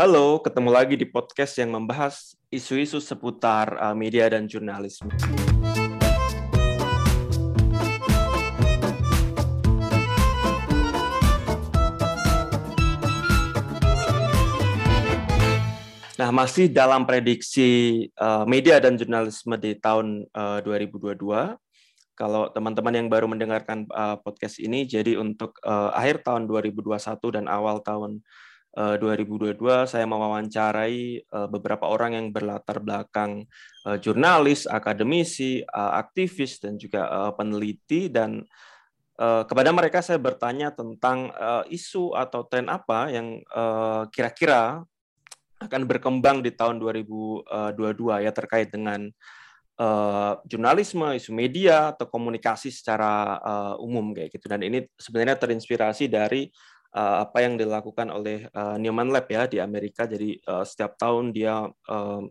Halo, 0.00 0.40
ketemu 0.40 0.70
lagi 0.72 0.96
di 0.96 1.04
podcast 1.04 1.60
yang 1.60 1.76
membahas 1.76 2.32
isu-isu 2.48 3.04
seputar 3.04 3.76
uh, 3.84 3.92
media 3.92 4.32
dan 4.32 4.48
jurnalisme. 4.48 5.12
Nah, 16.16 16.32
masih 16.32 16.72
dalam 16.72 17.04
prediksi 17.04 18.08
uh, 18.16 18.48
media 18.48 18.80
dan 18.80 18.96
jurnalisme 18.96 19.52
di 19.60 19.76
tahun 19.76 20.24
uh, 20.32 20.64
2022. 20.64 21.60
Kalau 22.14 22.46
teman-teman 22.54 22.94
yang 22.94 23.08
baru 23.10 23.26
mendengarkan 23.26 23.90
uh, 23.90 24.14
podcast 24.22 24.62
ini, 24.62 24.86
jadi 24.86 25.18
untuk 25.18 25.58
uh, 25.66 25.90
akhir 25.90 26.22
tahun 26.22 26.46
2021 26.46 26.94
dan 27.34 27.50
awal 27.50 27.82
tahun 27.82 28.22
uh, 28.78 28.94
2022, 29.02 29.58
saya 29.90 30.06
mewawancarai 30.06 31.26
uh, 31.26 31.50
beberapa 31.50 31.90
orang 31.90 32.14
yang 32.14 32.26
berlatar 32.30 32.78
belakang 32.78 33.50
uh, 33.82 33.98
jurnalis, 33.98 34.70
akademisi, 34.70 35.66
uh, 35.66 35.98
aktivis, 35.98 36.62
dan 36.62 36.78
juga 36.78 37.10
uh, 37.10 37.32
peneliti. 37.34 38.06
Dan 38.06 38.46
kepada 39.14 39.70
mereka 39.70 40.02
saya 40.02 40.18
bertanya 40.18 40.74
tentang 40.74 41.30
uh, 41.38 41.62
isu 41.70 42.18
atau 42.18 42.50
tren 42.50 42.66
apa 42.66 43.14
yang 43.14 43.38
kira-kira 44.10 44.82
uh, 44.82 45.62
akan 45.62 45.86
berkembang 45.86 46.42
di 46.42 46.50
tahun 46.50 46.82
2022 46.82 47.46
ya 48.26 48.32
terkait 48.34 48.74
dengan 48.74 49.06
uh, 49.78 50.38
jurnalisme, 50.46 51.14
isu 51.16 51.30
media 51.34 51.94
atau 51.94 52.06
komunikasi 52.06 52.70
secara 52.70 53.38
uh, 53.40 53.74
umum 53.82 54.14
kayak 54.14 54.34
gitu. 54.34 54.46
Dan 54.46 54.62
ini 54.66 54.86
sebenarnya 54.98 55.38
terinspirasi 55.38 56.10
dari 56.10 56.50
uh, 56.94 57.26
apa 57.26 57.42
yang 57.42 57.58
dilakukan 57.58 58.10
oleh 58.10 58.46
uh, 58.54 58.76
Newman 58.78 59.10
Lab 59.10 59.26
ya 59.26 59.46
di 59.50 59.58
Amerika. 59.58 60.06
Jadi 60.06 60.38
uh, 60.46 60.62
setiap 60.62 60.98
tahun 60.98 61.34
dia 61.34 61.66
uh, 61.68 62.22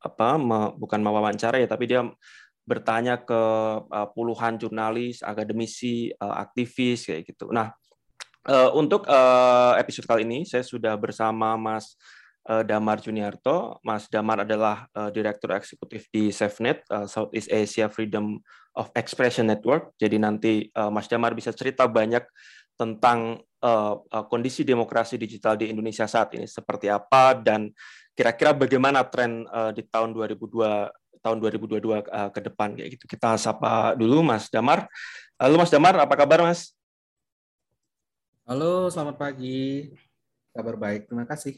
apa 0.00 0.28
me, 0.38 0.70
bukan 0.78 1.00
mewawancara 1.02 1.58
ya, 1.58 1.66
tapi 1.66 1.90
dia 1.90 2.06
bertanya 2.64 3.20
ke 3.20 3.42
uh, 3.84 4.08
puluhan 4.16 4.56
jurnalis, 4.56 5.20
akademisi, 5.20 6.08
uh, 6.16 6.40
aktivis 6.40 7.04
kayak 7.04 7.28
gitu. 7.28 7.52
Nah, 7.52 7.76
uh, 8.48 8.72
untuk 8.72 9.04
uh, 9.04 9.76
episode 9.76 10.08
kali 10.08 10.24
ini 10.24 10.48
saya 10.48 10.64
sudah 10.64 10.96
bersama 10.96 11.60
Mas 11.60 11.92
Damar 12.44 13.00
Juniarto. 13.00 13.80
Mas 13.80 14.04
Damar 14.12 14.44
adalah 14.44 14.84
uh, 14.92 15.08
Direktur 15.08 15.56
Eksekutif 15.56 16.12
di 16.12 16.28
SafeNet, 16.28 16.84
uh, 16.92 17.08
Southeast 17.08 17.48
Asia 17.48 17.88
Freedom 17.88 18.36
of 18.76 18.92
Expression 18.92 19.48
Network. 19.48 19.94
Jadi 19.96 20.16
nanti 20.18 20.52
Mas 20.90 21.06
Damar 21.06 21.30
bisa 21.30 21.54
cerita 21.54 21.86
banyak 21.86 22.26
tentang 22.74 23.38
kondisi 24.26 24.66
demokrasi 24.66 25.14
digital 25.14 25.54
di 25.54 25.70
Indonesia 25.70 26.10
saat 26.10 26.34
ini 26.34 26.42
seperti 26.42 26.90
apa 26.90 27.38
dan 27.38 27.70
kira-kira 28.18 28.50
bagaimana 28.50 29.06
tren 29.06 29.46
di 29.78 29.86
tahun 29.86 30.10
2002 30.10 30.90
tahun 31.24 31.40
2022 31.40 31.80
uh, 31.88 32.28
ke 32.28 32.40
depan 32.44 32.76
kayak 32.76 33.00
gitu. 33.00 33.04
Kita 33.08 33.40
sapa 33.40 33.96
dulu 33.96 34.20
Mas 34.20 34.52
Damar. 34.52 34.84
Halo 35.40 35.56
Mas 35.56 35.72
Damar, 35.72 35.96
apa 35.96 36.12
kabar 36.12 36.44
Mas? 36.44 36.76
Halo, 38.44 38.92
selamat 38.92 39.16
pagi. 39.16 39.88
Kabar 40.52 40.76
baik, 40.76 41.08
terima 41.08 41.24
kasih. 41.24 41.56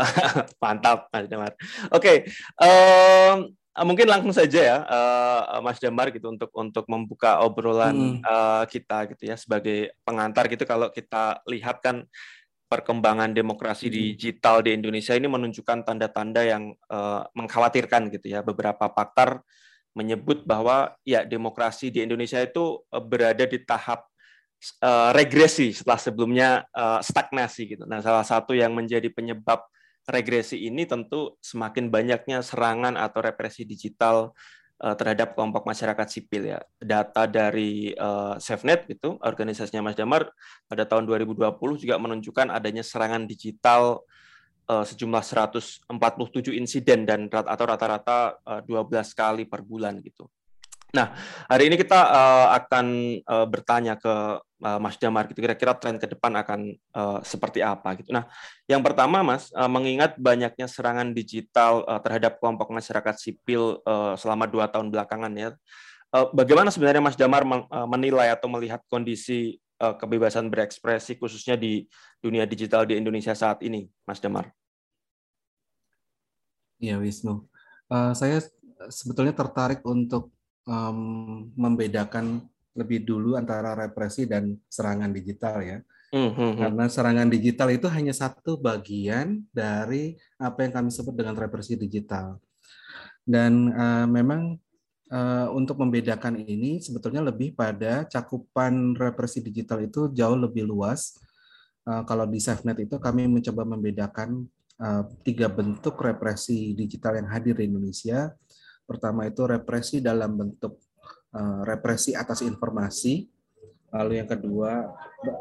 Mantap, 0.62 1.12
Mas 1.12 1.26
Damar. 1.28 1.52
Oke, 1.92 1.98
okay. 1.98 2.16
um, 2.60 3.52
mungkin 3.80 4.04
langsung 4.04 4.36
saja 4.36 4.60
ya, 4.60 4.78
uh, 4.84 5.64
Mas 5.64 5.80
Damar 5.80 6.12
gitu 6.12 6.28
untuk 6.28 6.52
untuk 6.52 6.84
membuka 6.92 7.40
obrolan 7.40 8.20
hmm. 8.20 8.24
uh, 8.24 8.64
kita 8.68 9.08
gitu 9.16 9.32
ya 9.32 9.36
sebagai 9.40 9.96
pengantar 10.04 10.52
gitu. 10.52 10.68
Kalau 10.68 10.92
kita 10.92 11.40
lihat 11.48 11.80
kan 11.80 12.04
perkembangan 12.68 13.32
demokrasi 13.32 13.88
hmm. 13.88 13.94
digital 13.96 14.60
di 14.60 14.76
Indonesia 14.76 15.16
ini 15.16 15.28
menunjukkan 15.28 15.88
tanda-tanda 15.88 16.44
yang 16.44 16.76
uh, 16.92 17.24
mengkhawatirkan 17.32 18.12
gitu 18.12 18.28
ya. 18.28 18.44
Beberapa 18.44 18.92
pakar 18.92 19.40
menyebut 19.96 20.44
bahwa 20.44 20.96
ya 21.04 21.24
demokrasi 21.24 21.92
di 21.92 22.00
Indonesia 22.04 22.40
itu 22.40 22.80
berada 23.08 23.44
di 23.44 23.60
tahap 23.60 24.08
regresi 25.12 25.74
setelah 25.74 26.00
sebelumnya 26.00 26.48
stagnasi 27.04 27.76
gitu. 27.76 27.84
Nah, 27.84 28.00
salah 28.00 28.24
satu 28.24 28.56
yang 28.56 28.72
menjadi 28.72 29.10
penyebab 29.12 29.60
regresi 30.08 30.66
ini 30.66 30.82
tentu 30.88 31.38
semakin 31.38 31.88
banyaknya 31.88 32.42
serangan 32.42 32.98
atau 32.98 33.22
represi 33.22 33.62
digital 33.62 34.34
uh, 34.82 34.94
terhadap 34.98 35.38
kelompok 35.38 35.62
masyarakat 35.62 36.06
sipil 36.10 36.58
ya. 36.58 36.60
Data 36.82 37.30
dari 37.30 37.94
uh, 37.94 38.34
SafeNet 38.36 38.90
itu 38.90 39.14
organisasinya 39.22 39.86
Mas 39.86 39.96
Damar 39.96 40.26
pada 40.66 40.82
tahun 40.82 41.06
2020 41.06 41.54
juga 41.78 41.96
menunjukkan 42.02 42.50
adanya 42.50 42.82
serangan 42.82 43.24
digital 43.24 44.02
uh, 44.66 44.84
sejumlah 44.84 45.22
147 45.22 45.86
insiden 46.58 47.06
dan 47.06 47.30
atau 47.30 47.64
rata-rata 47.64 48.42
uh, 48.42 48.60
12 48.66 48.90
kali 49.14 49.44
per 49.46 49.62
bulan 49.62 50.02
gitu. 50.02 50.26
Nah, 50.92 51.16
hari 51.48 51.72
ini 51.72 51.80
kita 51.80 51.96
uh, 51.96 52.48
akan 52.52 53.16
uh, 53.24 53.48
bertanya 53.48 53.96
ke 53.96 54.12
uh, 54.44 54.76
Mas 54.76 55.00
Damar 55.00 55.24
gitu 55.24 55.40
kira-kira 55.40 55.72
tren 55.72 55.96
ke 55.96 56.04
depan 56.04 56.28
akan 56.36 56.76
uh, 56.92 57.18
seperti 57.24 57.64
apa 57.64 57.96
gitu. 57.96 58.12
Nah, 58.12 58.28
yang 58.68 58.84
pertama 58.84 59.24
Mas, 59.24 59.48
uh, 59.56 59.72
mengingat 59.72 60.20
banyaknya 60.20 60.68
serangan 60.68 61.16
digital 61.16 61.88
uh, 61.88 61.96
terhadap 61.96 62.36
kelompok 62.36 62.68
masyarakat 62.68 63.16
sipil 63.16 63.80
uh, 63.88 64.20
selama 64.20 64.44
dua 64.44 64.68
tahun 64.68 64.92
belakangan 64.92 65.32
ya. 65.32 65.56
Uh, 66.12 66.28
bagaimana 66.36 66.68
sebenarnya 66.68 67.00
Mas 67.00 67.16
Damar 67.16 67.40
menilai 67.88 68.28
atau 68.28 68.52
melihat 68.52 68.84
kondisi 68.84 69.56
uh, 69.80 69.96
kebebasan 69.96 70.52
berekspresi 70.52 71.16
khususnya 71.16 71.56
di 71.56 71.88
dunia 72.20 72.44
digital 72.44 72.84
di 72.84 73.00
Indonesia 73.00 73.32
saat 73.32 73.64
ini, 73.64 73.88
Mas 74.04 74.20
Damar? 74.20 74.52
Iya, 76.76 77.00
Wisnu. 77.00 77.48
Uh, 77.88 78.12
saya 78.12 78.44
sebetulnya 78.92 79.32
tertarik 79.32 79.80
untuk 79.88 80.28
um, 80.66 81.50
membedakan 81.54 82.46
lebih 82.72 83.04
dulu 83.04 83.36
antara 83.36 83.76
represi 83.76 84.24
dan 84.24 84.56
serangan 84.68 85.12
digital 85.12 85.60
ya. 85.60 85.78
Mm-hmm. 86.12 86.60
Karena 86.60 86.84
serangan 86.92 87.28
digital 87.32 87.72
itu 87.72 87.88
hanya 87.88 88.12
satu 88.12 88.60
bagian 88.60 89.48
dari 89.48 90.12
apa 90.36 90.68
yang 90.68 90.72
kami 90.72 90.88
sebut 90.92 91.16
dengan 91.16 91.36
represi 91.36 91.76
digital. 91.76 92.36
Dan 93.24 93.72
uh, 93.72 94.04
memang 94.04 94.60
uh, 95.08 95.48
untuk 95.56 95.80
membedakan 95.80 96.36
ini 96.36 96.84
sebetulnya 96.84 97.24
lebih 97.24 97.56
pada 97.56 98.04
cakupan 98.04 98.92
represi 98.92 99.40
digital 99.40 99.80
itu 99.84 100.12
jauh 100.12 100.36
lebih 100.36 100.68
luas. 100.68 101.16
Uh, 101.82 102.04
kalau 102.04 102.28
di 102.28 102.38
SafeNet 102.38 102.84
itu 102.84 103.00
kami 103.00 103.24
mencoba 103.26 103.64
membedakan 103.64 104.44
uh, 104.84 105.08
tiga 105.24 105.48
bentuk 105.48 105.96
represi 105.96 106.76
digital 106.76 107.18
yang 107.24 107.28
hadir 107.32 107.56
di 107.56 107.72
Indonesia 107.72 108.36
Pertama 108.92 109.24
itu 109.24 109.48
represi 109.48 110.04
dalam 110.04 110.36
bentuk 110.36 110.76
uh, 111.32 111.64
represi 111.64 112.12
atas 112.12 112.44
informasi. 112.44 113.24
Lalu 113.88 114.20
yang 114.20 114.28
kedua 114.28 114.84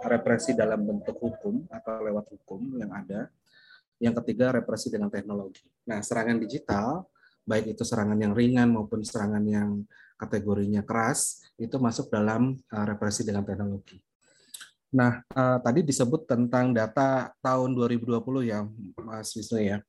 represi 0.08 0.56
dalam 0.56 0.88
bentuk 0.88 1.20
hukum 1.20 1.68
atau 1.68 2.00
lewat 2.00 2.32
hukum 2.32 2.80
yang 2.80 2.96
ada. 2.96 3.28
Yang 4.00 4.24
ketiga 4.24 4.56
represi 4.56 4.88
dengan 4.88 5.12
teknologi. 5.12 5.68
Nah, 5.84 6.00
serangan 6.00 6.40
digital 6.40 7.04
baik 7.44 7.76
itu 7.76 7.84
serangan 7.84 8.16
yang 8.16 8.32
ringan 8.32 8.72
maupun 8.72 9.04
serangan 9.04 9.44
yang 9.44 9.84
kategorinya 10.16 10.86
keras 10.88 11.44
itu 11.60 11.76
masuk 11.76 12.08
dalam 12.08 12.56
uh, 12.72 12.86
represi 12.88 13.28
dengan 13.28 13.44
teknologi. 13.44 14.00
Nah, 14.92 15.24
uh, 15.36 15.60
tadi 15.60 15.84
disebut 15.84 16.24
tentang 16.28 16.72
data 16.72 17.32
tahun 17.44 17.76
2020 17.76 18.16
ya, 18.48 18.64
Mas 19.00 19.32
Wisnu 19.36 19.60
ya. 19.60 19.80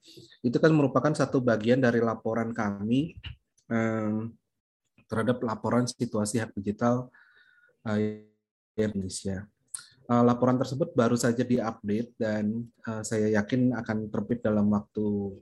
Itu 0.42 0.62
kan 0.62 0.70
merupakan 0.74 1.10
satu 1.14 1.42
bagian 1.42 1.82
dari 1.82 1.98
laporan 1.98 2.54
kami 2.54 3.18
terhadap 5.12 5.44
laporan 5.44 5.84
situasi 5.84 6.40
hak 6.40 6.56
digital 6.56 7.12
uh, 7.84 7.98
Indonesia. 8.80 9.44
Uh, 10.08 10.24
laporan 10.24 10.56
tersebut 10.58 10.96
baru 10.96 11.14
saja 11.14 11.44
diupdate 11.44 12.16
dan 12.16 12.64
uh, 12.88 13.04
saya 13.04 13.28
yakin 13.36 13.76
akan 13.76 14.08
terbit 14.08 14.40
dalam 14.40 14.72
waktu 14.72 15.36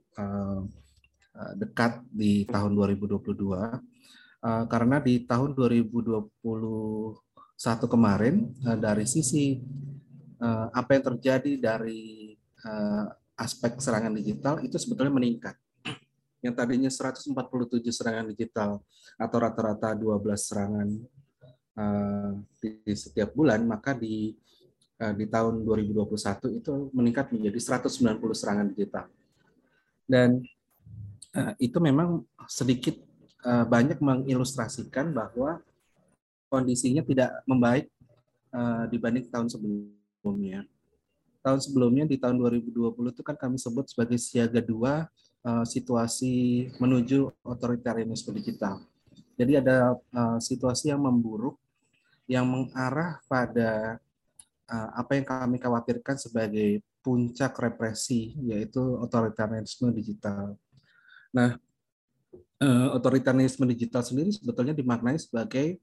dekat 1.56 2.04
di 2.12 2.44
tahun 2.44 2.76
2022 2.76 3.32
uh, 3.32 3.78
karena 4.68 5.00
di 5.00 5.24
tahun 5.24 5.56
2021 5.56 6.36
kemarin 7.88 8.52
dari 8.76 9.08
sisi 9.08 9.56
apa 10.72 10.96
yang 10.96 11.04
terjadi 11.14 11.52
dari 11.56 12.36
aspek 13.40 13.80
serangan 13.80 14.12
digital 14.12 14.60
itu 14.60 14.76
sebetulnya 14.76 15.16
meningkat 15.16 15.56
yang 16.40 16.56
tadinya 16.56 16.88
147 16.88 17.36
serangan 17.92 18.26
digital 18.32 18.80
atau 19.20 19.36
rata-rata 19.36 19.92
12 19.92 20.24
serangan 20.40 20.88
uh, 21.76 22.32
di 22.60 22.92
setiap 22.96 23.36
bulan, 23.36 23.60
maka 23.68 23.92
di 23.92 24.32
uh, 25.00 25.12
di 25.12 25.28
tahun 25.28 25.64
2021 25.64 26.60
itu 26.60 26.72
meningkat 26.96 27.28
menjadi 27.32 27.78
190 27.80 28.20
serangan 28.32 28.66
digital. 28.72 29.06
Dan 30.08 30.40
uh, 31.36 31.52
itu 31.60 31.76
memang 31.76 32.24
sedikit 32.48 32.96
uh, 33.44 33.68
banyak 33.68 34.00
mengilustrasikan 34.00 35.12
bahwa 35.12 35.60
kondisinya 36.48 37.04
tidak 37.04 37.30
membaik 37.44 37.86
uh, 38.56 38.88
dibanding 38.88 39.28
tahun 39.28 39.52
sebelumnya. 39.52 40.64
Tahun 41.40 41.60
sebelumnya 41.60 42.04
di 42.04 42.20
tahun 42.20 42.36
2020 42.36 42.92
itu 43.16 43.22
kan 43.24 43.36
kami 43.36 43.56
sebut 43.56 43.88
sebagai 43.88 44.20
siaga 44.20 44.60
dua 44.60 45.08
uh, 45.44 45.64
situasi 45.64 46.68
menuju 46.76 47.44
otoritarianisme 47.44 48.32
digital. 48.36 48.80
Jadi 49.36 49.56
ada 49.56 49.96
uh, 49.96 50.38
situasi 50.38 50.92
yang 50.92 51.00
memburuk 51.00 51.56
yang 52.30 52.46
mengarah 52.46 53.18
pada 53.26 53.98
uh, 54.70 54.88
apa 54.94 55.18
yang 55.18 55.26
kami 55.26 55.56
khawatirkan 55.58 56.16
sebagai 56.20 56.84
puncak 57.00 57.56
represi 57.56 58.36
yaitu 58.44 58.80
otoritarianisme 59.00 59.88
digital. 59.96 60.52
Nah, 61.32 61.56
otoritarianisme 62.92 63.64
digital 63.64 64.04
sendiri 64.04 64.28
sebetulnya 64.36 64.76
dimaknai 64.76 65.16
sebagai 65.16 65.80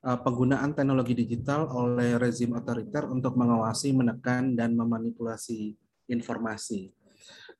penggunaan 0.00 0.72
teknologi 0.72 1.12
digital 1.12 1.68
oleh 1.68 2.16
rezim 2.16 2.56
otoriter 2.56 3.04
untuk 3.04 3.36
mengawasi, 3.36 3.92
menekan, 3.92 4.56
dan 4.56 4.72
memanipulasi 4.72 5.76
informasi. 6.08 7.03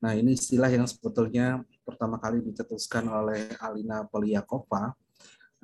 Nah, 0.03 0.11
ini 0.15 0.35
istilah 0.35 0.67
yang 0.67 0.83
sebetulnya 0.89 1.63
pertama 1.87 2.19
kali 2.19 2.43
dicetuskan 2.43 3.07
oleh 3.07 3.47
Alina 3.61 4.03
Poliakova 4.09 4.91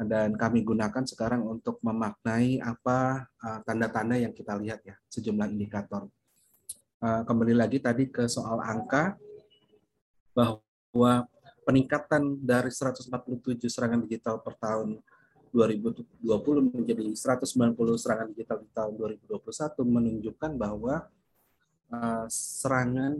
dan 0.01 0.33
kami 0.33 0.65
gunakan 0.65 1.03
sekarang 1.05 1.45
untuk 1.45 1.77
memaknai 1.83 2.57
apa 2.63 3.27
uh, 3.43 3.59
tanda-tanda 3.67 4.17
yang 4.17 4.33
kita 4.33 4.57
lihat 4.57 4.81
ya, 4.81 4.95
sejumlah 5.11 5.51
indikator. 5.51 6.07
Uh, 7.01 7.25
kembali 7.25 7.57
lagi 7.57 7.81
tadi 7.81 8.09
ke 8.09 8.29
soal 8.29 8.61
angka 8.61 9.17
bahwa 10.31 11.27
peningkatan 11.65 12.39
dari 12.41 12.71
147 12.73 13.11
serangan 13.69 14.01
digital 14.05 14.41
per 14.41 14.57
tahun 14.57 15.01
2020 15.51 16.23
menjadi 16.71 17.03
190 17.11 17.75
serangan 17.99 18.27
digital 18.31 18.57
di 18.63 18.69
tahun 18.71 18.93
2021 18.95 19.43
menunjukkan 19.83 20.51
bahwa 20.55 21.05
uh, 21.91 22.25
serangan 22.31 23.19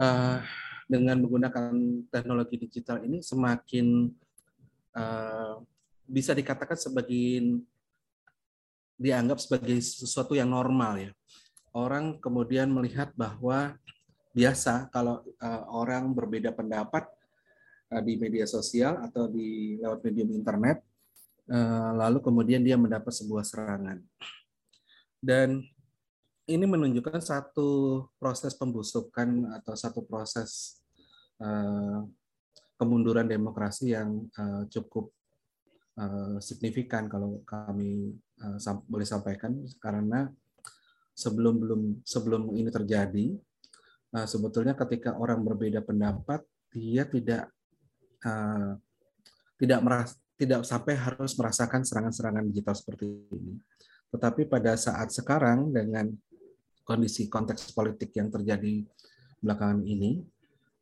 uh, 0.00 0.40
dengan 0.90 1.22
menggunakan 1.22 1.70
teknologi 2.10 2.56
digital 2.58 3.04
ini 3.04 3.22
semakin 3.22 4.10
uh, 4.96 5.62
bisa 6.10 6.34
dikatakan 6.34 6.74
sebagai 6.74 7.62
dianggap 8.98 9.38
sebagai 9.38 9.78
sesuatu 9.78 10.34
yang 10.34 10.50
normal 10.50 10.98
ya. 10.98 11.12
Orang 11.70 12.18
kemudian 12.18 12.66
melihat 12.66 13.14
bahwa 13.14 13.78
biasa 14.34 14.90
kalau 14.90 15.22
uh, 15.38 15.62
orang 15.70 16.10
berbeda 16.10 16.50
pendapat 16.50 17.06
uh, 17.94 18.02
di 18.02 18.18
media 18.18 18.44
sosial 18.50 18.98
atau 19.06 19.30
di 19.30 19.78
lewat 19.78 20.02
medium 20.02 20.34
internet, 20.34 20.82
uh, 21.46 21.94
lalu 21.94 22.18
kemudian 22.18 22.66
dia 22.66 22.74
mendapat 22.74 23.14
sebuah 23.14 23.46
serangan. 23.46 24.02
Dan 25.22 25.62
ini 26.50 26.66
menunjukkan 26.66 27.22
satu 27.22 28.02
proses 28.18 28.58
pembusukan 28.58 29.54
atau 29.62 29.74
satu 29.78 30.02
proses 30.02 30.82
uh, 31.38 32.02
kemunduran 32.74 33.30
demokrasi 33.30 33.94
yang 33.94 34.26
uh, 34.34 34.66
cukup 34.66 35.14
uh, 35.96 36.42
signifikan 36.42 37.06
kalau 37.06 37.40
kami 37.46 38.18
uh, 38.42 38.58
sam 38.58 38.82
boleh 38.90 39.06
sampaikan 39.06 39.54
karena 39.78 40.26
sebelum 41.14 41.62
belum 41.62 41.82
sebelum 42.02 42.42
ini 42.58 42.70
terjadi 42.72 43.38
Nah, 44.10 44.26
sebetulnya 44.26 44.74
ketika 44.74 45.14
orang 45.14 45.38
berbeda 45.46 45.86
pendapat, 45.86 46.42
dia 46.74 47.06
tidak 47.06 47.46
uh, 48.26 48.74
tidak 49.54 49.80
meras, 49.86 50.18
tidak 50.34 50.66
sampai 50.66 50.98
harus 50.98 51.38
merasakan 51.38 51.86
serangan-serangan 51.86 52.44
digital 52.50 52.74
seperti 52.74 53.06
ini. 53.30 53.54
Tetapi 54.10 54.50
pada 54.50 54.74
saat 54.74 55.14
sekarang 55.14 55.70
dengan 55.70 56.10
kondisi 56.90 57.30
konteks 57.30 57.70
politik 57.70 58.10
yang 58.18 58.26
terjadi 58.34 58.82
belakangan 59.38 59.86
ini, 59.86 60.26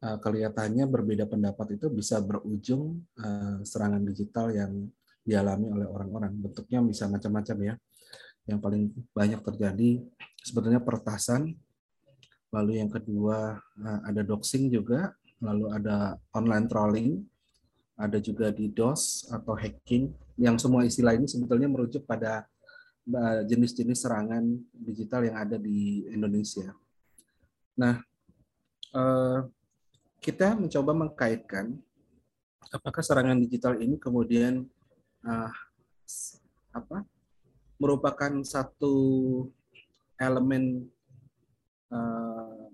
uh, 0.01 0.17
kelihatannya 0.17 0.89
berbeda 0.89 1.29
pendapat 1.29 1.77
itu 1.77 1.93
bisa 1.93 2.25
berujung 2.25 3.05
uh, 3.21 3.61
serangan 3.61 4.01
digital 4.01 4.49
yang 4.49 4.89
dialami 5.21 5.69
oleh 5.69 5.85
orang-orang. 5.85 6.33
Bentuknya 6.33 6.81
bisa 6.81 7.05
macam-macam 7.13 7.57
ya. 7.61 7.75
Yang 8.49 8.59
paling 8.65 8.83
banyak 9.13 9.41
terjadi 9.45 9.91
sebetulnya 10.41 10.81
pertasan 10.81 11.53
lalu 12.49 12.81
yang 12.81 12.89
kedua 12.89 13.61
eh, 13.61 14.01
ada 14.09 14.25
doxing 14.25 14.73
juga, 14.73 15.13
lalu 15.45 15.69
ada 15.73 16.17
online 16.33 16.67
trolling, 16.67 17.11
ada 17.99 18.17
juga 18.23 18.49
DDoS 18.49 19.29
atau 19.29 19.53
hacking, 19.53 20.09
yang 20.41 20.57
semua 20.57 20.87
istilah 20.87 21.13
ini 21.13 21.29
sebetulnya 21.29 21.69
merujuk 21.69 22.09
pada 22.09 22.41
eh, 22.41 22.58
jenis-jenis 23.49 24.05
serangan 24.05 24.45
digital 24.73 25.25
yang 25.25 25.37
ada 25.41 25.57
di 25.57 26.05
Indonesia. 26.13 26.71
Nah, 27.79 27.99
eh, 28.93 29.39
kita 30.21 30.59
mencoba 30.59 30.93
mengkaitkan 30.93 31.73
apakah 32.69 33.01
serangan 33.01 33.39
digital 33.41 33.81
ini 33.81 33.97
kemudian 33.97 34.67
apa 36.73 37.05
merupakan 37.81 38.33
satu 38.45 38.97
elemen 40.21 40.89
Eh, 41.89 42.65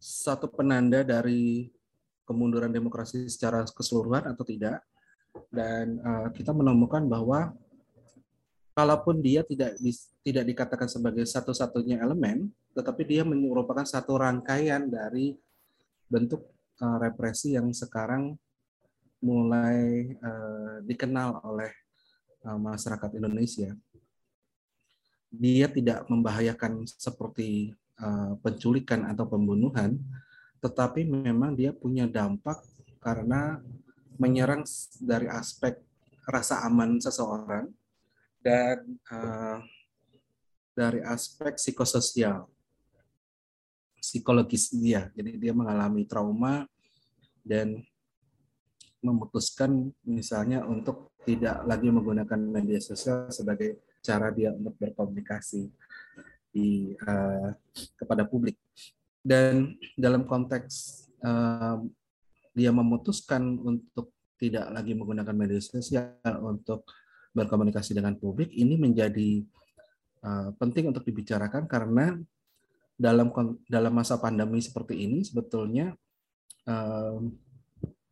satu 0.00 0.48
penanda 0.48 1.04
dari 1.04 1.68
kemunduran 2.24 2.72
demokrasi 2.72 3.28
secara 3.28 3.64
keseluruhan 3.68 4.24
atau 4.32 4.44
tidak. 4.44 4.80
Dan 5.50 5.98
kita 6.32 6.54
menemukan 6.54 7.04
bahwa 7.10 7.52
kalaupun 8.74 9.22
dia 9.22 9.46
tidak 9.46 9.78
tidak 10.26 10.44
dikatakan 10.44 10.90
sebagai 10.90 11.22
satu-satunya 11.24 12.02
elemen, 12.02 12.50
tetapi 12.74 13.06
dia 13.06 13.22
merupakan 13.22 13.86
satu 13.86 14.18
rangkaian 14.18 14.90
dari 14.90 15.38
bentuk 16.10 16.42
uh, 16.82 16.98
represi 16.98 17.54
yang 17.54 17.70
sekarang 17.70 18.34
mulai 19.22 20.10
uh, 20.20 20.82
dikenal 20.84 21.40
oleh 21.46 21.70
uh, 22.44 22.58
masyarakat 22.58 23.14
Indonesia. 23.14 23.70
Dia 25.34 25.66
tidak 25.70 26.06
membahayakan 26.10 26.86
seperti 26.86 27.74
uh, 28.02 28.34
penculikan 28.42 29.06
atau 29.06 29.24
pembunuhan, 29.30 29.96
tetapi 30.58 31.06
memang 31.06 31.54
dia 31.54 31.70
punya 31.70 32.10
dampak 32.10 32.58
karena 32.98 33.62
menyerang 34.18 34.66
dari 35.02 35.26
aspek 35.30 35.78
rasa 36.26 36.62
aman 36.66 36.98
seseorang 37.02 37.66
dan 38.44 38.84
uh, 39.08 39.58
dari 40.76 41.00
aspek 41.00 41.56
psikososial, 41.56 42.44
psikologis 43.96 44.68
dia. 44.76 45.08
Jadi 45.16 45.40
dia 45.40 45.56
mengalami 45.56 46.04
trauma 46.04 46.68
dan 47.40 47.80
memutuskan 49.00 49.88
misalnya 50.04 50.68
untuk 50.68 51.16
tidak 51.24 51.64
lagi 51.64 51.88
menggunakan 51.88 52.36
media 52.36 52.80
sosial 52.84 53.32
sebagai 53.32 53.80
cara 54.04 54.28
dia 54.28 54.52
untuk 54.52 54.76
berkomunikasi 54.76 55.72
di 56.52 56.92
uh, 57.00 57.56
kepada 57.96 58.28
publik 58.28 58.60
dan 59.24 59.72
dalam 59.96 60.28
konteks 60.28 61.08
uh, 61.24 61.80
dia 62.52 62.70
memutuskan 62.70 63.56
untuk 63.56 64.12
tidak 64.36 64.68
lagi 64.68 64.92
menggunakan 64.92 65.32
media 65.32 65.60
sosial 65.64 66.12
untuk 66.44 66.84
berkomunikasi 67.34 67.98
dengan 67.98 68.14
publik 68.14 68.54
ini 68.54 68.78
menjadi 68.78 69.42
uh, 70.22 70.54
penting 70.56 70.94
untuk 70.94 71.02
dibicarakan 71.02 71.66
karena 71.66 72.14
dalam 72.94 73.34
dalam 73.66 73.92
masa 73.92 74.16
pandemi 74.22 74.62
seperti 74.62 75.02
ini 75.02 75.26
sebetulnya 75.26 75.98
uh, 76.70 77.18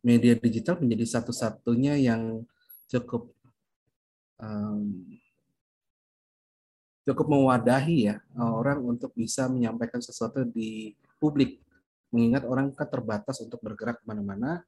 media 0.03 0.35
digital 0.35 0.83
menjadi 0.83 1.17
satu-satunya 1.17 1.95
yang 2.03 2.43
cukup 2.91 3.31
um, 4.43 5.07
cukup 7.07 7.27
mewadahi 7.31 8.11
ya 8.11 8.15
orang 8.39 8.79
untuk 8.83 9.11
bisa 9.15 9.47
menyampaikan 9.47 9.99
sesuatu 9.99 10.43
di 10.47 10.95
publik. 11.19 11.63
Mengingat 12.13 12.43
orang 12.45 12.69
kan 12.75 12.85
terbatas 12.85 13.41
untuk 13.41 13.57
bergerak 13.63 13.97
ke 13.99 14.05
mana-mana, 14.05 14.61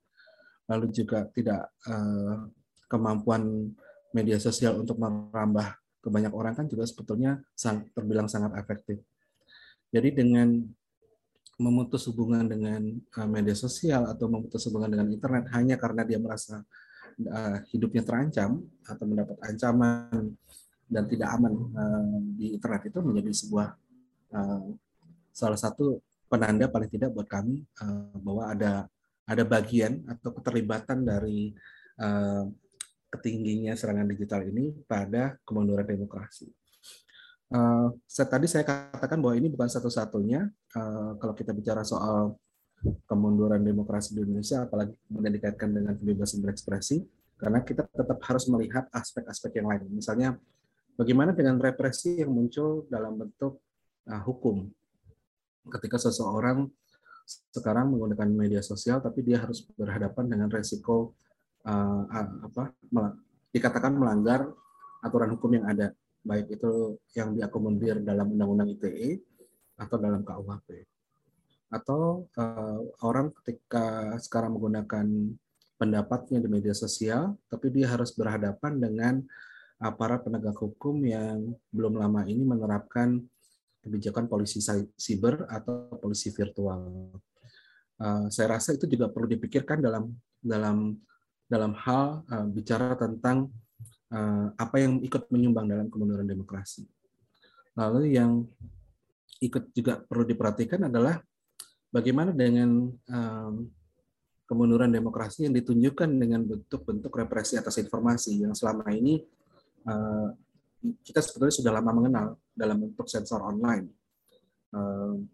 lalu 0.66 0.90
juga 0.90 1.30
tidak 1.30 1.70
uh, 1.86 2.50
kemampuan 2.90 3.70
media 4.16 4.40
sosial 4.40 4.80
untuk 4.80 4.96
merambah 4.96 5.76
ke 6.00 6.08
banyak 6.08 6.32
orang 6.32 6.56
kan 6.56 6.66
juga 6.72 6.88
sebetulnya 6.88 7.44
terbilang 7.92 8.32
sangat 8.32 8.56
efektif. 8.56 9.04
Jadi 9.92 10.16
dengan 10.16 10.64
memutus 11.56 12.08
hubungan 12.12 12.44
dengan 12.48 12.84
uh, 13.16 13.30
media 13.32 13.56
sosial 13.56 14.08
atau 14.12 14.28
memutus 14.28 14.64
hubungan 14.68 14.92
dengan 14.92 15.08
internet 15.08 15.48
hanya 15.56 15.76
karena 15.80 16.04
dia 16.04 16.20
merasa 16.20 16.64
uh, 17.24 17.58
hidupnya 17.72 18.04
terancam 18.04 18.60
atau 18.84 19.06
mendapat 19.08 19.40
ancaman 19.40 20.36
dan 20.86 21.04
tidak 21.08 21.30
aman 21.32 21.54
uh, 21.74 22.18
di 22.36 22.56
internet 22.60 22.92
itu 22.92 23.00
menjadi 23.04 23.32
sebuah 23.34 23.70
salah 25.32 25.56
satu 25.56 26.04
penanda 26.28 26.68
paling 26.68 26.92
tidak 26.92 27.16
buat 27.16 27.24
kami 27.24 27.64
bahwa 28.20 28.52
ada 28.52 28.84
ada 29.24 29.44
bagian 29.48 30.04
atau 30.12 30.36
keterlibatan 30.36 31.08
dari 31.08 31.56
ketingginya 33.16 33.74
serangan 33.80 34.06
digital 34.12 34.44
ini 34.44 34.76
pada 34.84 35.40
kemunduran 35.48 35.88
demokrasi. 35.88 36.52
Uh, 37.48 37.96
tadi 38.12 38.50
saya 38.52 38.66
katakan 38.66 39.22
bahwa 39.22 39.38
ini 39.38 39.48
bukan 39.48 39.70
satu-satunya 39.70 40.50
uh, 40.76 41.16
kalau 41.22 41.32
kita 41.38 41.54
bicara 41.56 41.86
soal 41.86 42.36
kemunduran 43.08 43.64
demokrasi 43.64 44.14
di 44.14 44.22
Indonesia, 44.22 44.68
apalagi 44.68 44.94
kemudian 45.08 45.34
dikaitkan 45.34 45.70
dengan 45.72 45.94
kebebasan 45.98 46.44
berekspresi, 46.44 47.02
karena 47.40 47.64
kita 47.64 47.88
tetap 47.88 48.20
harus 48.28 48.46
melihat 48.52 48.86
aspek-aspek 48.94 49.62
yang 49.62 49.72
lain. 49.72 49.88
Misalnya, 49.90 50.38
bagaimana 51.00 51.34
dengan 51.34 51.58
represi 51.58 52.22
yang 52.22 52.34
muncul 52.34 52.86
dalam 52.92 53.18
bentuk 53.18 53.62
uh, 54.10 54.22
hukum, 54.26 54.70
ketika 55.80 55.98
seseorang 55.98 56.70
sekarang 57.50 57.90
menggunakan 57.90 58.30
media 58.30 58.62
sosial, 58.62 59.02
tapi 59.02 59.26
dia 59.26 59.42
harus 59.42 59.66
berhadapan 59.74 60.30
dengan 60.30 60.50
resiko 60.50 61.18
uh, 61.66 62.02
apa 62.46 62.74
dikatakan 63.50 63.94
melanggar 63.98 64.48
aturan 65.02 65.34
hukum 65.34 65.52
yang 65.58 65.66
ada 65.70 65.94
baik 66.26 66.58
itu 66.58 66.98
yang 67.14 67.38
diakomodir 67.38 68.02
dalam 68.02 68.34
Undang-Undang 68.34 68.74
ITE 68.76 69.22
atau 69.78 69.96
dalam 70.02 70.26
KUHP. 70.26 70.90
Atau 71.70 72.26
uh, 72.34 72.80
orang 73.06 73.30
ketika 73.42 74.18
sekarang 74.18 74.58
menggunakan 74.58 75.06
pendapatnya 75.78 76.42
di 76.42 76.50
media 76.50 76.74
sosial, 76.74 77.38
tapi 77.52 77.70
dia 77.70 77.92
harus 77.92 78.16
berhadapan 78.16 78.80
dengan 78.82 79.14
aparat 79.78 80.24
penegak 80.24 80.56
hukum 80.58 81.04
yang 81.04 81.54
belum 81.70 82.00
lama 82.00 82.24
ini 82.26 82.42
menerapkan 82.42 83.22
kebijakan 83.86 84.26
polisi 84.26 84.64
siber 84.98 85.46
atau 85.46 85.94
polisi 86.02 86.34
virtual. 86.34 87.12
Uh, 87.96 88.28
saya 88.34 88.58
rasa 88.58 88.74
itu 88.74 88.90
juga 88.90 89.12
perlu 89.14 89.30
dipikirkan 89.30 89.80
dalam 89.80 90.10
dalam 90.42 90.98
dalam 91.46 91.78
hal 91.78 92.26
uh, 92.26 92.48
bicara 92.50 92.98
tentang 92.98 93.50
uh, 94.12 94.48
apa 94.58 94.76
yang 94.82 95.02
ikut 95.02 95.30
menyumbang 95.30 95.70
dalam 95.70 95.88
kemunduran 95.90 96.26
demokrasi. 96.26 96.86
Lalu 97.76 98.18
yang 98.18 98.46
ikut 99.44 99.76
juga 99.76 100.00
perlu 100.00 100.24
diperhatikan 100.24 100.88
adalah 100.88 101.20
bagaimana 101.92 102.32
dengan 102.32 102.88
um, 102.90 103.54
kemunduran 104.46 104.90
demokrasi 104.94 105.50
yang 105.50 105.54
ditunjukkan 105.58 106.10
dengan 106.16 106.46
bentuk-bentuk 106.46 107.12
represi 107.12 107.58
atas 107.58 107.82
informasi 107.82 108.46
yang 108.46 108.54
selama 108.54 108.88
ini 108.94 109.20
uh, 109.90 110.30
kita 111.02 111.18
sebetulnya 111.20 111.56
sudah 111.56 111.72
lama 111.74 111.92
mengenal 111.92 112.28
dalam 112.54 112.78
bentuk 112.78 113.10
sensor 113.10 113.42
online. 113.42 113.90
Uh, 114.70 115.26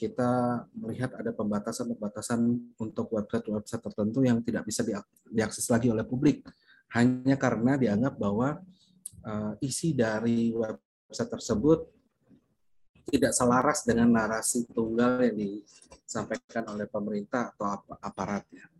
kita 0.00 0.64
melihat 0.72 1.12
ada 1.12 1.28
pembatasan-pembatasan 1.36 2.40
untuk 2.80 3.12
website-website 3.12 3.84
tertentu 3.84 4.24
yang 4.24 4.40
tidak 4.40 4.64
bisa 4.64 4.80
diakses 5.28 5.68
lagi 5.68 5.92
oleh 5.92 6.08
publik 6.08 6.40
hanya 6.96 7.36
karena 7.36 7.76
dianggap 7.76 8.16
bahwa 8.16 8.64
uh, 9.28 9.52
isi 9.60 9.92
dari 9.92 10.56
website 10.56 11.28
tersebut 11.28 11.84
tidak 13.10 13.36
selaras 13.36 13.84
dengan 13.84 14.08
narasi 14.08 14.64
tunggal 14.70 15.20
yang 15.20 15.36
disampaikan 15.36 16.64
oleh 16.72 16.86
pemerintah 16.86 17.52
atau 17.52 17.66
ap 17.68 17.82
aparatnya. 18.00 18.70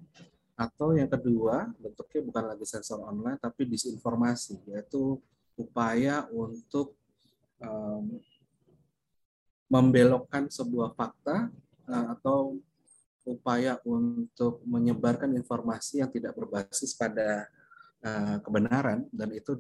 Atau 0.55 0.95
yang 0.95 1.11
kedua, 1.11 1.73
bentuknya 1.81 2.21
bukan 2.21 2.45
lagi 2.55 2.65
sensor 2.69 3.03
online, 3.03 3.41
tapi 3.43 3.67
disinformasi, 3.67 4.71
yaitu 4.71 5.19
upaya 5.59 6.29
untuk 6.31 6.95
membelokkan 9.71 10.51
sebuah 10.51 10.99
fakta 10.99 11.47
uh, 11.87 12.07
atau 12.19 12.59
upaya 13.23 13.79
untuk 13.87 14.59
menyebarkan 14.67 15.31
informasi 15.39 16.03
yang 16.03 16.11
tidak 16.11 16.35
berbasis 16.35 16.91
pada 16.99 17.47
uh, 18.03 18.43
kebenaran 18.43 19.07
dan 19.15 19.31
itu 19.31 19.55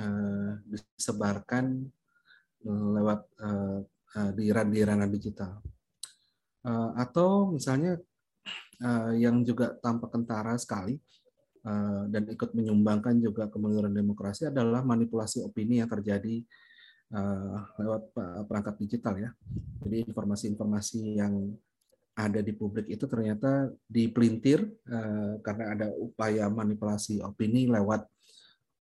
uh, 0.00 0.52
disebarkan 0.64 1.84
lewat 2.64 3.28
di 4.32 4.80
ranah 4.80 5.04
digital. 5.04 5.60
Atau 6.96 7.52
misalnya 7.52 8.00
yang 9.20 9.44
juga 9.44 9.76
tampak 9.84 10.16
kentara 10.16 10.56
sekali 10.56 10.96
dan 12.08 12.24
ikut 12.24 12.56
menyumbangkan 12.56 13.20
juga 13.20 13.52
kemunduran 13.52 13.92
demokrasi 13.92 14.48
adalah 14.48 14.80
manipulasi 14.80 15.44
opini 15.44 15.84
yang 15.84 15.92
terjadi 15.92 16.40
lewat 17.78 18.10
perangkat 18.48 18.74
digital 18.80 19.14
ya. 19.20 19.30
Jadi 19.84 20.08
informasi-informasi 20.08 21.20
yang 21.20 21.52
ada 22.14 22.40
di 22.40 22.54
publik 22.54 22.86
itu 22.86 23.10
ternyata 23.10 23.66
dipelintir 23.90 24.62
uh, 24.86 25.34
karena 25.42 25.64
ada 25.74 25.86
upaya 25.98 26.46
manipulasi 26.46 27.18
opini 27.18 27.66
lewat 27.66 28.06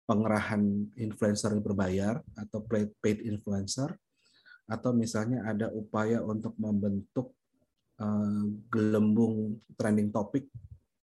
pengerahan 0.09 0.89
influencer 0.97 1.53
yang 1.53 1.61
berbayar 1.61 2.17
atau 2.33 2.65
paid 2.97 3.21
influencer 3.21 3.93
atau 4.65 4.89
misalnya 4.97 5.45
ada 5.45 5.69
upaya 5.69 6.25
untuk 6.25 6.57
membentuk 6.57 7.37
gelembung 8.71 9.59
trending 9.75 10.07
topik 10.07 10.47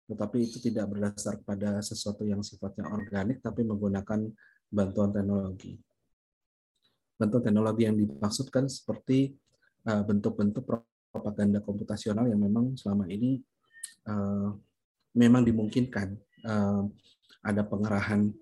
tetapi 0.08 0.48
itu 0.48 0.58
tidak 0.62 0.88
berdasar 0.88 1.36
pada 1.44 1.82
sesuatu 1.84 2.24
yang 2.24 2.40
sifatnya 2.40 2.88
organik 2.88 3.44
tapi 3.44 3.66
menggunakan 3.66 4.32
bantuan 4.70 5.10
teknologi. 5.12 5.76
Bantuan 7.16 7.42
teknologi 7.42 7.88
yang 7.88 7.96
dimaksudkan 7.96 8.68
seperti 8.68 9.32
uh, 9.88 10.04
bentuk-bentuk 10.04 10.64
propaganda 11.08 11.64
komputasional 11.64 12.28
yang 12.28 12.40
memang 12.40 12.76
selama 12.76 13.08
ini 13.08 13.40
uh, 14.04 14.52
memang 15.16 15.42
dimungkinkan 15.48 16.12
uh, 16.44 16.84
ada 17.40 17.62
pengerahan 17.64 18.32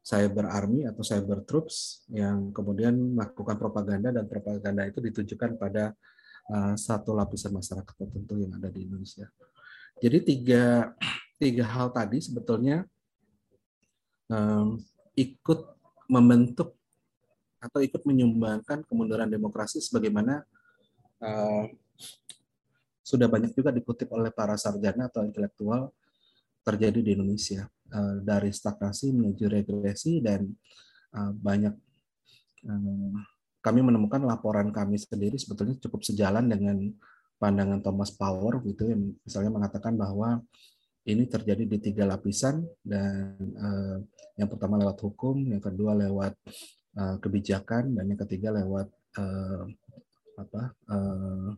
cyber 0.00 0.48
army 0.48 0.86
atau 0.86 1.02
cyber 1.02 1.44
troops 1.44 2.06
yang 2.08 2.54
kemudian 2.54 2.94
melakukan 2.94 3.58
propaganda 3.58 4.14
dan 4.14 4.24
propaganda 4.30 4.86
itu 4.86 5.02
ditujukan 5.02 5.58
pada 5.58 5.92
satu 6.78 7.10
lapisan 7.10 7.50
masyarakat 7.50 7.90
tertentu 7.90 8.38
yang 8.38 8.54
ada 8.54 8.70
di 8.70 8.86
Indonesia. 8.86 9.26
Jadi 9.98 10.22
tiga 10.22 10.94
tiga 11.42 11.64
hal 11.66 11.90
tadi 11.90 12.22
sebetulnya 12.22 12.86
um, 14.30 14.78
ikut 15.16 15.60
membentuk 16.06 16.76
atau 17.66 17.82
ikut 17.82 18.02
menyumbangkan 18.06 18.86
kemunduran 18.86 19.26
demokrasi 19.26 19.82
sebagaimana 19.82 20.46
uh, 21.20 21.66
sudah 23.02 23.26
banyak 23.26 23.54
juga 23.54 23.74
dikutip 23.74 24.10
oleh 24.14 24.30
para 24.30 24.54
sarjana 24.54 25.10
atau 25.10 25.26
intelektual 25.26 25.90
terjadi 26.62 26.98
di 27.02 27.10
Indonesia. 27.14 27.66
Uh, 27.86 28.18
dari 28.18 28.50
stagnasi 28.50 29.14
menuju 29.14 29.46
regresi 29.46 30.18
dan 30.18 30.42
uh, 31.14 31.30
banyak 31.30 31.70
uh, 32.66 33.14
kami 33.62 33.82
menemukan 33.82 34.22
laporan 34.26 34.74
kami 34.74 34.98
sendiri 34.98 35.38
sebetulnya 35.38 35.78
cukup 35.78 36.02
sejalan 36.02 36.50
dengan 36.50 36.82
pandangan 37.38 37.78
Thomas 37.82 38.10
Power 38.10 38.58
gitu 38.66 38.90
yang 38.90 39.14
misalnya 39.22 39.54
mengatakan 39.54 39.94
bahwa 39.94 40.42
ini 41.06 41.30
terjadi 41.30 41.62
di 41.62 41.78
tiga 41.78 42.02
lapisan 42.02 42.66
dan 42.82 43.38
uh, 43.54 44.02
yang 44.34 44.50
pertama 44.50 44.82
lewat 44.82 44.98
hukum, 45.06 45.38
yang 45.46 45.62
kedua 45.62 45.94
lewat 45.94 46.34
uh, 46.96 47.16
kebijakan 47.20 47.94
dan 47.94 48.04
yang 48.08 48.20
ketiga 48.26 48.50
lewat 48.56 48.88
uh, 49.20 49.62
apa 50.36 50.62
uh, 50.90 51.50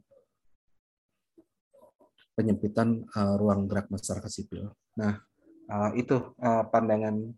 penyempitan 2.38 3.02
uh, 3.18 3.34
ruang 3.34 3.66
gerak 3.66 3.90
masyarakat 3.90 4.30
sipil. 4.30 4.70
Nah, 4.94 5.18
uh, 5.66 5.90
itu 5.98 6.34
uh, 6.38 6.62
pandangan 6.70 7.34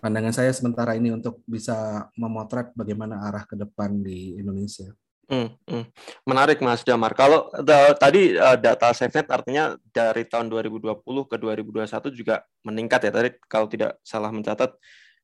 pandangan 0.00 0.32
saya 0.32 0.50
sementara 0.56 0.96
ini 0.96 1.12
untuk 1.12 1.44
bisa 1.44 2.08
memotret 2.16 2.72
bagaimana 2.72 3.28
arah 3.28 3.44
ke 3.44 3.54
depan 3.54 4.00
di 4.00 4.40
Indonesia. 4.40 4.88
Hmm, 5.30 5.48
hmm. 5.64 5.84
Menarik 6.28 6.60
Mas 6.60 6.84
Damar. 6.84 7.16
Kalau 7.16 7.48
the, 7.62 7.96
tadi 7.96 8.36
uh, 8.36 8.58
data 8.58 8.92
SafeNet 8.92 9.30
artinya 9.32 9.78
dari 9.94 10.28
tahun 10.28 10.50
2020 10.52 11.00
ke 11.30 11.36
2021 11.40 11.88
juga 12.12 12.44
meningkat 12.66 13.08
ya. 13.08 13.12
Tadi 13.14 13.30
kalau 13.48 13.64
tidak 13.70 13.96
salah 14.04 14.28
mencatat 14.28 14.76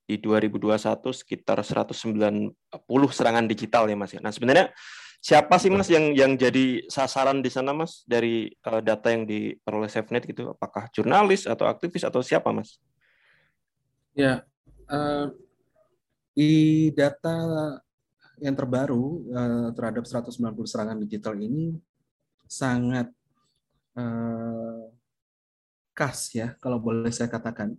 di 0.09 0.17
2021 0.17 0.73
sekitar 1.13 1.61
190 1.61 2.17
serangan 3.13 3.45
digital 3.45 3.85
ya 3.85 3.97
Mas. 4.01 4.17
Ya. 4.17 4.25
Nah 4.25 4.33
sebenarnya 4.33 4.73
Siapa 5.19 5.59
sih 5.59 5.67
Mas 5.67 5.91
yang 5.91 6.15
yang 6.15 6.39
jadi 6.39 6.87
sasaran 6.87 7.43
di 7.43 7.51
sana 7.51 7.75
Mas 7.75 8.07
dari 8.07 8.55
uh, 8.63 8.79
data 8.79 9.11
yang 9.11 9.27
diperoleh 9.27 9.91
SafeNet 9.91 10.31
gitu? 10.31 10.55
Apakah 10.55 10.87
jurnalis 10.95 11.43
atau 11.43 11.67
aktivis 11.67 12.07
atau 12.07 12.23
siapa 12.23 12.55
Mas? 12.55 12.79
Ya, 14.15 14.47
uh, 14.87 15.35
di 16.39 16.95
data 16.95 17.35
yang 18.39 18.55
terbaru 18.55 19.27
uh, 19.35 19.69
terhadap 19.75 20.07
190 20.07 20.39
serangan 20.71 20.99
digital 21.03 21.35
ini 21.35 21.75
sangat 22.47 23.11
uh, 23.99 24.87
khas 25.99 26.31
ya 26.31 26.55
kalau 26.63 26.79
boleh 26.79 27.11
saya 27.11 27.27
katakan 27.27 27.75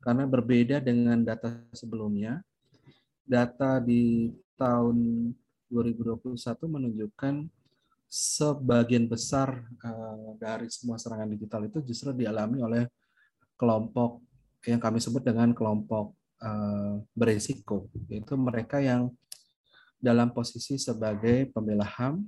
karena 0.00 0.24
berbeda 0.24 0.80
dengan 0.80 1.20
data 1.20 1.60
sebelumnya. 1.76 2.40
Data 3.24 3.78
di 3.78 4.32
tahun 4.58 5.30
2021 5.70 6.34
menunjukkan 6.66 7.34
sebagian 8.10 9.06
besar 9.06 9.62
uh, 9.86 10.34
dari 10.34 10.66
semua 10.66 10.98
serangan 10.98 11.30
digital 11.30 11.62
itu 11.70 11.78
justru 11.86 12.10
dialami 12.10 12.58
oleh 12.58 12.90
kelompok 13.54 14.18
yang 14.66 14.82
kami 14.82 14.98
sebut 14.98 15.22
dengan 15.22 15.54
kelompok 15.54 16.10
uh, 16.42 16.98
berisiko, 17.14 17.86
yaitu 18.10 18.34
mereka 18.34 18.82
yang 18.82 19.14
dalam 20.02 20.32
posisi 20.34 20.80
sebagai 20.80 21.48
pembela 21.54 21.86
HAM, 21.86 22.24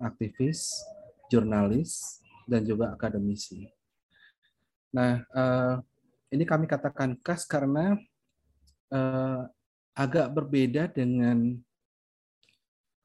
aktivis, 0.00 0.80
jurnalis, 1.28 2.22
dan 2.48 2.64
juga 2.64 2.94
akademisi. 2.94 3.68
Nah, 4.94 5.22
uh, 5.34 5.76
ini 6.32 6.48
kami 6.48 6.64
katakan 6.64 7.20
khas 7.20 7.44
karena 7.44 7.94
uh, 8.88 9.44
agak 9.92 10.32
berbeda 10.32 10.88
dengan 10.88 11.52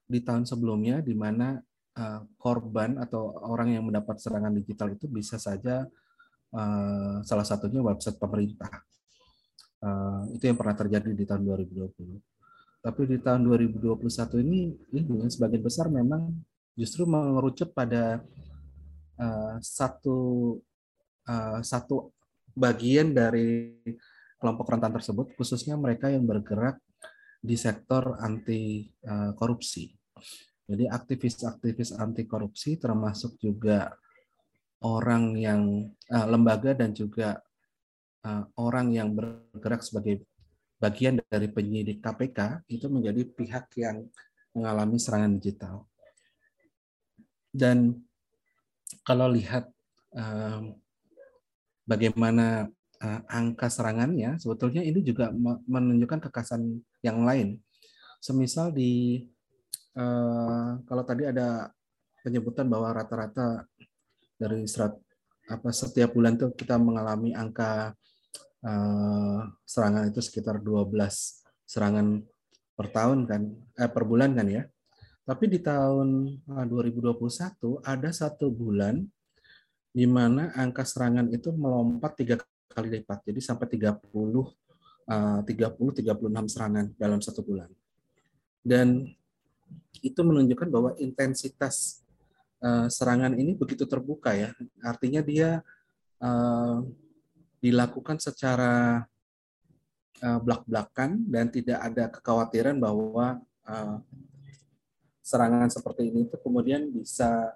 di 0.08 0.20
tahun 0.24 0.48
sebelumnya, 0.48 1.04
di 1.04 1.12
mana 1.12 1.60
uh, 2.00 2.24
korban 2.40 2.96
atau 3.04 3.36
orang 3.44 3.76
yang 3.76 3.84
mendapat 3.84 4.16
serangan 4.24 4.56
digital 4.56 4.96
itu 4.96 5.12
bisa 5.12 5.36
saja 5.36 5.84
uh, 6.56 7.20
salah 7.28 7.44
satunya 7.44 7.84
website 7.84 8.16
pemerintah. 8.16 8.72
Uh, 9.78 10.32
itu 10.34 10.48
yang 10.48 10.58
pernah 10.58 10.74
terjadi 10.74 11.12
di 11.12 11.28
tahun 11.28 11.44
2020. 11.44 11.92
Tapi 12.82 13.02
di 13.04 13.18
tahun 13.20 13.44
2021 13.44 14.00
ini, 14.48 14.72
ini 14.96 15.28
sebagian 15.28 15.60
besar 15.60 15.92
memang 15.92 16.32
justru 16.72 17.04
mengerucut 17.04 17.76
pada 17.76 18.24
uh, 19.20 19.56
satu 19.60 20.18
uh, 21.28 21.60
satu 21.60 22.16
bagian 22.58 23.14
dari 23.14 23.78
kelompok 24.42 24.74
rentan 24.74 24.94
tersebut, 24.98 25.38
khususnya 25.38 25.78
mereka 25.78 26.10
yang 26.10 26.26
bergerak 26.26 26.82
di 27.38 27.54
sektor 27.54 28.18
anti 28.18 28.90
uh, 29.06 29.38
korupsi. 29.38 29.94
Jadi 30.68 30.90
aktivis-aktivis 30.90 31.96
anti 31.96 32.26
korupsi 32.26 32.76
termasuk 32.82 33.38
juga 33.40 33.94
orang 34.84 35.38
yang 35.38 35.62
uh, 36.12 36.28
lembaga 36.28 36.74
dan 36.74 36.92
juga 36.92 37.40
uh, 38.26 38.44
orang 38.58 38.92
yang 38.94 39.14
bergerak 39.14 39.86
sebagai 39.86 40.26
bagian 40.78 41.18
dari 41.26 41.50
penyidik 41.50 42.02
KPK 42.02 42.70
itu 42.70 42.86
menjadi 42.90 43.22
pihak 43.26 43.66
yang 43.78 44.06
mengalami 44.54 44.98
serangan 45.02 45.38
digital. 45.38 45.90
Dan 47.50 48.06
kalau 49.02 49.32
lihat 49.32 49.66
uh, 50.14 50.62
bagaimana 51.88 52.68
uh, 53.00 53.22
angka 53.32 53.72
serangannya, 53.72 54.36
sebetulnya 54.38 54.84
ini 54.84 55.00
juga 55.02 55.32
menunjukkan 55.66 56.28
kekasan 56.30 56.84
yang 57.02 57.24
lain. 57.24 57.58
Semisal 58.20 58.76
di 58.76 59.24
uh, 59.96 60.78
kalau 60.84 61.04
tadi 61.08 61.26
ada 61.26 61.72
penyebutan 62.22 62.68
bahwa 62.68 62.92
rata-rata 62.92 63.64
dari 64.36 64.68
serat 64.68 64.94
apa 65.48 65.72
setiap 65.72 66.12
bulan 66.12 66.36
itu 66.36 66.52
kita 66.54 66.76
mengalami 66.76 67.32
angka 67.32 67.96
uh, 68.68 69.40
serangan 69.64 70.12
itu 70.12 70.20
sekitar 70.20 70.60
12 70.60 70.92
serangan 71.64 72.20
per 72.78 72.88
tahun 72.94 73.26
kan 73.26 73.42
eh, 73.80 73.90
per 73.90 74.04
bulan 74.06 74.38
kan 74.38 74.48
ya. 74.48 74.64
Tapi 75.28 75.52
di 75.52 75.60
tahun 75.60 76.40
2021 76.48 77.20
eh, 77.20 77.78
ada 77.84 78.10
satu 78.16 78.48
bulan 78.48 79.04
di 79.98 80.06
mana 80.06 80.54
angka 80.54 80.86
serangan 80.86 81.26
itu 81.34 81.50
melompat 81.50 82.14
tiga 82.22 82.38
kali 82.70 83.02
lipat. 83.02 83.26
Jadi 83.26 83.40
sampai 83.42 83.66
30 83.66 83.98
uh, 84.14 85.42
30 85.42 85.42
36 85.50 86.54
serangan 86.54 86.86
dalam 86.94 87.18
satu 87.18 87.42
bulan. 87.42 87.74
Dan 88.62 89.10
itu 90.06 90.22
menunjukkan 90.22 90.70
bahwa 90.70 90.94
intensitas 91.02 92.06
Eh, 92.58 92.88
serangan 92.90 93.38
ini 93.38 93.54
begitu 93.54 93.86
terbuka 93.86 94.34
ya. 94.34 94.50
Artinya 94.82 95.22
dia 95.22 95.62
uh, 96.18 96.82
dilakukan 97.62 98.18
secara 98.18 99.06
uh, 100.26 100.40
belak-belakan 100.42 101.22
dan 101.30 101.54
tidak 101.54 101.78
ada 101.86 102.10
kekhawatiran 102.10 102.78
bahwa 102.82 103.42
serangan 105.20 105.68
seperti 105.68 106.08
ini 106.08 106.24
itu 106.24 106.40
kemudian 106.40 106.88
bisa 106.88 107.52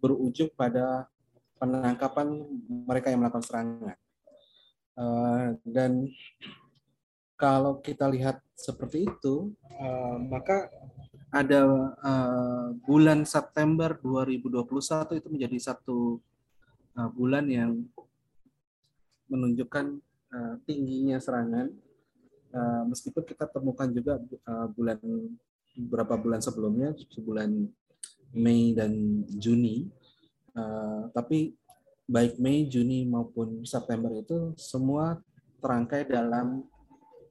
berujung 0.00 0.48
pada 0.56 1.06
penangkapan 1.60 2.28
mereka 2.88 3.12
yang 3.12 3.20
melakukan 3.20 3.44
serangan. 3.44 3.98
Uh, 4.96 5.54
dan 5.62 6.08
kalau 7.36 7.80
kita 7.80 8.08
lihat 8.08 8.40
seperti 8.56 9.08
itu, 9.08 9.52
uh, 9.80 10.16
maka 10.20 10.68
ada 11.30 11.62
uh, 12.02 12.68
bulan 12.84 13.22
September 13.22 13.94
2021 14.02 15.20
itu 15.22 15.28
menjadi 15.30 15.58
satu 15.72 16.18
uh, 16.98 17.10
bulan 17.14 17.46
yang 17.46 17.86
menunjukkan 19.30 20.02
uh, 20.34 20.54
tingginya 20.66 21.22
serangan 21.22 21.70
uh, 22.50 22.82
meskipun 22.90 23.22
kita 23.22 23.46
temukan 23.46 23.86
juga 23.94 24.18
uh, 24.50 24.66
bulan 24.74 24.98
beberapa 25.78 26.18
bulan 26.18 26.42
sebelumnya 26.42 26.98
bulan 27.22 27.70
Mei 28.34 28.74
dan 28.74 29.22
Juni 29.26 29.90
uh, 30.54 31.10
tapi 31.10 31.54
baik 32.10 32.42
Mei, 32.42 32.66
Juni 32.66 33.06
maupun 33.06 33.62
September 33.62 34.10
itu 34.14 34.54
semua 34.58 35.18
terangkai 35.62 36.08
dalam 36.10 36.64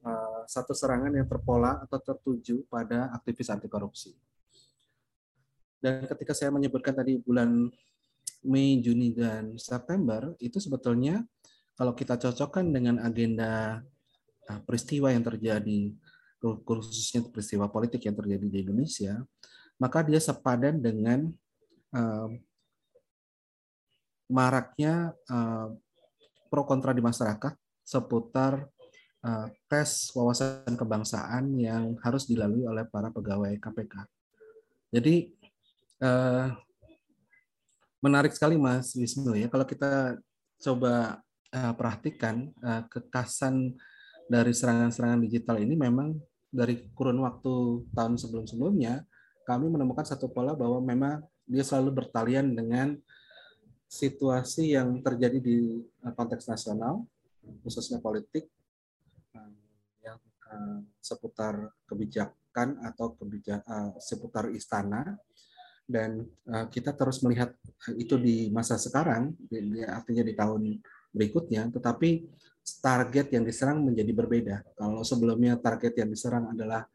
Eh, 0.00 0.42
satu 0.48 0.72
serangan 0.72 1.12
yang 1.12 1.28
terpola 1.28 1.76
atau 1.84 2.00
tertuju 2.00 2.64
pada 2.72 3.12
aktivis 3.12 3.52
anti 3.52 3.68
korupsi. 3.68 4.16
Dan 5.76 6.08
ketika 6.08 6.32
saya 6.32 6.48
menyebutkan 6.48 6.96
tadi 6.96 7.20
bulan 7.20 7.68
Mei, 8.48 8.80
Juni, 8.80 9.12
dan 9.12 9.60
September, 9.60 10.32
itu 10.40 10.56
sebetulnya 10.56 11.20
kalau 11.76 11.92
kita 11.92 12.16
cocokkan 12.16 12.72
dengan 12.72 12.96
agenda 13.04 13.84
eh, 14.48 14.60
peristiwa 14.64 15.12
yang 15.12 15.20
terjadi, 15.20 15.92
khususnya 16.40 17.20
peristiwa 17.28 17.68
politik 17.68 18.00
yang 18.08 18.16
terjadi 18.16 18.46
di 18.48 18.58
Indonesia, 18.64 19.20
maka 19.80 20.04
dia 20.04 20.20
sepadan 20.20 20.76
dengan 20.76 21.32
uh, 21.96 22.28
maraknya 24.28 25.16
uh, 25.26 25.72
pro 26.52 26.68
kontra 26.68 26.92
di 26.92 27.00
masyarakat 27.00 27.56
seputar 27.80 28.68
uh, 29.24 29.46
tes 29.66 30.12
wawasan 30.12 30.76
kebangsaan 30.76 31.56
yang 31.56 31.96
harus 32.04 32.28
dilalui 32.28 32.68
oleh 32.68 32.84
para 32.86 33.08
pegawai 33.08 33.56
KPK. 33.56 33.94
Jadi 34.92 35.32
uh, 36.04 36.52
menarik 38.04 38.36
sekali 38.36 38.60
Mas 38.60 38.92
Wisnu 38.92 39.34
ya 39.34 39.48
kalau 39.48 39.64
kita 39.64 40.20
coba 40.60 41.24
uh, 41.56 41.72
perhatikan 41.74 42.52
uh, 42.60 42.84
kekasan 42.86 43.74
dari 44.30 44.54
serangan-serangan 44.54 45.24
digital 45.26 45.58
ini 45.58 45.74
memang 45.74 46.14
dari 46.50 46.86
kurun 46.94 47.22
waktu 47.22 47.86
tahun 47.94 48.14
sebelum-sebelumnya 48.18 49.02
kami 49.50 49.66
menemukan 49.66 50.06
satu 50.06 50.30
pola 50.30 50.54
bahwa 50.54 50.78
memang 50.78 51.26
dia 51.42 51.66
selalu 51.66 52.06
bertalian 52.06 52.54
dengan 52.54 52.94
situasi 53.90 54.78
yang 54.78 55.02
terjadi 55.02 55.42
di 55.42 55.82
konteks 56.14 56.46
nasional 56.46 57.02
khususnya 57.66 57.98
politik 57.98 58.46
yang 60.06 60.22
uh, 60.46 60.78
seputar 61.02 61.74
kebijakan 61.90 62.78
atau 62.86 63.18
kebijakan 63.18 63.98
seputar 63.98 64.54
istana. 64.54 65.18
Dan 65.90 66.22
kita 66.70 66.94
terus 66.94 67.18
melihat 67.18 67.50
itu 67.98 68.14
di 68.14 68.46
masa 68.54 68.78
sekarang 68.78 69.34
artinya 69.90 70.22
di 70.22 70.38
tahun 70.38 70.78
berikutnya 71.10 71.66
tetapi 71.66 72.30
target 72.78 73.34
yang 73.34 73.42
diserang 73.42 73.82
menjadi 73.82 74.14
berbeda. 74.14 74.56
Kalau 74.78 75.02
sebelumnya 75.02 75.58
target 75.58 75.98
yang 75.98 76.14
diserang 76.14 76.54
adalah 76.54 76.86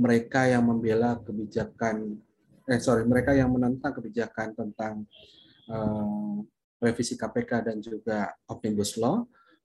mereka 0.00 0.48
yang 0.48 0.64
membela 0.64 1.20
kebijakan 1.20 2.16
eh 2.64 2.80
sorry 2.80 3.04
mereka 3.04 3.36
yang 3.36 3.52
menentang 3.52 3.92
kebijakan 3.92 4.56
tentang 4.56 5.04
uh, 5.68 6.40
revisi 6.80 7.20
KPK 7.20 7.68
dan 7.68 7.76
juga 7.84 8.32
omnibus 8.48 8.96
law 8.96 9.20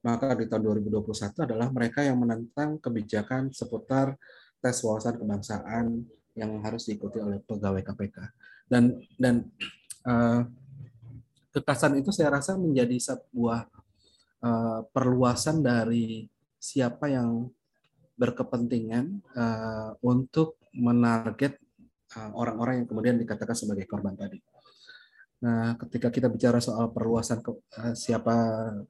maka 0.05 0.37
di 0.37 0.45
tahun 0.45 0.85
2021 0.85 1.49
adalah 1.49 1.73
mereka 1.73 2.05
yang 2.05 2.21
menentang 2.21 2.77
kebijakan 2.77 3.49
seputar 3.49 4.13
tes 4.61 4.77
wawasan 4.85 5.17
kebangsaan 5.17 6.05
yang 6.37 6.61
harus 6.61 6.85
diikuti 6.85 7.17
oleh 7.17 7.41
pegawai 7.41 7.81
KPK. 7.81 8.17
Dan 8.69 9.01
dan 9.17 9.49
uh, 10.05 10.45
kekasan 11.49 11.97
itu 11.97 12.13
saya 12.13 12.37
rasa 12.37 12.53
menjadi 12.53 12.93
sebuah 13.01 13.65
uh, 14.45 14.85
perluasan 14.93 15.65
dari 15.65 16.29
siapa 16.61 17.09
yang 17.09 17.49
berkepentingan 18.15 19.21
uh, 19.35 19.91
untuk 20.03 20.59
menarget 20.75 21.59
orang-orang 22.15 22.73
uh, 22.75 22.79
yang 22.83 22.87
kemudian 22.87 23.15
dikatakan 23.19 23.55
sebagai 23.55 23.83
korban 23.87 24.15
tadi. 24.15 24.39
Nah, 25.43 25.75
ketika 25.75 26.07
kita 26.07 26.31
bicara 26.31 26.63
soal 26.63 26.89
perluasan 26.95 27.43
ke, 27.43 27.51
uh, 27.51 27.93
siapa 27.93 28.33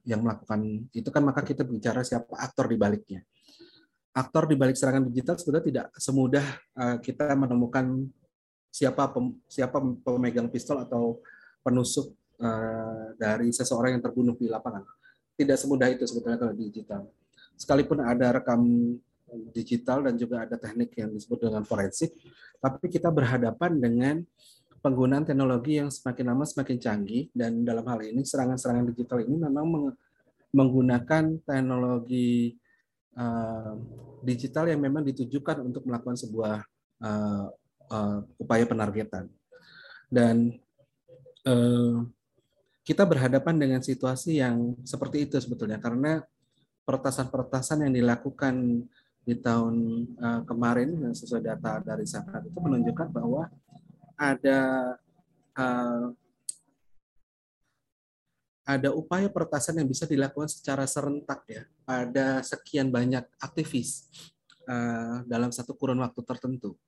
yang 0.06 0.22
melakukan 0.22 0.88
itu 0.94 1.08
kan 1.10 1.26
maka 1.26 1.42
kita 1.42 1.66
bicara 1.66 2.06
siapa 2.06 2.38
aktor 2.38 2.70
di 2.70 2.78
baliknya. 2.78 3.20
Aktor 4.16 4.48
di 4.48 4.56
balik 4.56 4.78
serangan 4.78 5.04
digital 5.10 5.36
sebetulnya 5.36 5.66
tidak 5.66 5.86
semudah 5.98 6.46
uh, 6.78 6.96
kita 7.02 7.34
menemukan 7.36 8.08
siapa 8.70 9.12
pem, 9.12 9.36
siapa 9.50 9.76
pemegang 10.00 10.48
pistol 10.48 10.80
atau 10.80 11.20
penusuk 11.60 12.14
uh, 12.40 13.12
dari 13.18 13.50
seseorang 13.50 13.98
yang 13.98 14.02
terbunuh 14.04 14.38
di 14.38 14.46
lapangan. 14.48 14.86
Tidak 15.36 15.56
semudah 15.60 15.92
itu 15.92 16.08
sebetulnya 16.08 16.40
kalau 16.40 16.54
digital. 16.56 17.02
Sekalipun 17.56 18.00
ada 18.00 18.40
rekam 18.40 18.60
digital 19.50 20.06
dan 20.06 20.14
juga 20.14 20.46
ada 20.46 20.54
teknik 20.54 20.94
yang 20.94 21.10
disebut 21.10 21.50
dengan 21.50 21.62
forensik, 21.66 22.14
tapi 22.62 22.86
kita 22.86 23.10
berhadapan 23.10 23.78
dengan 23.78 24.14
penggunaan 24.80 25.26
teknologi 25.26 25.82
yang 25.82 25.90
semakin 25.90 26.30
lama 26.30 26.44
semakin 26.46 26.78
canggih 26.78 27.26
dan 27.34 27.66
dalam 27.66 27.82
hal 27.90 27.98
ini 28.06 28.22
serangan-serangan 28.22 28.86
digital 28.94 29.18
ini 29.26 29.34
memang 29.34 29.90
menggunakan 30.54 31.42
teknologi 31.42 32.54
uh, 33.18 33.74
digital 34.22 34.70
yang 34.70 34.78
memang 34.78 35.02
ditujukan 35.02 35.66
untuk 35.66 35.82
melakukan 35.90 36.14
sebuah 36.14 36.62
uh, 37.02 37.46
uh, 37.90 38.18
upaya 38.38 38.64
penargetan. 38.64 39.26
Dan 40.06 40.54
uh, 41.42 42.06
kita 42.86 43.02
berhadapan 43.02 43.58
dengan 43.58 43.80
situasi 43.82 44.38
yang 44.38 44.78
seperti 44.86 45.26
itu 45.26 45.34
sebetulnya 45.42 45.82
karena 45.82 46.22
peretasan-peretasan 46.86 47.90
yang 47.90 47.92
dilakukan 47.92 48.86
di 49.26 49.34
tahun 49.34 50.06
uh, 50.22 50.40
kemarin 50.46 51.10
sesuai 51.10 51.42
data 51.42 51.82
dari 51.82 52.06
Sakat 52.06 52.46
itu 52.46 52.58
menunjukkan 52.62 53.10
bahwa 53.10 53.50
ada 54.14 54.94
uh, 55.58 56.14
ada 58.66 58.90
upaya 58.94 59.26
peretasan 59.26 59.82
yang 59.82 59.90
bisa 59.90 60.06
dilakukan 60.06 60.46
secara 60.46 60.86
serentak 60.86 61.42
ya 61.50 61.66
pada 61.82 62.38
sekian 62.46 62.90
banyak 62.90 63.26
aktivis 63.42 64.06
uh, 64.70 65.26
dalam 65.26 65.50
satu 65.50 65.74
kurun 65.74 65.98
waktu 66.02 66.22
tertentu. 66.22 66.78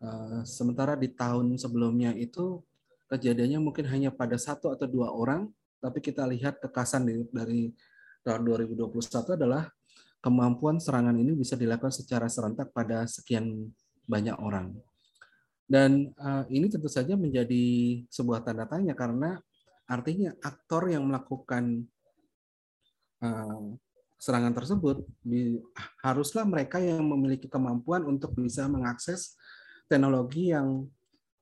Uh, 0.00 0.40
sementara 0.44 0.96
di 0.96 1.12
tahun 1.12 1.56
sebelumnya 1.60 2.16
itu 2.16 2.64
kejadiannya 3.12 3.60
mungkin 3.60 3.84
hanya 3.92 4.08
pada 4.08 4.40
satu 4.40 4.72
atau 4.72 4.88
dua 4.88 5.12
orang, 5.12 5.48
tapi 5.80 6.00
kita 6.00 6.24
lihat 6.28 6.60
kekasan 6.60 7.04
dari, 7.04 7.24
dari 7.28 7.62
tahun 8.24 8.40
2021 8.72 9.36
adalah 9.36 9.68
kemampuan 10.24 10.80
serangan 10.80 11.12
ini 11.20 11.36
bisa 11.36 11.52
dilakukan 11.52 11.92
secara 11.92 12.32
serentak 12.32 12.72
pada 12.72 13.04
sekian 13.04 13.68
banyak 14.08 14.32
orang. 14.40 14.72
Dan 15.68 16.16
uh, 16.16 16.48
ini 16.48 16.72
tentu 16.72 16.88
saja 16.88 17.12
menjadi 17.12 18.00
sebuah 18.08 18.40
tanda 18.40 18.64
tanya 18.64 18.96
karena 18.96 19.36
artinya 19.84 20.32
aktor 20.40 20.88
yang 20.88 21.04
melakukan 21.04 21.84
uh, 23.20 23.76
serangan 24.16 24.56
tersebut 24.56 25.04
haruslah 26.00 26.48
mereka 26.48 26.80
yang 26.80 27.04
memiliki 27.04 27.44
kemampuan 27.44 28.08
untuk 28.08 28.32
bisa 28.32 28.64
mengakses 28.64 29.36
teknologi 29.84 30.56
yang 30.56 30.88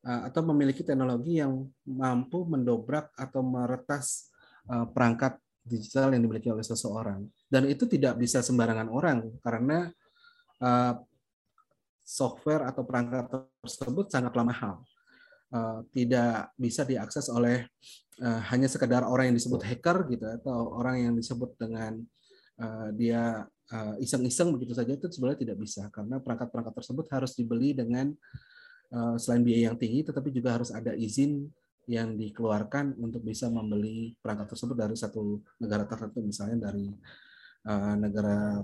uh, 0.02 0.26
atau 0.26 0.42
memiliki 0.50 0.82
teknologi 0.82 1.38
yang 1.38 1.70
mampu 1.86 2.42
mendobrak 2.50 3.14
atau 3.14 3.46
meretas 3.46 4.26
perangkat 4.62 5.42
digital 5.66 6.14
yang 6.14 6.22
dimiliki 6.22 6.46
oleh 6.46 6.62
seseorang. 6.62 7.26
Dan 7.52 7.68
itu 7.68 7.84
tidak 7.84 8.16
bisa 8.16 8.40
sembarangan 8.40 8.88
orang 8.88 9.28
karena 9.44 9.92
uh, 10.64 10.96
software 12.00 12.64
atau 12.64 12.80
perangkat 12.88 13.28
tersebut 13.60 14.08
sangatlah 14.08 14.48
mahal. 14.48 14.74
Uh, 15.52 15.84
tidak 15.92 16.48
bisa 16.56 16.80
diakses 16.88 17.28
oleh 17.28 17.68
uh, 18.24 18.40
hanya 18.48 18.72
sekedar 18.72 19.04
orang 19.04 19.28
yang 19.28 19.36
disebut 19.36 19.60
hacker 19.68 20.08
gitu 20.08 20.24
atau 20.24 20.80
orang 20.80 21.04
yang 21.04 21.12
disebut 21.12 21.52
dengan 21.60 22.00
uh, 22.56 22.88
dia 22.96 23.44
iseng-iseng 24.04 24.52
begitu 24.52 24.76
saja 24.76 24.92
itu 24.92 25.08
sebenarnya 25.08 25.48
tidak 25.48 25.64
bisa 25.64 25.88
karena 25.88 26.20
perangkat-perangkat 26.20 26.76
tersebut 26.76 27.08
harus 27.08 27.32
dibeli 27.32 27.72
dengan 27.72 28.12
selain 29.16 29.40
biaya 29.40 29.72
yang 29.72 29.80
tinggi 29.80 30.04
tetapi 30.04 30.28
juga 30.28 30.60
harus 30.60 30.68
ada 30.68 30.92
izin 30.92 31.48
yang 31.90 32.14
dikeluarkan 32.14 32.94
untuk 33.00 33.24
bisa 33.26 33.50
membeli 33.50 34.14
perangkat 34.22 34.54
tersebut 34.54 34.76
dari 34.76 34.94
satu 34.94 35.42
negara 35.58 35.88
tertentu, 35.88 36.22
misalnya 36.22 36.70
dari 36.70 36.92
uh, 37.66 37.94
negara 37.98 38.62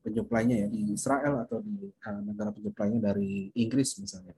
penyuplainya 0.00 0.66
ya 0.66 0.68
di 0.68 0.96
Israel 0.96 1.44
atau 1.44 1.60
di 1.60 1.88
uh, 1.88 2.20
negara 2.24 2.50
penyuplainya 2.52 3.00
dari 3.12 3.52
Inggris 3.56 4.00
misalnya. 4.00 4.36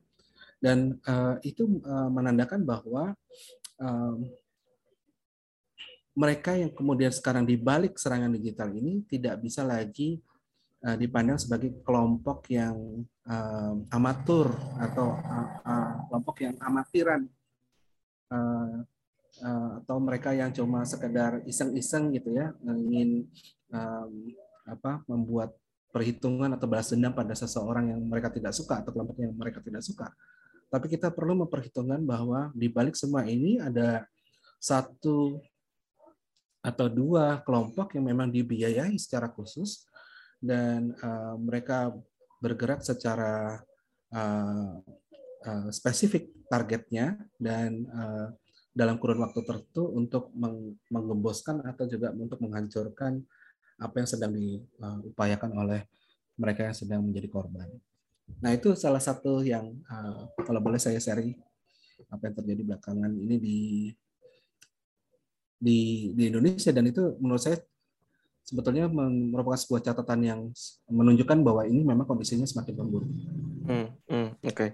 Dan 0.62 0.94
uh, 1.06 1.38
itu 1.42 1.82
uh, 1.82 2.10
menandakan 2.10 2.62
bahwa 2.62 3.14
uh, 3.82 4.14
mereka 6.12 6.54
yang 6.54 6.70
kemudian 6.70 7.10
sekarang 7.10 7.48
dibalik 7.48 7.96
serangan 7.96 8.30
digital 8.36 8.68
ini 8.70 9.02
tidak 9.08 9.40
bisa 9.40 9.64
lagi 9.64 10.20
uh, 10.84 10.96
dipandang 10.98 11.40
sebagai 11.40 11.80
kelompok 11.80 12.52
yang 12.52 12.76
uh, 13.26 13.74
amatur 13.90 14.52
atau 14.76 15.16
uh, 15.16 15.48
uh, 15.64 15.92
kelompok 16.10 16.36
yang 16.44 16.54
amatiran 16.60 17.20
uh, 18.28 18.84
uh, 19.40 19.70
atau 19.82 19.96
mereka 20.02 20.36
yang 20.36 20.52
cuma 20.52 20.84
sekedar 20.84 21.40
iseng-iseng 21.48 22.12
gitu 22.12 22.36
ya 22.36 22.52
ingin 22.66 23.24
um, 23.72 24.12
apa 24.68 25.02
membuat 25.10 25.50
perhitungan 25.92 26.48
atau 26.56 26.64
balas 26.64 26.88
dendam 26.88 27.12
pada 27.12 27.36
seseorang 27.36 27.92
yang 27.92 28.00
mereka 28.00 28.32
tidak 28.32 28.56
suka 28.56 28.80
atau 28.80 28.92
kelompok 28.94 29.20
yang 29.20 29.34
mereka 29.36 29.60
tidak 29.60 29.84
suka. 29.84 30.08
Tapi 30.72 30.88
kita 30.88 31.12
perlu 31.12 31.44
memperhitungkan 31.44 32.00
bahwa 32.00 32.48
di 32.56 32.72
balik 32.72 32.96
semua 32.96 33.28
ini 33.28 33.60
ada 33.60 34.08
satu 34.56 35.36
atau 36.64 36.86
dua 36.86 37.42
kelompok 37.44 37.92
yang 37.98 38.08
memang 38.08 38.32
dibiayai 38.32 38.94
secara 38.96 39.28
khusus 39.28 39.84
dan 40.38 40.96
uh, 41.02 41.34
mereka 41.36 41.92
bergerak 42.40 42.80
secara 42.80 43.60
uh, 44.14 44.80
uh, 45.44 45.68
spesifik 45.74 46.30
targetnya 46.48 47.20
dan 47.36 47.84
uh, 47.90 48.32
dalam 48.72 48.96
kurun 48.96 49.20
waktu 49.20 49.44
tertentu 49.44 49.92
untuk 49.92 50.32
menggemboskan 50.88 51.60
atau 51.68 51.84
juga 51.84 52.08
untuk 52.16 52.40
menghancurkan 52.40 53.20
apa 53.82 53.94
yang 53.98 54.08
sedang 54.08 54.32
diupayakan 54.32 55.50
oleh 55.58 55.80
mereka 56.38 56.70
yang 56.70 56.76
sedang 56.76 57.00
menjadi 57.02 57.28
korban. 57.28 57.68
Nah 58.38 58.50
itu 58.54 58.72
salah 58.78 59.02
satu 59.02 59.42
yang 59.42 59.74
uh, 59.90 60.30
kalau 60.46 60.62
boleh 60.62 60.78
saya 60.78 61.02
sharing 61.02 61.34
apa 62.08 62.30
yang 62.30 62.34
terjadi 62.38 62.62
belakangan 62.72 63.12
ini 63.12 63.36
di 63.38 63.58
di 65.62 65.78
di 66.14 66.22
Indonesia 66.26 66.70
dan 66.74 66.90
itu 66.90 67.14
menurut 67.22 67.42
saya 67.42 67.58
sebetulnya 68.42 68.90
merupakan 68.90 69.58
sebuah 69.58 69.80
catatan 69.86 70.20
yang 70.26 70.40
menunjukkan 70.90 71.38
bahwa 71.46 71.62
ini 71.62 71.86
memang 71.86 72.04
kondisinya 72.04 72.42
semakin 72.42 72.74
memburuk. 72.74 73.10
Hmm, 73.62 73.94
Oke, 74.52 74.60
okay. 74.60 74.70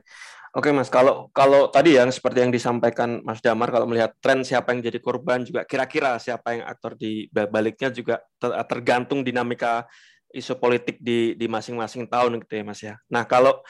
oke 0.58 0.68
Mas. 0.74 0.90
Kalau 0.90 1.30
kalau 1.30 1.70
tadi 1.70 1.94
yang 1.94 2.10
seperti 2.10 2.42
yang 2.42 2.52
disampaikan 2.52 3.22
Mas 3.22 3.38
Damar, 3.38 3.70
kalau 3.70 3.86
melihat 3.86 4.12
tren 4.18 4.42
siapa 4.42 4.74
yang 4.74 4.82
jadi 4.82 4.98
korban 4.98 5.46
juga 5.46 5.62
kira-kira 5.62 6.18
siapa 6.18 6.58
yang 6.58 6.62
aktor 6.66 6.98
di 6.98 7.30
baliknya 7.30 7.94
juga 7.94 8.18
tergantung 8.42 9.22
dinamika 9.22 9.86
isu 10.34 10.58
politik 10.60 11.00
di 11.00 11.38
di 11.38 11.46
masing-masing 11.48 12.10
tahun 12.10 12.42
gitu 12.42 12.52
ya 12.58 12.64
Mas 12.66 12.80
ya. 12.82 12.94
Nah 13.08 13.24
kalau 13.24 13.62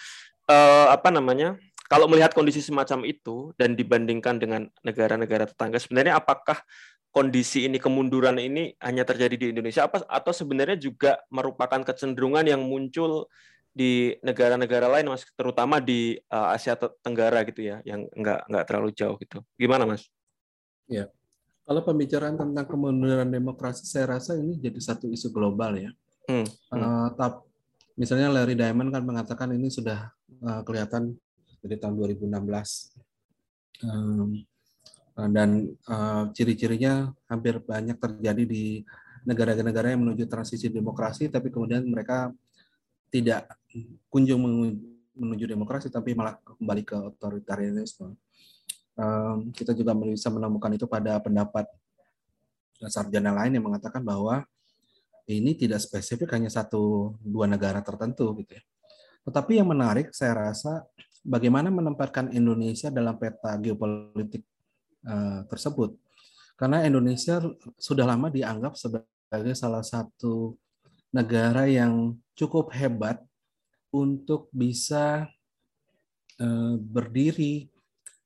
eh, 0.49 0.87
apa 0.89 1.13
namanya? 1.13 1.61
Kalau 1.89 2.05
melihat 2.05 2.37
kondisi 2.37 2.61
semacam 2.61 3.01
itu 3.09 3.57
dan 3.57 3.73
dibandingkan 3.73 4.37
dengan 4.37 4.69
negara-negara 4.85 5.49
tetangga, 5.49 5.81
sebenarnya 5.81 6.21
apakah 6.21 6.61
kondisi 7.09 7.65
ini 7.65 7.81
kemunduran 7.81 8.37
ini 8.37 8.77
hanya 8.85 9.03
terjadi 9.09 9.35
di 9.35 9.47
Indonesia 9.57 9.89
apa 9.89 10.05
atau 10.05 10.31
sebenarnya 10.31 10.77
juga 10.77 11.17
merupakan 11.33 11.81
kecenderungan 11.81 12.45
yang 12.45 12.61
muncul 12.61 13.27
di 13.73 14.17
negara-negara 14.25 14.91
lain 14.91 15.13
mas 15.13 15.23
terutama 15.39 15.79
di 15.79 16.19
uh, 16.33 16.51
Asia 16.51 16.75
Tenggara 17.05 17.47
gitu 17.47 17.63
ya 17.63 17.79
yang 17.87 18.11
enggak 18.17 18.43
enggak 18.51 18.65
terlalu 18.67 18.91
jauh 18.95 19.17
gitu 19.21 19.39
gimana 19.55 19.87
mas? 19.87 20.09
Ya 20.91 21.09
kalau 21.69 21.85
pembicaraan 21.85 22.35
tentang 22.35 22.65
kemunduran 22.65 23.29
demokrasi 23.29 23.85
saya 23.85 24.17
rasa 24.17 24.35
ini 24.41 24.57
jadi 24.57 24.81
satu 24.81 25.13
isu 25.13 25.29
global 25.29 25.77
ya. 25.77 25.91
Hmm. 26.25 26.49
Hmm. 26.73 26.81
Uh, 26.81 27.09
tap, 27.13 27.45
misalnya 27.97 28.33
Larry 28.33 28.57
Diamond 28.57 28.89
kan 28.89 29.05
mengatakan 29.05 29.53
ini 29.53 29.69
sudah 29.69 30.09
uh, 30.45 30.61
kelihatan 30.65 31.13
dari 31.61 31.77
tahun 31.77 31.93
2016. 31.97 32.25
Um, 33.85 34.49
Eh, 35.19 35.31
dan 35.35 35.67
uh, 35.91 36.31
ciri-cirinya 36.31 37.11
hampir 37.27 37.59
banyak 37.59 37.99
terjadi 37.99 38.43
di 38.47 38.87
negara-negara 39.27 39.91
yang 39.91 40.07
menuju 40.07 40.31
transisi 40.31 40.71
demokrasi 40.71 41.27
tapi 41.27 41.51
kemudian 41.51 41.83
mereka 41.91 42.31
tidak 43.09 43.49
kunjung 44.13 44.41
menuju 45.19 45.45
demokrasi 45.51 45.91
tapi 45.91 46.15
malah 46.15 46.39
kembali 46.41 46.83
ke 46.87 46.97
otoritarianisme. 46.97 48.15
Um, 48.99 49.55
kita 49.55 49.75
juga 49.75 49.95
bisa 49.95 50.27
menemukan 50.31 50.75
itu 50.75 50.87
pada 50.91 51.23
pendapat 51.23 51.67
sarjana 52.91 53.31
lain 53.35 53.59
yang 53.59 53.67
mengatakan 53.67 54.03
bahwa 54.03 54.43
ini 55.29 55.55
tidak 55.55 55.83
spesifik 55.83 56.35
hanya 56.35 56.51
satu 56.51 57.15
dua 57.21 57.47
negara 57.47 57.79
tertentu 57.83 58.35
gitu 58.43 58.59
ya. 58.59 58.63
Tetapi 59.27 59.61
yang 59.61 59.69
menarik 59.71 60.11
saya 60.11 60.51
rasa 60.51 60.83
bagaimana 61.23 61.71
menempatkan 61.71 62.33
Indonesia 62.35 62.91
dalam 62.91 63.15
peta 63.21 63.55
geopolitik 63.61 64.43
Eh, 65.09 65.41
tersebut. 65.47 65.95
Karena 66.59 66.83
Indonesia 66.83 67.39
sudah 67.79 68.03
lama 68.03 68.29
dianggap 68.35 68.75
sebagai 68.75 69.55
salah 69.55 69.81
satu 69.81 70.59
negara 71.13 71.65
yang 71.65 72.17
cukup 72.37 72.71
hebat 72.77 73.25
untuk 73.89 74.53
bisa 74.53 75.25
uh, 76.41 76.75
berdiri 76.77 77.73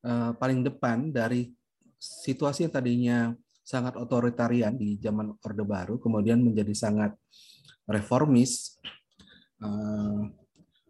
uh, 0.03 0.35
paling 0.35 0.66
depan 0.66 1.14
dari 1.14 1.55
situasi 2.03 2.66
yang 2.66 2.75
tadinya 2.75 3.18
sangat 3.62 3.95
otoritarian 3.95 4.75
di 4.75 4.99
zaman 4.99 5.38
Orde 5.38 5.62
Baru 5.62 6.03
kemudian 6.03 6.42
menjadi 6.42 6.75
sangat 6.75 7.14
reformis 7.87 8.75
uh, 9.62 10.27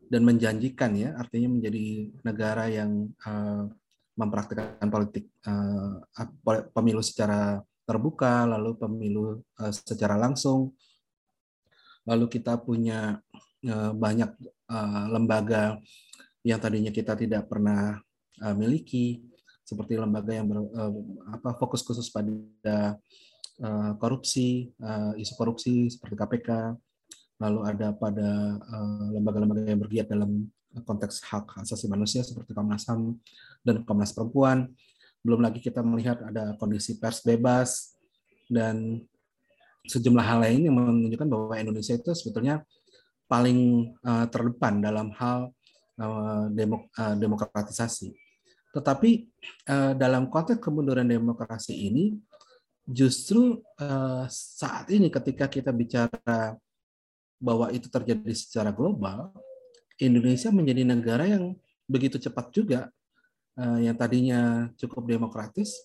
dan 0.09 0.23
menjanjikan 0.25 0.97
ya 0.97 1.13
artinya 1.17 1.57
menjadi 1.57 1.85
negara 2.21 2.69
yang 2.69 3.09
mempraktikkan 4.13 4.93
politik 4.93 5.25
pemilu 6.77 7.01
secara 7.01 7.65
terbuka 7.89 8.45
lalu 8.45 8.77
pemilu 8.77 9.41
secara 9.73 10.21
langsung 10.21 10.77
lalu 12.07 12.27
kita 12.27 12.59
punya 12.59 13.23
uh, 13.67 13.93
banyak 13.95 14.31
uh, 14.71 15.07
lembaga 15.11 15.79
yang 16.43 16.59
tadinya 16.59 16.91
kita 16.91 17.15
tidak 17.15 17.47
pernah 17.47 17.99
uh, 18.43 18.55
miliki 18.55 19.23
seperti 19.63 19.95
lembaga 19.95 20.35
yang 20.35 20.51
ber, 20.51 20.69
apa 21.33 21.57
fokus 21.57 21.81
khusus 21.87 22.11
pada 22.13 22.99
korupsi, 23.97 24.75
isu 25.17 25.33
korupsi 25.39 25.87
seperti 25.87 26.19
KPK, 26.19 26.51
lalu 27.39 27.61
ada 27.63 27.95
pada 27.95 28.59
lembaga-lembaga 29.15 29.71
yang 29.71 29.81
bergiat 29.81 30.11
dalam 30.11 30.51
konteks 30.81 31.23
hak 31.29 31.63
asasi 31.63 31.85
manusia 31.87 32.25
seperti 32.25 32.57
Komnas 32.57 32.89
HAM 32.89 33.17
dan 33.61 33.85
Komnas 33.85 34.17
Perempuan. 34.17 34.73
Belum 35.21 35.39
lagi 35.45 35.63
kita 35.63 35.85
melihat 35.85 36.19
ada 36.25 36.57
kondisi 36.59 36.99
pers 36.99 37.23
bebas 37.23 37.95
dan 38.51 39.05
sejumlah 39.87 40.23
hal 40.23 40.39
lain 40.47 40.71
yang 40.71 40.75
menunjukkan 40.79 41.29
bahwa 41.29 41.55
Indonesia 41.59 41.95
itu 41.99 42.11
sebetulnya 42.15 42.63
paling 43.27 43.91
uh, 44.05 44.27
terdepan 44.31 44.79
dalam 44.79 45.11
hal 45.19 45.51
uh, 45.99 46.47
demok 46.53 46.87
uh, 46.95 47.17
demokratisasi. 47.19 48.15
Tetapi 48.73 49.11
uh, 49.69 49.93
dalam 49.99 50.31
konteks 50.33 50.63
kemunduran 50.63 51.05
demokrasi 51.09 51.77
ini, 51.77 52.17
justru 52.87 53.61
uh, 53.83 54.25
saat 54.31 54.89
ini 54.93 55.09
ketika 55.13 55.49
kita 55.49 55.75
bicara 55.75 56.57
bahwa 57.43 57.69
itu 57.75 57.91
terjadi 57.91 58.33
secara 58.33 58.71
global, 58.71 59.35
Indonesia 59.99 60.49
menjadi 60.55 60.83
negara 60.87 61.27
yang 61.27 61.59
begitu 61.91 62.17
cepat 62.19 62.55
juga, 62.55 62.89
yang 63.59 63.93
tadinya 63.99 64.71
cukup 64.81 65.05
demokratis, 65.05 65.85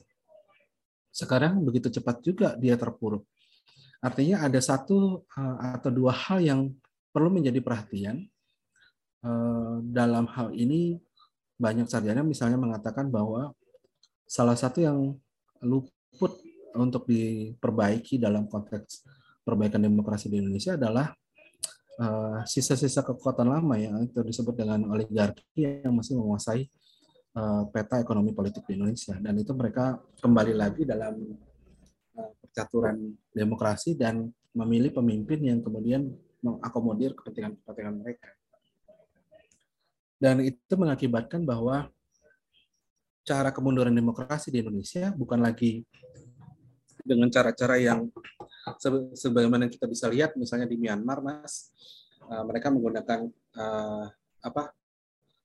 sekarang 1.12 1.60
begitu 1.66 1.90
cepat 1.90 2.22
juga 2.22 2.54
dia 2.56 2.78
terpuruk. 2.78 3.26
Artinya 4.02 4.46
ada 4.46 4.60
satu 4.62 5.26
uh, 5.26 5.58
atau 5.78 5.90
dua 5.90 6.14
hal 6.14 6.40
yang 6.42 6.62
perlu 7.10 7.34
menjadi 7.34 7.60
perhatian. 7.62 8.26
Uh, 9.26 9.82
dalam 9.82 10.30
hal 10.30 10.54
ini 10.54 11.02
banyak 11.58 11.90
sarjana 11.90 12.22
misalnya 12.22 12.62
mengatakan 12.62 13.10
bahwa 13.10 13.50
salah 14.30 14.54
satu 14.54 14.78
yang 14.78 15.18
luput 15.66 16.38
untuk 16.78 17.10
diperbaiki 17.10 18.22
dalam 18.22 18.46
konteks 18.46 19.02
perbaikan 19.42 19.82
demokrasi 19.82 20.30
di 20.30 20.38
Indonesia 20.38 20.78
adalah 20.78 21.10
eh, 21.98 22.40
sisa-sisa 22.46 23.02
kekuatan 23.02 23.50
lama 23.50 23.74
yang 23.82 23.98
itu 24.06 24.22
disebut 24.22 24.54
dengan 24.54 24.86
oligarki 24.94 25.82
yang 25.82 25.98
masih 25.98 26.14
menguasai 26.20 26.70
peta 27.74 28.02
ekonomi 28.02 28.34
politik 28.34 28.66
di 28.70 28.78
Indonesia 28.78 29.18
dan 29.18 29.34
itu 29.38 29.54
mereka 29.58 29.98
kembali 30.22 30.54
lagi 30.58 30.86
dalam 30.86 31.22
percaturan 32.42 33.14
demokrasi 33.32 33.94
dan 33.94 34.30
memilih 34.58 34.90
pemimpin 34.90 35.40
yang 35.44 35.60
kemudian 35.62 36.10
mengakomodir 36.42 37.14
kepentingan-kepentingan 37.14 37.96
mereka. 38.02 38.30
Dan 40.18 40.42
itu 40.42 40.74
mengakibatkan 40.74 41.46
bahwa 41.46 41.94
cara 43.22 43.54
kemunduran 43.54 43.94
demokrasi 43.94 44.50
di 44.50 44.66
Indonesia 44.66 45.14
bukan 45.14 45.44
lagi 45.44 45.86
dengan 47.08 47.30
cara-cara 47.30 47.78
yang 47.78 48.10
sebagaimana 49.16 49.70
kita 49.72 49.86
bisa 49.88 50.10
lihat 50.12 50.36
misalnya 50.36 50.68
di 50.68 50.76
Myanmar, 50.76 51.24
Mas, 51.24 51.72
uh, 52.28 52.44
mereka 52.44 52.68
menggunakan 52.74 53.30
uh, 53.56 54.06
apa 54.44 54.74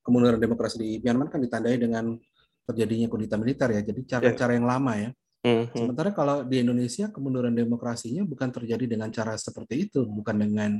kemunduran 0.03 0.41
demokrasi 0.41 0.77
di 0.81 0.89
Myanmar 0.99 1.31
kan 1.31 1.39
ditandai 1.39 1.79
dengan 1.79 2.17
terjadinya 2.67 3.07
kudeta 3.07 3.39
militer 3.39 3.69
ya. 3.71 3.81
Jadi 3.83 4.01
cara-cara 4.03 4.51
yang 4.55 4.67
lama 4.67 4.93
ya. 4.99 5.09
Mm-hmm. 5.43 5.75
Sementara 5.75 6.09
kalau 6.15 6.47
di 6.47 6.63
Indonesia 6.63 7.11
kemunduran 7.11 7.51
demokrasinya 7.51 8.23
bukan 8.23 8.47
terjadi 8.47 8.87
dengan 8.95 9.11
cara 9.11 9.35
seperti 9.35 9.91
itu, 9.91 10.07
bukan 10.07 10.39
dengan 10.39 10.79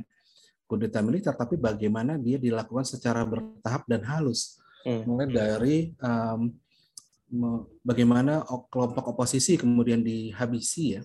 kudeta 0.63 1.03
militer, 1.03 1.35
tapi 1.35 1.59
bagaimana 1.59 2.15
dia 2.15 2.39
dilakukan 2.39 2.87
secara 2.87 3.27
bertahap 3.27 3.83
dan 3.91 4.07
halus. 4.07 4.57
Hmm. 4.87 5.03
Mulai 5.03 5.27
dari 5.27 5.75
um, 5.99 6.51
bagaimana 7.83 8.43
kelompok 8.71 9.15
oposisi 9.15 9.59
kemudian 9.59 9.99
dihabisi 9.99 10.99
ya, 10.99 11.01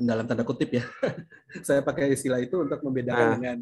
dalam 0.00 0.24
tanda 0.24 0.42
kutip 0.42 0.80
ya. 0.80 0.84
Saya 1.66 1.84
pakai 1.84 2.16
istilah 2.16 2.40
itu 2.40 2.56
untuk 2.56 2.80
membedakan 2.80 3.20
nah. 3.20 3.34
dengan 3.36 3.58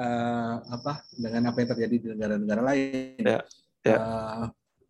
uh, 0.00 0.54
apa 0.72 1.04
dengan 1.14 1.52
apa 1.52 1.56
yang 1.60 1.70
terjadi 1.76 1.94
di 2.00 2.06
negara-negara 2.16 2.62
lain. 2.64 3.20
Ya. 3.20 3.40
Ya. 3.84 3.96
Uh, 4.00 4.44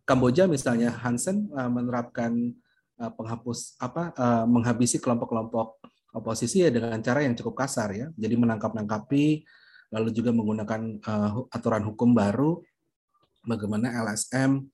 Kamboja 0.05 0.45
misalnya 0.45 0.93
Hansen 0.93 1.49
uh, 1.51 1.67
menerapkan 1.67 2.53
uh, 2.99 3.11
penghapus 3.13 3.79
apa 3.81 4.13
uh, 4.15 4.45
menghabisi 4.47 4.99
kelompok-kelompok 4.99 5.79
oposisi 6.15 6.63
ya 6.63 6.71
dengan 6.71 6.95
cara 7.03 7.23
yang 7.27 7.35
cukup 7.35 7.65
kasar 7.65 7.91
ya. 7.91 8.07
Jadi 8.15 8.35
menangkap-nangkapi 8.39 9.43
lalu 9.93 10.09
juga 10.11 10.31
menggunakan 10.33 10.81
uh, 11.03 11.47
aturan 11.51 11.83
hukum 11.85 12.15
baru 12.15 12.59
bagaimana 13.45 13.93
LSM 14.01 14.65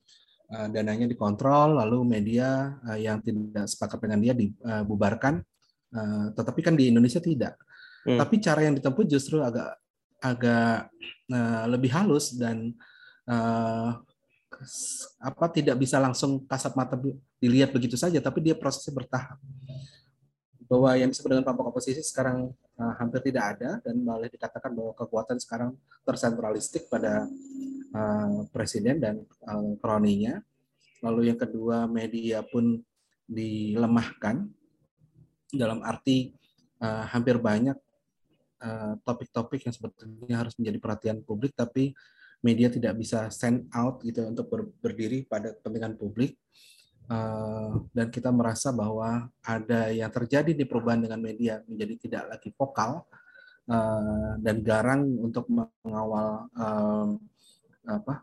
uh, 0.50 0.56
eh, 0.56 0.66
dananya 0.72 1.04
dikontrol 1.04 1.76
lalu 1.76 2.02
media 2.08 2.80
uh, 2.88 2.96
yang 2.96 3.20
tidak 3.20 3.68
sepakat 3.68 4.08
dengan 4.08 4.18
dia 4.24 4.34
dibubarkan 4.34 5.44
uh, 5.92 6.26
tetapi 6.32 6.60
kan 6.64 6.74
di 6.74 6.88
Indonesia 6.88 7.20
tidak 7.20 7.60
hmm. 8.08 8.16
tapi 8.16 8.40
cara 8.40 8.64
yang 8.64 8.74
ditempuh 8.74 9.04
justru 9.04 9.44
agak 9.44 9.76
agak 10.22 10.88
uh, 11.28 11.64
lebih 11.68 11.92
halus 11.92 12.32
dan 12.34 12.72
uh, 13.28 14.00
apa 15.18 15.46
tidak 15.50 15.76
bisa 15.76 15.98
langsung 15.98 16.46
kasat 16.46 16.72
mata 16.78 16.94
dilihat 17.42 17.74
begitu 17.74 17.98
saja 17.98 18.22
tapi 18.22 18.38
dia 18.38 18.54
prosesnya 18.54 18.94
bertahap. 18.94 19.42
Bahwa 20.70 20.94
yang 20.94 21.10
disebut 21.10 21.34
dengan 21.34 21.44
kelompok 21.44 21.74
oposisi 21.74 22.00
sekarang 22.06 22.54
uh, 22.78 22.94
hampir 23.02 23.18
tidak 23.26 23.58
ada 23.58 23.82
dan 23.82 23.98
malah 24.00 24.30
dikatakan 24.30 24.70
bahwa 24.70 24.94
kekuatan 24.94 25.36
sekarang 25.42 25.74
tersentralistik 26.06 26.86
pada 26.86 27.26
uh, 27.92 28.46
presiden 28.54 29.02
dan 29.02 29.26
uh, 29.44 29.74
kroninya. 29.82 30.38
Lalu 31.02 31.34
yang 31.34 31.38
kedua 31.42 31.90
media 31.90 32.46
pun 32.46 32.78
dilemahkan. 33.26 34.46
Dalam 35.52 35.84
arti 35.84 36.32
uh, 36.80 37.04
hampir 37.10 37.36
banyak 37.36 37.76
topik-topik 39.02 39.60
uh, 39.60 39.64
yang 39.68 39.74
sebetulnya 39.74 40.36
harus 40.38 40.54
menjadi 40.54 40.78
perhatian 40.78 41.18
publik 41.26 41.50
tapi 41.52 41.92
media 42.46 42.70
tidak 42.70 42.94
bisa 42.98 43.30
send 43.30 43.66
out 43.74 44.02
gitu 44.06 44.22
untuk 44.22 44.46
ber, 44.50 44.70
berdiri 44.82 45.26
pada 45.26 45.50
kepentingan 45.58 45.98
publik 45.98 46.38
dan 47.92 48.06
kita 48.08 48.32
merasa 48.32 48.72
bahwa 48.72 49.28
ada 49.44 49.92
yang 49.92 50.08
terjadi 50.08 50.56
di 50.56 50.64
perubahan 50.64 51.04
dengan 51.04 51.20
media 51.20 51.60
menjadi 51.68 51.94
tidak 52.08 52.24
lagi 52.36 52.48
vokal 52.56 53.04
uh, 53.68 54.32
dan 54.40 54.56
garang 54.64 55.04
untuk 55.20 55.44
mengawal 55.50 56.48
uh, 56.56 57.08
apa 57.82 58.14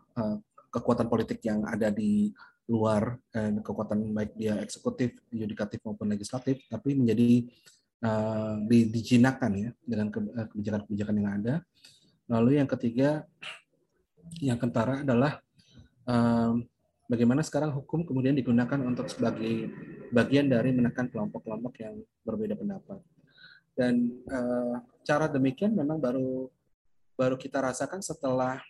kekuatan 0.72 1.06
politik 1.06 1.44
yang 1.44 1.62
ada 1.68 1.92
di 1.92 2.32
luar 2.70 3.18
uh, 3.34 3.50
kekuatan 3.60 4.14
baik 4.14 4.38
dia 4.38 4.62
eksekutif, 4.62 5.18
yudikatif 5.34 5.82
maupun 5.82 6.06
legislatif, 6.14 6.62
tapi 6.70 6.94
menjadi 6.94 7.50
uh, 8.06 8.62
dijinakan 8.70 9.52
ya 9.58 9.70
dengan 9.82 10.08
kebijakan-kebijakan 10.14 11.16
yang 11.18 11.30
ada. 11.42 11.54
Lalu 12.30 12.62
yang 12.62 12.70
ketiga, 12.70 13.26
yang 14.38 14.58
kentara 14.62 15.02
adalah 15.02 15.42
uh, 16.06 16.54
bagaimana 17.10 17.42
sekarang 17.42 17.74
hukum 17.74 18.06
kemudian 18.06 18.38
digunakan 18.38 18.78
untuk 18.86 19.10
sebagai 19.10 19.66
bagian 20.14 20.46
dari 20.46 20.70
menekan 20.70 21.10
kelompok-kelompok 21.10 21.74
yang 21.82 21.98
berbeda 22.22 22.54
pendapat. 22.54 23.02
Dan 23.74 24.14
uh, 24.30 24.78
cara 25.02 25.26
demikian 25.26 25.74
memang 25.74 25.98
baru 25.98 26.46
baru 27.18 27.34
kita 27.34 27.58
rasakan 27.58 27.98
setelah 27.98 28.62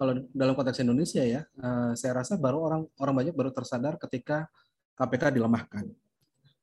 kalau 0.00 0.16
dalam 0.32 0.56
konteks 0.56 0.80
Indonesia 0.80 1.20
ya, 1.20 1.44
uh, 1.60 1.92
saya 1.92 2.24
rasa 2.24 2.40
baru 2.40 2.64
orang 2.64 2.82
orang 2.96 3.14
banyak 3.20 3.34
baru 3.36 3.52
tersadar 3.52 4.00
ketika 4.00 4.48
KPK 4.96 5.36
dilemahkan 5.36 5.84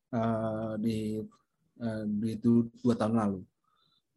uh, 0.09 0.73
di 0.81 1.21
uh, 1.77 2.03
di 2.09 2.33
itu 2.33 2.65
dua 2.81 2.97
tahun 2.97 3.13
lalu. 3.13 3.41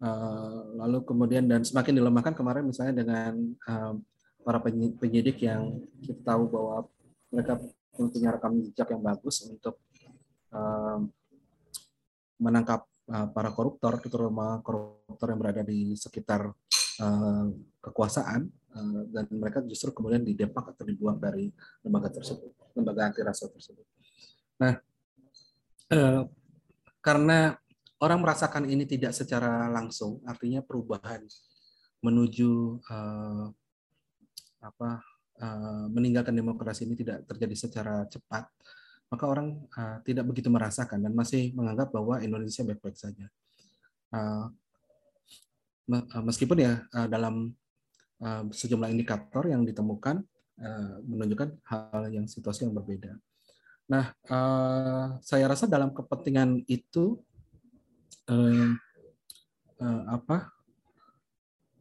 Uh, 0.00 0.80
lalu 0.80 1.04
kemudian 1.04 1.44
dan 1.44 1.60
semakin 1.60 2.00
dilemahkan 2.00 2.32
kemarin 2.32 2.64
misalnya 2.64 3.04
dengan 3.04 3.36
uh, 3.68 4.00
para 4.40 4.58
penyidik 4.98 5.44
yang 5.44 5.78
kita 6.00 6.34
tahu 6.34 6.48
bahwa 6.48 6.88
mereka 7.30 7.60
punya 7.94 8.32
rekam 8.32 8.56
jejak 8.64 8.88
yang 8.90 9.02
bagus 9.04 9.44
untuk 9.44 9.76
uh, 10.54 11.04
menangkap 12.40 12.88
uh, 13.12 13.28
para 13.30 13.52
koruptor, 13.52 14.00
terutama 14.00 14.64
koruptor 14.64 15.28
yang 15.30 15.40
berada 15.40 15.62
di 15.62 15.92
sekitar 15.94 16.48
uh, 17.04 17.46
kekuasaan, 17.84 18.48
uh, 18.48 19.02
dan 19.12 19.28
mereka 19.30 19.60
justru 19.68 19.92
kemudian 19.92 20.24
didepak 20.24 20.72
atau 20.72 20.84
dibuang 20.88 21.20
dari 21.20 21.52
lembaga 21.84 22.08
tersebut, 22.08 22.56
lembaga 22.72 23.12
anti 23.12 23.20
rasuah 23.20 23.50
tersebut. 23.52 23.86
Nah, 24.60 24.76
eh, 25.88 26.22
karena 27.00 27.56
orang 28.00 28.20
merasakan 28.20 28.68
ini 28.68 28.84
tidak 28.84 29.16
secara 29.16 29.72
langsung, 29.72 30.20
artinya 30.28 30.60
perubahan 30.60 31.24
menuju 32.00 32.80
uh, 32.88 33.52
apa 34.60 35.00
uh, 35.40 35.86
meninggalkan 35.88 36.36
demokrasi 36.36 36.84
ini 36.84 36.94
tidak 36.96 37.24
terjadi 37.26 37.56
secara 37.56 38.04
cepat, 38.06 38.46
maka 39.08 39.24
orang 39.26 39.56
uh, 39.74 39.98
tidak 40.04 40.28
begitu 40.28 40.52
merasakan 40.52 41.02
dan 41.02 41.12
masih 41.16 41.50
menganggap 41.56 41.90
bahwa 41.90 42.20
Indonesia 42.20 42.62
baik-baik 42.62 42.96
saja. 42.96 43.26
Uh, 44.10 44.52
meskipun 46.22 46.58
ya 46.62 46.72
uh, 46.94 47.08
dalam 47.10 47.50
uh, 48.22 48.44
sejumlah 48.52 48.92
indikator 48.92 49.50
yang 49.50 49.66
ditemukan 49.66 50.22
uh, 50.60 50.96
menunjukkan 51.02 51.58
hal 51.66 52.06
yang 52.12 52.30
situasi 52.30 52.68
yang 52.68 52.76
berbeda. 52.76 53.18
Nah, 53.90 54.14
uh, 54.30 55.18
saya 55.18 55.50
rasa 55.50 55.66
dalam 55.66 55.90
kepentingan 55.90 56.62
itu 56.70 57.18
uh, 58.30 58.70
uh, 59.82 60.02
apa 60.14 60.54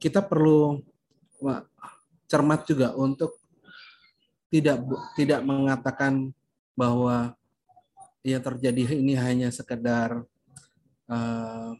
kita 0.01 0.25
perlu 0.25 0.81
cermat 2.29 2.63
juga 2.69 2.93
untuk 2.93 3.33
tidak 4.53 4.85
tidak 5.17 5.41
mengatakan 5.41 6.29
bahwa 6.77 7.33
yang 8.21 8.39
terjadi 8.39 9.01
ini 9.01 9.17
hanya 9.17 9.49
sekedar 9.49 10.21
uh, 11.09 11.71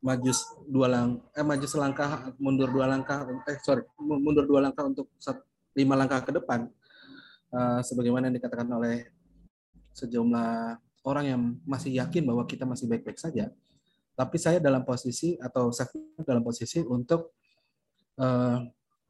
maju 0.00 0.32
dua 0.64 0.88
lang 0.88 1.08
eh 1.36 1.44
maju 1.44 1.66
selangkah 1.68 2.32
mundur 2.40 2.72
dua 2.72 2.88
langkah 2.88 3.28
eh 3.46 3.58
sorry 3.60 3.84
mundur 4.00 4.48
dua 4.48 4.64
langkah 4.64 4.88
untuk 4.88 5.06
lima 5.76 5.94
langkah 5.94 6.24
ke 6.24 6.32
depan 6.32 6.66
uh, 7.52 7.80
sebagaimana 7.84 8.32
yang 8.32 8.36
dikatakan 8.40 8.68
oleh 8.72 9.06
sejumlah 9.94 10.80
orang 11.04 11.24
yang 11.26 11.40
masih 11.64 11.96
yakin 11.96 12.24
bahwa 12.24 12.44
kita 12.44 12.64
masih 12.68 12.86
baik-baik 12.88 13.18
saja. 13.20 13.48
Tapi 14.16 14.36
saya 14.36 14.60
dalam 14.60 14.84
posisi 14.84 15.36
atau 15.40 15.72
saya 15.72 15.88
dalam 16.24 16.44
posisi 16.44 16.84
untuk 16.84 17.32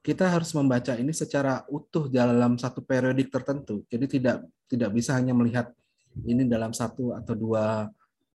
kita 0.01 0.25
harus 0.33 0.51
membaca 0.57 0.97
ini 0.97 1.13
secara 1.13 1.61
utuh 1.69 2.09
dalam 2.09 2.57
satu 2.57 2.81
periodik 2.81 3.29
tertentu. 3.29 3.85
Jadi 3.91 4.07
tidak 4.19 4.49
tidak 4.65 4.91
bisa 4.97 5.13
hanya 5.19 5.37
melihat 5.37 5.75
ini 6.25 6.49
dalam 6.49 6.73
satu 6.73 7.13
atau 7.13 7.35
dua 7.37 7.91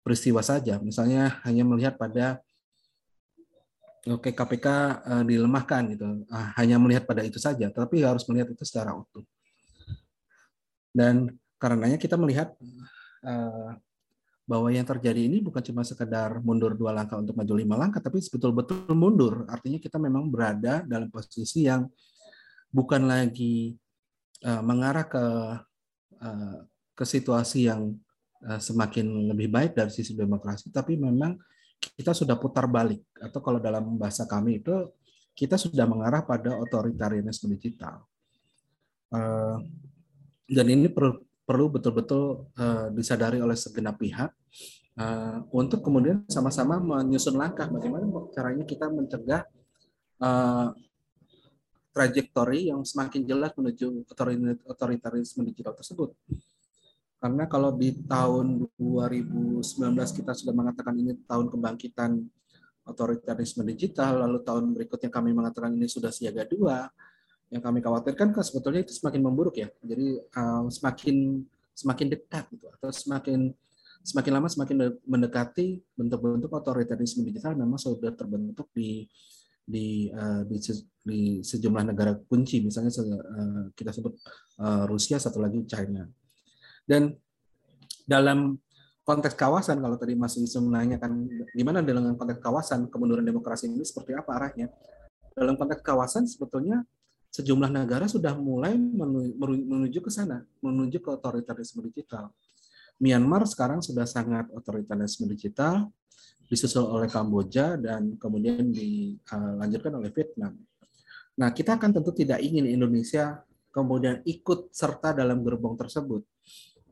peristiwa 0.01 0.41
saja. 0.41 0.81
Misalnya 0.81 1.37
hanya 1.45 1.63
melihat 1.69 2.01
pada 2.01 2.41
oke 4.09 4.33
KPK 4.33 4.67
uh, 5.05 5.25
dilemahkan 5.27 5.83
gitu. 5.93 6.25
Uh, 6.33 6.49
hanya 6.57 6.81
melihat 6.81 7.05
pada 7.05 7.21
itu 7.21 7.37
saja, 7.37 7.69
tapi 7.69 8.01
harus 8.01 8.25
melihat 8.25 8.49
itu 8.57 8.65
secara 8.65 8.97
utuh. 8.97 9.25
Dan 10.91 11.37
karenanya 11.61 12.01
kita 12.01 12.17
melihat 12.17 12.57
uh, 13.23 13.77
bahwa 14.51 14.67
yang 14.75 14.83
terjadi 14.83 15.31
ini 15.31 15.39
bukan 15.39 15.63
cuma 15.63 15.87
sekedar 15.87 16.43
mundur 16.43 16.75
dua 16.75 16.91
langkah 16.91 17.15
untuk 17.15 17.39
maju 17.39 17.55
lima 17.55 17.79
langkah, 17.79 18.03
tapi 18.03 18.19
betul-betul 18.19 18.91
mundur. 18.99 19.47
Artinya 19.47 19.79
kita 19.79 19.95
memang 20.03 20.27
berada 20.27 20.83
dalam 20.83 21.07
posisi 21.07 21.71
yang 21.71 21.87
bukan 22.75 23.07
lagi 23.07 23.79
uh, 24.43 24.59
mengarah 24.59 25.07
ke 25.07 25.25
uh, 26.19 26.59
ke 26.99 27.05
situasi 27.07 27.71
yang 27.71 27.95
uh, 28.43 28.59
semakin 28.59 29.31
lebih 29.31 29.55
baik 29.55 29.79
dari 29.79 29.95
sisi 29.95 30.19
demokrasi, 30.19 30.75
tapi 30.75 30.99
memang 30.99 31.39
kita 31.79 32.11
sudah 32.11 32.35
putar 32.35 32.67
balik 32.67 33.07
atau 33.23 33.39
kalau 33.39 33.63
dalam 33.63 33.95
bahasa 33.95 34.27
kami 34.27 34.59
itu 34.59 34.75
kita 35.39 35.55
sudah 35.55 35.87
mengarah 35.87 36.27
pada 36.27 36.59
otoritarianisme 36.59 37.47
digital. 37.55 38.03
Uh, 39.15 39.63
dan 40.51 40.67
ini 40.67 40.91
perlu 40.91 41.23
perlu 41.47 41.71
betul-betul 41.71 42.51
uh, 42.59 42.91
disadari 42.91 43.39
oleh 43.39 43.55
segenap 43.55 43.95
pihak 43.99 44.40
uh, 44.99 45.39
untuk 45.55 45.85
kemudian 45.85 46.25
sama-sama 46.27 46.81
menyusun 46.81 47.37
langkah 47.37 47.71
bagaimana 47.71 48.09
caranya 48.35 48.65
kita 48.67 48.91
mencegah 48.91 49.47
uh, 50.19 50.75
trajektori 51.91 52.71
yang 52.71 52.87
semakin 52.87 53.27
jelas 53.27 53.51
menuju 53.59 54.07
otoritarisme 54.67 55.43
digital 55.43 55.75
tersebut. 55.75 56.15
Karena 57.21 57.45
kalau 57.45 57.77
di 57.77 57.93
tahun 58.09 58.65
2019 58.81 59.61
kita 59.93 60.33
sudah 60.33 60.55
mengatakan 60.57 60.97
ini 60.97 61.21
tahun 61.29 61.53
kebangkitan 61.53 62.17
otoritarisme 62.89 63.61
digital, 63.69 64.25
lalu 64.25 64.41
tahun 64.41 64.73
berikutnya 64.73 65.13
kami 65.13 65.37
mengatakan 65.37 65.77
ini 65.77 65.85
sudah 65.85 66.09
siaga 66.09 66.49
dua, 66.49 66.89
yang 67.53 67.61
kami 67.61 67.85
khawatirkan 67.85 68.33
kan 68.33 68.41
sebetulnya 68.47 68.87
itu 68.87 68.97
semakin 68.97 69.21
memburuk 69.21 69.61
ya. 69.61 69.69
Jadi 69.85 70.17
uh, 70.17 70.65
semakin 70.73 71.45
semakin 71.77 72.07
dekat 72.09 72.45
gitu 72.57 72.67
atau 72.73 72.89
semakin 72.89 73.53
semakin 74.01 74.33
lama 74.33 74.49
semakin 74.49 74.97
mendekati 75.05 75.81
bentuk-bentuk 75.93 76.49
otoritarisme 76.49 77.25
digital 77.25 77.53
memang 77.57 77.77
sudah 77.77 78.13
terbentuk 78.17 78.73
di 78.73 79.05
di 79.71 80.11
uh, 80.11 80.43
di, 80.49 80.57
di 81.05 81.21
sejumlah 81.45 81.95
negara 81.95 82.17
kunci 82.27 82.65
misalnya 82.65 82.91
uh, 82.91 83.65
kita 83.77 83.95
sebut 83.95 84.19
uh, 84.59 84.85
Rusia 84.89 85.21
satu 85.21 85.39
lagi 85.39 85.63
China. 85.69 86.09
Dan 86.83 87.15
dalam 88.09 88.59
konteks 89.07 89.39
kawasan 89.39 89.79
kalau 89.79 89.95
tadi 89.95 90.19
Mas 90.19 90.35
Wisnu 90.35 90.67
menanyakan 90.67 91.31
gimana 91.55 91.85
dengan 91.85 92.19
konteks 92.19 92.43
kawasan 92.43 92.91
kemunduran 92.91 93.23
demokrasi 93.23 93.71
ini 93.71 93.87
seperti 93.87 94.17
apa 94.19 94.35
arahnya? 94.35 94.67
Dalam 95.37 95.55
konteks 95.55 95.87
kawasan 95.87 96.27
sebetulnya 96.27 96.83
sejumlah 97.31 97.71
negara 97.71 98.11
sudah 98.11 98.35
mulai 98.35 98.75
menuju 98.75 100.03
ke 100.03 100.11
sana, 100.11 100.43
menuju 100.59 100.99
ke 100.99 101.09
otoritarisme 101.15 101.87
digital. 101.87 102.35
Myanmar 103.01 103.49
sekarang 103.49 103.81
sudah 103.81 104.05
sangat 104.05 104.47
otoritarisme 104.53 105.25
digital, 105.27 105.89
disusul 106.47 106.85
oleh 106.85 107.09
Kamboja 107.09 107.81
dan 107.81 108.21
kemudian 108.21 108.69
dilanjutkan 108.69 109.93
oleh 109.97 110.11
Vietnam. 110.13 110.53
Nah, 111.41 111.49
kita 111.57 111.81
akan 111.81 111.91
tentu 111.97 112.13
tidak 112.13 112.45
ingin 112.45 112.69
Indonesia 112.69 113.41
kemudian 113.73 114.21
ikut 114.29 114.69
serta 114.75 115.17
dalam 115.17 115.41
gerbong 115.41 115.81
tersebut. 115.81 116.21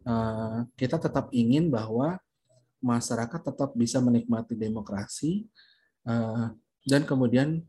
Eh, 0.08 0.58
kita 0.78 0.96
tetap 0.96 1.28
ingin 1.36 1.68
bahwa 1.68 2.16
masyarakat 2.80 3.40
tetap 3.52 3.76
bisa 3.76 4.00
menikmati 4.00 4.56
demokrasi 4.56 5.44
eh, 6.08 6.46
dan 6.88 7.02
kemudian 7.04 7.60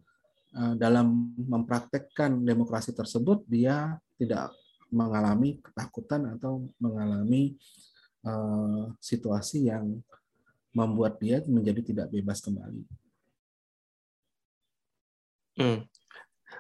Eh, 0.49 0.75
dalam 0.82 1.30
mempraktekkan 1.38 2.41
demokrasi 2.41 2.89
tersebut 2.89 3.45
dia 3.45 4.02
tidak 4.17 4.49
mengalami 4.89 5.62
ketakutan 5.62 6.25
atau 6.34 6.65
mengalami 6.82 7.54
uh, 8.25 8.91
situasi 8.99 9.69
yang 9.69 9.99
membuat 10.73 11.17
dia 11.17 11.41
menjadi 11.45 11.82
tidak 11.82 12.08
bebas 12.13 12.39
kembali. 12.39 12.84
Hmm. 15.60 15.84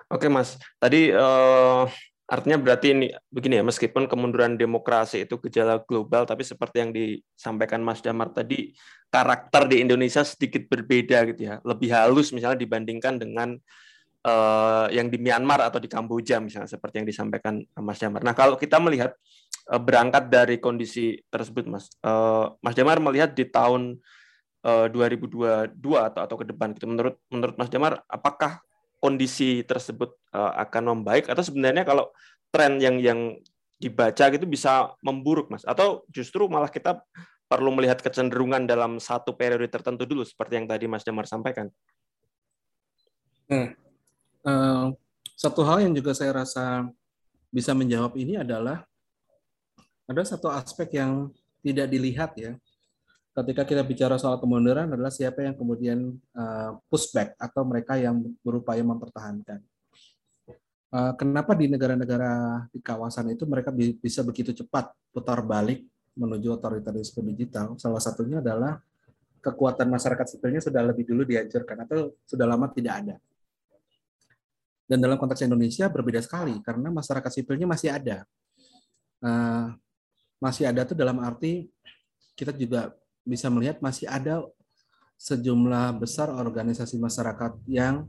Oke 0.09 0.27
mas, 0.27 0.57
tadi 0.81 1.13
uh, 1.13 1.85
artinya 2.25 2.57
berarti 2.57 2.93
ini 2.93 3.07
begini 3.29 3.61
ya, 3.61 3.63
meskipun 3.63 4.09
kemunduran 4.09 4.57
demokrasi 4.57 5.23
itu 5.23 5.37
gejala 5.45 5.81
global, 5.85 6.25
tapi 6.25 6.41
seperti 6.41 6.77
yang 6.81 6.91
disampaikan 6.91 7.79
Mas 7.81 8.01
Damar 8.01 8.33
tadi, 8.33 8.73
karakter 9.13 9.69
di 9.69 9.85
Indonesia 9.85 10.25
sedikit 10.25 10.65
berbeda 10.65 11.29
gitu 11.29 11.41
ya, 11.45 11.61
lebih 11.61 11.89
halus 11.93 12.33
misalnya 12.33 12.57
dibandingkan 12.57 13.21
dengan 13.21 13.53
uh, 14.25 14.87
yang 14.91 15.07
di 15.07 15.17
Myanmar 15.21 15.63
atau 15.69 15.79
di 15.79 15.87
Kamboja 15.87 16.41
misalnya 16.41 16.67
seperti 16.67 17.03
yang 17.03 17.07
disampaikan 17.07 17.61
Mas 17.79 18.01
Damar. 18.01 18.25
Nah 18.25 18.33
kalau 18.33 18.57
kita 18.59 18.81
melihat 18.81 19.15
berangkat 19.77 20.33
dari 20.33 20.57
kondisi 20.57 21.21
tersebut, 21.29 21.69
Mas, 21.69 21.85
uh, 22.01 22.57
Mas 22.65 22.73
Damar 22.73 22.97
melihat 22.97 23.37
di 23.37 23.45
tahun 23.45 24.01
uh, 24.65 24.89
2022 24.89 25.77
atau 25.77 26.21
atau 26.25 26.35
ke 26.41 26.45
depan 26.49 26.73
gitu, 26.73 26.89
menurut 26.89 27.21
menurut 27.29 27.55
Mas 27.59 27.69
Damar, 27.69 28.01
apakah 28.09 28.65
kondisi 28.99 29.63
tersebut 29.63 30.11
akan 30.35 30.91
membaik 30.91 31.31
atau 31.31 31.39
sebenarnya 31.39 31.87
kalau 31.87 32.11
tren 32.51 32.83
yang 32.83 32.99
yang 32.99 33.39
dibaca 33.79 34.27
gitu 34.27 34.43
bisa 34.43 34.91
memburuk, 34.99 35.47
Mas, 35.47 35.63
atau 35.63 36.03
justru 36.11 36.51
malah 36.51 36.67
kita 36.67 36.99
perlu 37.49 37.73
melihat 37.73 37.97
kecenderungan 38.03 38.67
dalam 38.67 39.01
satu 39.01 39.33
periode 39.33 39.65
tertentu 39.71 40.05
dulu 40.05 40.21
seperti 40.21 40.59
yang 40.59 40.67
tadi 40.67 40.85
Mas 40.85 41.01
Damar 41.01 41.25
sampaikan. 41.25 41.71
Hmm. 43.49 43.73
Uh, 44.45 44.93
satu 45.33 45.65
hal 45.65 45.81
yang 45.87 45.95
juga 45.95 46.13
saya 46.13 46.35
rasa 46.35 46.85
bisa 47.49 47.73
menjawab 47.73 48.13
ini 48.19 48.37
adalah 48.37 48.85
ada 50.09 50.25
satu 50.25 50.49
aspek 50.49 50.97
yang 50.97 51.29
tidak 51.61 51.85
dilihat 51.85 52.33
ya 52.33 52.57
ketika 53.39 53.63
kita 53.63 53.83
bicara 53.85 54.17
soal 54.17 54.41
kemunduran 54.41 54.89
adalah 54.89 55.13
siapa 55.13 55.45
yang 55.45 55.55
kemudian 55.55 56.17
uh, 56.33 56.75
pushback 56.89 57.37
atau 57.39 57.61
mereka 57.63 57.95
yang 57.95 58.19
berupaya 58.43 58.81
mempertahankan. 58.83 59.61
Uh, 60.89 61.13
kenapa 61.13 61.53
di 61.53 61.69
negara-negara 61.69 62.65
di 62.73 62.81
kawasan 62.81 63.37
itu 63.37 63.45
mereka 63.45 63.69
bisa 64.01 64.25
begitu 64.25 64.51
cepat 64.51 64.89
putar 65.13 65.45
balik 65.45 65.85
menuju 66.17 66.57
otoritarisme 66.57 67.21
digital? 67.31 67.77
Salah 67.77 68.01
satunya 68.01 68.41
adalah 68.41 68.81
kekuatan 69.39 69.87
masyarakat 69.87 70.25
sipilnya 70.35 70.59
sudah 70.59 70.81
lebih 70.83 71.07
dulu 71.07 71.23
dihancurkan 71.23 71.85
atau 71.87 72.17
sudah 72.25 72.43
lama 72.49 72.67
tidak 72.73 72.93
ada. 73.05 73.15
Dan 74.89 75.05
dalam 75.05 75.21
konteks 75.21 75.45
Indonesia 75.45 75.85
berbeda 75.85 76.19
sekali 76.19 76.57
karena 76.65 76.89
masyarakat 76.89 77.31
sipilnya 77.31 77.69
masih 77.69 77.93
ada. 77.93 78.25
Uh, 79.21 79.77
masih 80.39 80.71
ada 80.71 80.87
tuh 80.87 80.95
dalam 80.95 81.19
arti 81.19 81.67
kita 82.33 82.55
juga 82.55 82.95
bisa 83.27 83.51
melihat 83.51 83.83
masih 83.83 84.07
ada 84.07 84.41
sejumlah 85.19 85.99
besar 85.99 86.31
organisasi 86.31 86.95
masyarakat 86.95 87.59
yang 87.67 88.07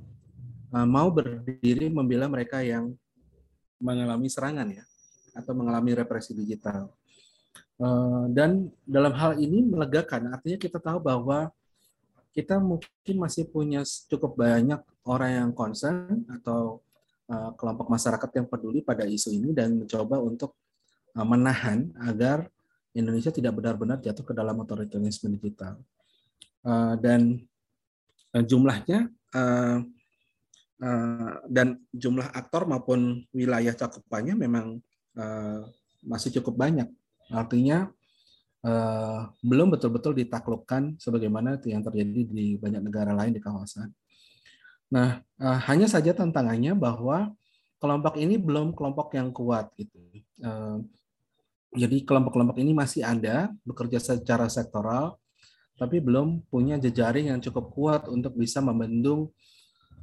uh, 0.70 0.87
mau 0.87 1.11
berdiri 1.11 1.91
membela 1.91 2.31
mereka 2.31 2.62
yang 2.62 2.95
mengalami 3.83 4.31
serangan 4.31 4.70
ya 4.70 4.87
atau 5.35 5.53
mengalami 5.55 5.99
represi 5.99 6.31
digital. 6.35 6.95
Uh, 7.81 8.31
dan 8.31 8.70
dalam 8.87 9.11
hal 9.16 9.41
ini 9.41 9.64
melegakan, 9.66 10.31
artinya 10.31 10.61
kita 10.61 10.78
tahu 10.78 11.01
bahwa 11.03 11.51
kita 12.31 12.62
mungkin 12.62 13.16
masih 13.18 13.51
punya 13.51 13.83
cukup 14.07 14.39
banyak 14.39 14.78
orang 15.03 15.31
yang 15.35 15.51
concern 15.51 16.22
atau 16.31 16.78
uh, 17.26 17.51
kelompok 17.59 17.91
masyarakat 17.91 18.31
yang 18.39 18.47
peduli 18.47 18.87
pada 18.87 19.03
isu 19.03 19.35
ini 19.35 19.51
dan 19.51 19.74
mencoba 19.74 20.22
untuk 20.22 20.55
menahan 21.17 21.91
agar 22.07 22.47
Indonesia 22.91 23.31
tidak 23.31 23.55
benar-benar 23.55 24.03
jatuh 24.03 24.27
ke 24.27 24.35
dalam 24.35 24.59
otoritarisme 24.59 25.31
digital. 25.39 25.79
Uh, 26.61 26.99
dan 27.01 27.41
uh, 28.37 28.45
jumlahnya 28.45 29.09
dan 31.47 31.77
jumlah 31.93 32.33
aktor 32.33 32.65
maupun 32.67 33.23
wilayah 33.37 33.77
cakupannya 33.77 34.33
memang 34.33 34.81
masih 36.03 36.41
cukup 36.41 36.57
banyak. 36.57 36.89
Artinya 37.31 37.87
belum 39.45 39.71
betul-betul 39.71 40.17
ditaklukkan 40.19 40.97
sebagaimana 40.97 41.61
yang 41.69 41.85
terjadi 41.85 42.27
di 42.27 42.57
banyak 42.57 42.81
negara 42.81 43.13
lain 43.13 43.37
di 43.37 43.45
kawasan. 43.45 43.93
Nah, 44.91 45.21
hanya 45.69 45.85
saja 45.85 46.17
tantangannya 46.17 46.73
bahwa 46.73 47.29
kelompok 47.77 48.17
ini 48.17 48.41
belum 48.41 48.73
kelompok 48.73 49.15
yang 49.15 49.37
kuat 49.37 49.71
gitu. 49.77 50.01
Uh, 51.71 51.79
jadi 51.79 52.03
kelompok-kelompok 52.03 52.59
ini 52.59 52.75
masih 52.75 53.07
ada 53.07 53.51
bekerja 53.62 54.03
secara 54.03 54.51
sektoral, 54.51 55.18
tapi 55.79 56.03
belum 56.03 56.47
punya 56.51 56.77
jejaring 56.77 57.31
yang 57.31 57.41
cukup 57.41 57.71
kuat 57.73 58.03
untuk 58.11 58.35
bisa 58.35 58.59
membendung 58.59 59.31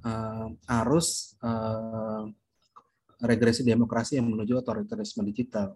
uh, 0.04 0.48
arus 0.84 1.36
uh, 1.44 2.26
regresi 3.24 3.66
demokrasi 3.66 4.20
yang 4.20 4.32
menuju 4.32 4.64
otoritarisme 4.64 5.26
digital. 5.28 5.76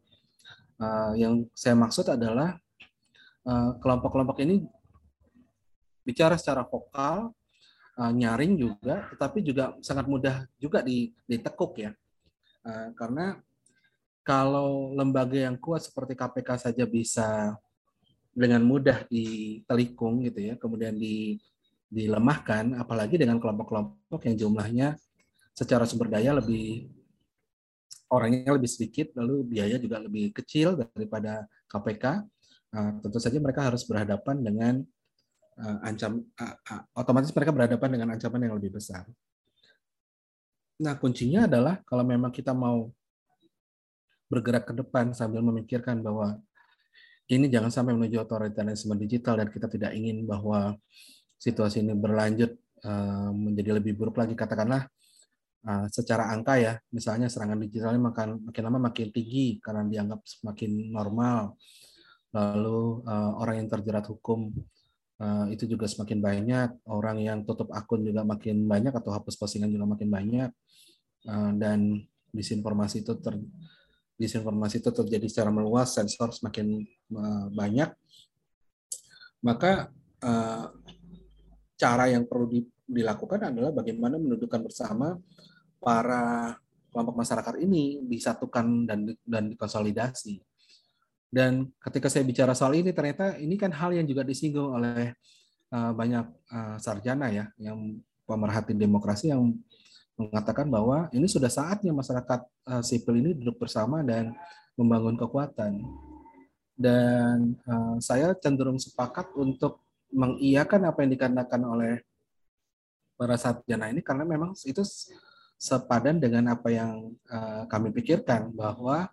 Uh, 0.82 1.14
yang 1.14 1.46
saya 1.54 1.78
maksud 1.78 2.10
adalah 2.10 2.58
kelompok-kelompok 3.82 4.38
ini 4.46 4.62
bicara 6.02 6.38
secara 6.38 6.66
vokal, 6.66 7.32
eh, 7.98 8.12
nyaring 8.14 8.58
juga, 8.58 9.08
tetapi 9.14 9.40
juga 9.46 9.78
sangat 9.82 10.06
mudah 10.10 10.46
juga 10.58 10.82
ditekuk 11.30 11.74
ya. 11.78 11.92
Eh, 12.62 12.90
karena 12.98 13.38
kalau 14.22 14.94
lembaga 14.94 15.38
yang 15.38 15.58
kuat 15.58 15.86
seperti 15.86 16.14
KPK 16.14 16.70
saja 16.70 16.84
bisa 16.86 17.58
dengan 18.32 18.64
mudah 18.64 19.04
ditelikung 19.12 20.24
gitu 20.24 20.40
ya, 20.40 20.54
kemudian 20.56 20.96
di, 20.96 21.36
dilemahkan, 21.92 22.80
apalagi 22.80 23.20
dengan 23.20 23.42
kelompok-kelompok 23.42 24.22
yang 24.30 24.36
jumlahnya 24.40 24.88
secara 25.52 25.84
sumber 25.84 26.08
daya 26.08 26.40
lebih 26.40 26.88
orangnya 28.08 28.56
lebih 28.56 28.72
sedikit, 28.72 29.12
lalu 29.20 29.44
biaya 29.58 29.76
juga 29.76 30.00
lebih 30.00 30.32
kecil 30.32 30.80
daripada 30.80 31.48
KPK, 31.68 32.06
uh, 32.76 32.92
tentu 33.04 33.20
saja 33.20 33.40
mereka 33.40 33.68
harus 33.68 33.84
berhadapan 33.84 34.40
dengan 34.40 34.74
uh, 35.60 35.80
ancam 35.84 36.24
uh, 36.40 36.56
uh, 36.72 36.84
otomatis 36.96 37.32
mereka 37.36 37.52
berhadapan 37.52 37.90
dengan 38.00 38.08
ancaman 38.16 38.48
yang 38.48 38.56
lebih 38.56 38.80
besar. 38.80 39.08
Nah, 40.82 40.98
kuncinya 40.98 41.46
adalah 41.46 41.80
kalau 41.86 42.02
memang 42.02 42.34
kita 42.34 42.56
mau 42.56 42.90
bergerak 44.32 44.72
ke 44.72 44.74
depan 44.80 45.12
sambil 45.12 45.44
memikirkan 45.44 46.00
bahwa 46.00 46.40
ini 47.28 47.52
jangan 47.52 47.68
sampai 47.68 47.92
menuju 48.00 48.24
otoritarisme 48.24 48.96
digital 48.96 49.44
dan 49.44 49.52
kita 49.52 49.68
tidak 49.68 49.92
ingin 49.92 50.24
bahwa 50.24 50.80
situasi 51.36 51.84
ini 51.84 51.92
berlanjut 51.96 52.56
uh, 52.88 53.32
menjadi 53.36 53.80
lebih 53.80 54.00
buruk 54.00 54.16
lagi. 54.20 54.36
Katakanlah 54.36 54.88
uh, 55.68 55.86
secara 55.92 56.32
angka 56.32 56.56
ya 56.60 56.80
misalnya 56.96 57.28
serangan 57.28 57.60
digitalnya 57.60 58.00
makin 58.00 58.40
makin 58.48 58.64
lama 58.64 58.80
makin 58.88 59.12
tinggi 59.12 59.60
karena 59.60 59.84
dianggap 59.84 60.24
semakin 60.24 60.72
normal. 60.92 61.60
Lalu 62.32 63.04
uh, 63.04 63.32
orang 63.44 63.60
yang 63.60 63.68
terjerat 63.68 64.08
hukum 64.08 64.56
itu 65.54 65.70
juga 65.70 65.86
semakin 65.86 66.18
banyak, 66.18 66.70
orang 66.90 67.22
yang 67.22 67.46
tutup 67.46 67.70
akun 67.78 68.02
juga 68.02 68.26
makin 68.26 68.66
banyak 68.66 68.90
atau 68.90 69.14
hapus 69.14 69.38
postingan 69.38 69.70
juga 69.70 69.86
makin 69.86 70.10
banyak, 70.10 70.50
dan 71.62 72.02
disinformasi 72.34 73.06
itu 73.06 73.14
ter 73.22 73.38
disinformasi 74.22 74.86
itu 74.86 74.94
terjadi 74.94 75.26
secara 75.26 75.50
meluas, 75.50 75.98
sensor 75.98 76.30
semakin 76.30 76.86
uh, 77.18 77.50
banyak, 77.50 77.90
maka 79.42 79.90
uh, 80.22 80.70
cara 81.74 82.06
yang 82.14 82.30
perlu 82.30 82.46
di, 82.46 82.62
dilakukan 82.86 83.50
adalah 83.50 83.74
bagaimana 83.74 84.22
mendudukan 84.22 84.62
bersama 84.62 85.18
para 85.82 86.54
kelompok 86.94 87.18
masyarakat 87.18 87.56
ini 87.66 88.06
disatukan 88.06 88.86
dan 88.86 89.10
dan 89.26 89.50
dikonsolidasi. 89.50 90.38
Dan 91.32 91.72
ketika 91.80 92.12
saya 92.12 92.28
bicara 92.28 92.54
soal 92.54 92.78
ini, 92.78 92.94
ternyata 92.94 93.40
ini 93.42 93.58
kan 93.58 93.74
hal 93.74 93.96
yang 93.96 94.06
juga 94.06 94.22
disinggung 94.22 94.78
oleh 94.78 95.16
uh, 95.74 95.96
banyak 95.96 96.28
sarjana 96.78 97.32
ya, 97.32 97.48
yang 97.56 97.98
pemerhati 98.28 98.76
demokrasi 98.76 99.32
yang 99.32 99.56
mengatakan 100.20 100.68
bahwa 100.68 101.08
ini 101.16 101.26
sudah 101.26 101.50
saatnya 101.50 101.96
masyarakat 101.96 102.40
uh, 102.68 102.84
sipil 102.84 103.18
ini 103.18 103.32
duduk 103.38 103.66
bersama 103.66 104.04
dan 104.06 104.36
membangun 104.76 105.18
kekuatan. 105.18 105.82
Dan 106.76 107.56
uh, 107.68 107.98
saya 108.02 108.34
cenderung 108.38 108.82
sepakat 108.82 109.32
untuk 109.38 109.84
mengiyakan 110.12 110.92
apa 110.92 111.06
yang 111.06 111.12
dikatakan 111.16 111.62
oleh 111.64 111.94
para 113.16 113.38
sarjana 113.38 113.88
ini 113.94 114.02
karena 114.02 114.26
memang 114.26 114.58
itu 114.66 114.82
sepadan 115.56 116.18
dengan 116.18 116.58
apa 116.58 116.74
yang 116.74 117.14
uh, 117.30 117.64
kami 117.70 117.94
pikirkan 117.94 118.50
bahwa 118.52 119.10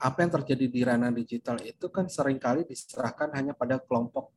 apa 0.00 0.24
yang 0.24 0.32
terjadi 0.32 0.64
di 0.64 0.80
ranah 0.80 1.12
digital 1.12 1.60
itu 1.60 1.92
kan 1.92 2.08
sering 2.08 2.40
kali 2.40 2.64
diserahkan 2.64 3.28
hanya 3.36 3.52
pada 3.52 3.76
kelompok 3.76 4.32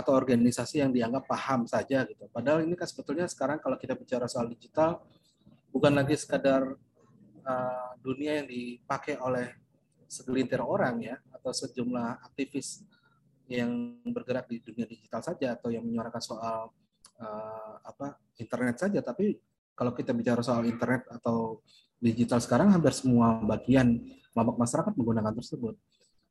atau 0.00 0.16
organisasi 0.16 0.80
yang 0.80 0.90
dianggap 0.90 1.28
paham 1.28 1.68
saja 1.68 2.08
gitu. 2.08 2.24
Padahal 2.32 2.64
ini 2.64 2.72
kan 2.74 2.88
sebetulnya 2.88 3.28
sekarang 3.28 3.60
kalau 3.60 3.76
kita 3.76 3.92
bicara 3.92 4.24
soal 4.24 4.48
digital 4.48 5.04
bukan 5.70 5.92
lagi 5.92 6.16
sekadar 6.16 6.74
uh, 7.44 7.90
dunia 8.00 8.42
yang 8.42 8.48
dipakai 8.48 9.20
oleh 9.20 9.52
segelintir 10.10 10.58
orang 10.58 10.98
ya 11.04 11.16
atau 11.30 11.54
sejumlah 11.54 12.26
aktivis 12.26 12.82
yang 13.46 13.98
bergerak 14.10 14.50
di 14.50 14.58
dunia 14.62 14.86
digital 14.86 15.22
saja 15.22 15.54
atau 15.54 15.70
yang 15.70 15.86
menyuarakan 15.86 16.22
soal 16.22 16.74
uh, 17.22 17.74
apa 17.82 18.18
internet 18.38 18.78
saja 18.78 18.98
tapi 19.02 19.38
kalau 19.74 19.94
kita 19.94 20.12
bicara 20.12 20.42
soal 20.42 20.66
internet 20.66 21.06
atau 21.08 21.62
digital 21.96 22.36
sekarang 22.42 22.68
hampir 22.74 22.92
semua 22.92 23.40
bagian 23.40 23.96
kelompok 24.32 24.56
masyarakat 24.60 24.92
menggunakan 24.92 25.34
tersebut. 25.36 25.74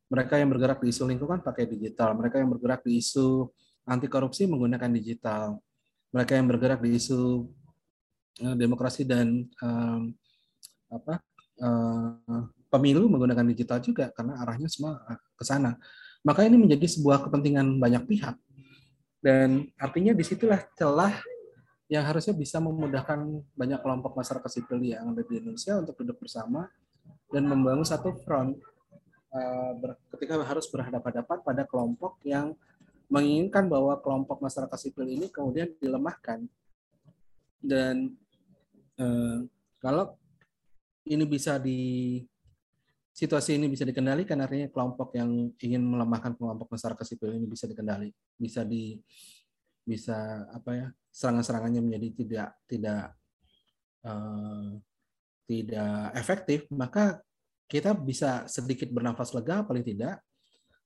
Mereka 0.10 0.42
yang 0.42 0.50
bergerak 0.50 0.82
di 0.82 0.90
isu 0.90 1.06
lingkungan 1.06 1.46
pakai 1.46 1.70
digital, 1.70 2.18
mereka 2.18 2.42
yang 2.42 2.50
bergerak 2.50 2.82
di 2.82 2.98
isu 2.98 3.46
anti 3.86 4.10
korupsi 4.10 4.50
menggunakan 4.50 4.90
digital, 4.90 5.62
mereka 6.10 6.34
yang 6.34 6.50
bergerak 6.50 6.82
di 6.82 6.98
isu 6.98 7.46
uh, 8.42 8.56
demokrasi 8.58 9.06
dan 9.06 9.46
um, 9.62 10.10
apa 10.90 11.22
uh, 11.62 12.50
pemilu 12.74 13.06
menggunakan 13.10 13.46
digital 13.54 13.78
juga 13.82 14.10
karena 14.14 14.42
arahnya 14.42 14.70
semua 14.70 14.98
ke 15.38 15.44
sana. 15.46 15.78
Maka 16.26 16.46
ini 16.46 16.58
menjadi 16.58 16.86
sebuah 16.90 17.30
kepentingan 17.30 17.80
banyak 17.80 18.04
pihak. 18.06 18.36
Dan 19.20 19.68
artinya 19.76 20.16
di 20.16 20.24
situlah 20.24 20.64
celah 20.80 21.12
yang 21.90 22.06
harusnya 22.06 22.38
bisa 22.38 22.62
memudahkan 22.62 23.20
banyak 23.58 23.80
kelompok 23.82 24.14
masyarakat 24.16 24.48
sipil 24.48 24.80
yang 24.80 25.12
ada 25.12 25.26
di 25.26 25.42
Indonesia 25.42 25.82
untuk 25.82 25.98
duduk 26.00 26.22
bersama 26.24 26.70
dan 27.34 27.50
membangun 27.50 27.84
satu 27.84 28.14
front 28.24 28.56
ketika 30.18 30.42
harus 30.42 30.66
berhadapan-hadapan 30.70 31.38
pada 31.46 31.64
kelompok 31.70 32.18
yang 32.26 32.58
menginginkan 33.10 33.70
bahwa 33.70 33.98
kelompok 34.02 34.42
masyarakat 34.42 34.78
sipil 34.78 35.06
ini 35.06 35.30
kemudian 35.30 35.70
dilemahkan. 35.78 36.46
Dan 37.60 38.16
uh, 38.98 39.46
kalau 39.82 40.18
ini 41.10 41.26
bisa 41.26 41.58
di 41.58 42.22
situasi 43.14 43.60
ini 43.60 43.68
bisa 43.68 43.84
dikendalikan 43.84 44.40
artinya 44.40 44.70
kelompok 44.72 45.18
yang 45.18 45.52
ingin 45.60 45.84
melemahkan 45.84 46.38
kelompok 46.40 46.72
masyarakat 46.72 47.04
sipil 47.04 47.36
ini 47.36 47.52
bisa 47.52 47.68
dikendali 47.68 48.16
bisa 48.40 48.64
di 48.64 48.96
bisa 49.84 50.48
apa 50.56 50.72
ya 50.72 50.88
serangan-serangannya 51.12 51.82
menjadi 51.84 52.08
tidak 52.16 52.50
tidak 52.70 53.04
uh, 54.08 54.80
tidak 55.50 56.14
efektif, 56.14 56.70
maka 56.70 57.26
kita 57.70 57.94
bisa 57.94 58.50
sedikit 58.50 58.90
bernafas 58.90 59.30
lega 59.38 59.62
paling 59.62 59.86
tidak 59.86 60.18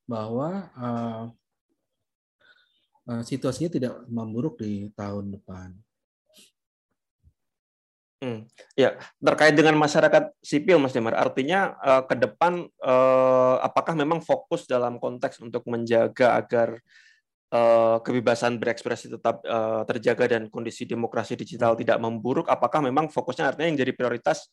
bahwa 0.03 0.67
uh, 0.75 1.23
uh, 3.07 3.23
situasinya 3.23 3.71
tidak 3.71 3.93
memburuk 4.11 4.59
di 4.59 4.91
tahun 4.91 5.31
depan. 5.39 5.71
Hmm. 8.23 8.47
Ya, 8.79 8.95
terkait 9.19 9.51
dengan 9.51 9.75
masyarakat 9.75 10.31
sipil, 10.39 10.79
Mas 10.79 10.95
Demar, 10.95 11.15
artinya 11.15 11.75
uh, 11.83 12.03
ke 12.07 12.15
depan 12.15 12.67
uh, 12.79 13.59
apakah 13.63 13.95
memang 13.95 14.23
fokus 14.23 14.63
dalam 14.67 14.99
konteks 14.99 15.39
untuk 15.39 15.63
menjaga 15.71 16.35
agar 16.35 16.83
kebebasan 18.01 18.57
berekspresi 18.57 19.13
tetap 19.13 19.45
terjaga 19.85 20.25
dan 20.25 20.49
kondisi 20.49 20.89
demokrasi 20.89 21.37
digital 21.37 21.77
tidak 21.77 22.01
memburuk? 22.01 22.49
Apakah 22.49 22.81
memang 22.81 23.13
fokusnya 23.13 23.53
artinya 23.53 23.69
yang 23.69 23.77
jadi 23.77 23.93
prioritas 23.93 24.49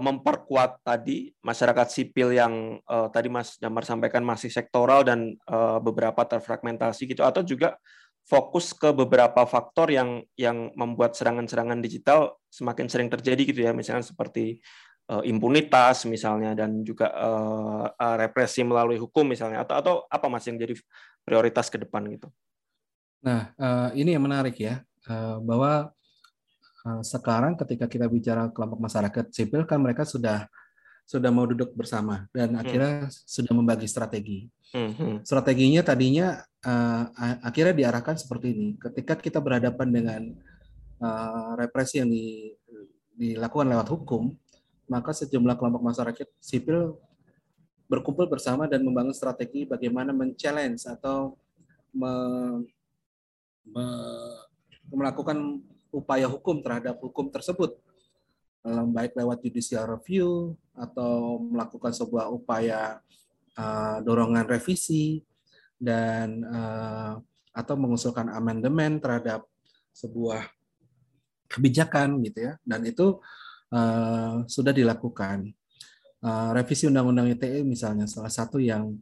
memperkuat 0.00 0.84
tadi 0.84 1.32
masyarakat 1.40 1.88
sipil 1.88 2.36
yang 2.36 2.76
uh, 2.84 3.08
tadi 3.08 3.32
Mas 3.32 3.56
Damar 3.56 3.88
sampaikan 3.88 4.20
masih 4.20 4.52
sektoral 4.52 5.00
dan 5.00 5.40
uh, 5.48 5.80
beberapa 5.80 6.20
terfragmentasi 6.28 7.08
gitu, 7.08 7.24
atau 7.24 7.40
juga 7.40 7.80
fokus 8.28 8.76
ke 8.76 8.92
beberapa 8.92 9.42
faktor 9.48 9.90
yang 9.90 10.22
yang 10.36 10.70
membuat 10.76 11.16
serangan-serangan 11.16 11.80
digital 11.80 12.36
semakin 12.52 12.86
sering 12.86 13.08
terjadi 13.08 13.42
gitu 13.42 13.60
ya 13.64 13.72
misalnya 13.72 14.04
seperti 14.04 14.60
uh, 15.10 15.24
impunitas 15.26 16.06
misalnya 16.06 16.54
dan 16.54 16.86
juga 16.86 17.10
uh, 17.10 17.90
represi 18.20 18.62
melalui 18.62 19.00
hukum 19.00 19.26
misalnya 19.26 19.66
atau 19.66 19.74
atau 19.74 19.94
apa 20.06 20.26
mas 20.30 20.46
yang 20.46 20.60
jadi 20.60 20.78
prioritas 21.26 21.66
ke 21.66 21.80
depan 21.80 22.06
gitu. 22.12 22.28
Nah 23.26 23.50
uh, 23.58 23.90
ini 23.98 24.14
yang 24.14 24.22
menarik 24.22 24.54
ya 24.60 24.84
uh, 25.10 25.42
bahwa 25.42 25.90
sekarang 27.04 27.60
ketika 27.60 27.84
kita 27.84 28.08
bicara 28.08 28.48
kelompok 28.48 28.80
masyarakat 28.80 29.28
sipil 29.32 29.68
kan 29.68 29.80
mereka 29.80 30.08
sudah 30.08 30.48
sudah 31.10 31.30
mau 31.34 31.42
duduk 31.42 31.74
bersama 31.74 32.30
dan 32.30 32.54
hmm. 32.54 32.62
akhirnya 32.62 32.94
sudah 33.10 33.50
membagi 33.50 33.90
strategi. 33.90 34.46
Hmm. 34.70 34.94
hmm. 34.94 35.16
Strateginya 35.26 35.82
tadinya 35.82 36.38
uh, 36.62 37.04
akhirnya 37.42 37.74
diarahkan 37.74 38.14
seperti 38.14 38.54
ini. 38.54 38.68
Ketika 38.78 39.18
kita 39.18 39.42
berhadapan 39.42 39.88
dengan 39.90 40.22
uh, 41.02 41.58
represi 41.58 41.98
yang 41.98 42.10
di, 42.14 42.54
dilakukan 43.18 43.66
lewat 43.66 43.90
hukum, 43.90 44.30
maka 44.86 45.10
sejumlah 45.10 45.58
kelompok 45.58 45.82
masyarakat 45.82 46.30
sipil 46.38 46.94
berkumpul 47.90 48.30
bersama 48.30 48.70
dan 48.70 48.86
membangun 48.86 49.10
strategi 49.10 49.66
bagaimana 49.66 50.14
men-challenge 50.14 50.86
atau 50.86 51.34
me, 51.90 52.14
me, 53.66 53.86
melakukan 54.94 55.58
upaya 55.90 56.26
hukum 56.26 56.62
terhadap 56.62 56.98
hukum 56.98 57.28
tersebut. 57.30 57.76
Baik 58.92 59.16
lewat 59.16 59.40
judicial 59.40 59.88
review 59.88 60.52
atau 60.76 61.40
melakukan 61.40 61.96
sebuah 61.96 62.28
upaya 62.28 63.00
uh, 63.56 64.04
dorongan 64.04 64.44
revisi 64.44 65.24
dan 65.80 66.44
uh, 66.44 67.16
atau 67.56 67.74
mengusulkan 67.80 68.28
amandemen 68.28 69.00
terhadap 69.00 69.48
sebuah 69.96 70.44
kebijakan 71.48 72.20
gitu 72.20 72.52
ya. 72.52 72.52
Dan 72.60 72.84
itu 72.84 73.18
uh, 73.72 74.44
sudah 74.44 74.72
dilakukan. 74.76 75.50
Revisi 76.52 76.84
undang-undang 76.84 77.32
ITE 77.32 77.64
misalnya 77.64 78.04
salah 78.04 78.28
satu 78.28 78.60
yang 78.60 78.92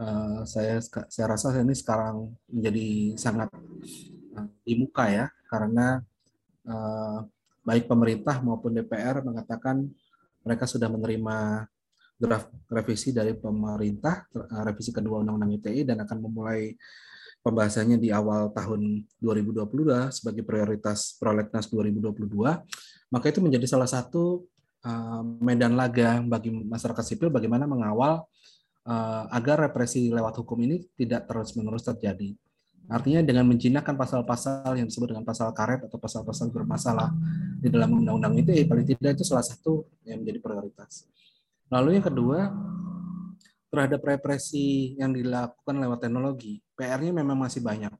uh, 0.00 0.40
saya 0.44 0.80
saya 0.82 1.26
rasa 1.26 1.56
ini 1.60 1.74
sekarang 1.74 2.32
menjadi 2.50 3.16
sangat 3.16 3.48
uh, 4.36 4.48
di 4.62 4.74
muka 4.76 5.08
ya 5.08 5.26
karena 5.48 6.00
uh, 6.66 7.22
baik 7.66 7.90
pemerintah 7.90 8.38
maupun 8.42 8.70
DPR 8.78 9.26
mengatakan 9.26 9.86
mereka 10.46 10.70
sudah 10.70 10.86
menerima 10.86 11.66
draft 12.16 12.48
revisi 12.70 13.12
dari 13.12 13.34
pemerintah, 13.36 14.24
eh, 14.32 14.62
revisi 14.62 14.94
kedua 14.94 15.20
Undang-Undang 15.20 15.58
ITE 15.60 15.82
dan 15.82 16.00
akan 16.06 16.18
memulai 16.30 16.72
pembahasannya 17.44 17.98
di 18.00 18.10
awal 18.10 18.50
tahun 18.54 19.04
2022 19.18 20.10
sebagai 20.10 20.42
prioritas 20.42 21.14
prolegnas 21.20 21.66
2022, 21.68 22.62
maka 23.12 23.26
itu 23.30 23.38
menjadi 23.42 23.66
salah 23.68 23.90
satu 23.90 24.46
eh, 24.86 25.22
medan 25.42 25.74
laga 25.74 26.22
bagi 26.24 26.54
masyarakat 26.54 27.04
sipil 27.04 27.28
bagaimana 27.28 27.68
mengawal 27.68 28.24
eh, 28.86 29.24
agar 29.34 29.68
represi 29.68 30.08
lewat 30.08 30.40
hukum 30.40 30.56
ini 30.64 30.86
tidak 30.96 31.28
terus-menerus 31.28 31.84
terjadi. 31.84 32.32
Artinya 32.86 33.20
dengan 33.26 33.50
menjinakkan 33.50 33.98
pasal-pasal 33.98 34.78
yang 34.78 34.86
disebut 34.86 35.10
dengan 35.10 35.26
pasal 35.26 35.50
karet 35.50 35.82
atau 35.90 35.98
pasal-pasal 35.98 36.54
bermasalah 36.54 37.10
di 37.58 37.66
dalam 37.66 37.98
undang-undang 37.98 38.38
itu, 38.38 38.54
eh, 38.54 38.62
paling 38.62 38.86
tidak 38.86 39.18
itu 39.18 39.26
salah 39.26 39.42
satu 39.42 39.90
yang 40.06 40.22
menjadi 40.22 40.38
prioritas. 40.38 41.10
Lalu 41.66 41.98
yang 41.98 42.06
kedua, 42.06 42.46
terhadap 43.66 44.00
represi 44.06 44.94
yang 44.94 45.10
dilakukan 45.10 45.74
lewat 45.82 45.98
teknologi, 46.06 46.62
PR-nya 46.78 47.10
memang 47.10 47.34
masih 47.34 47.58
banyak. 47.58 47.90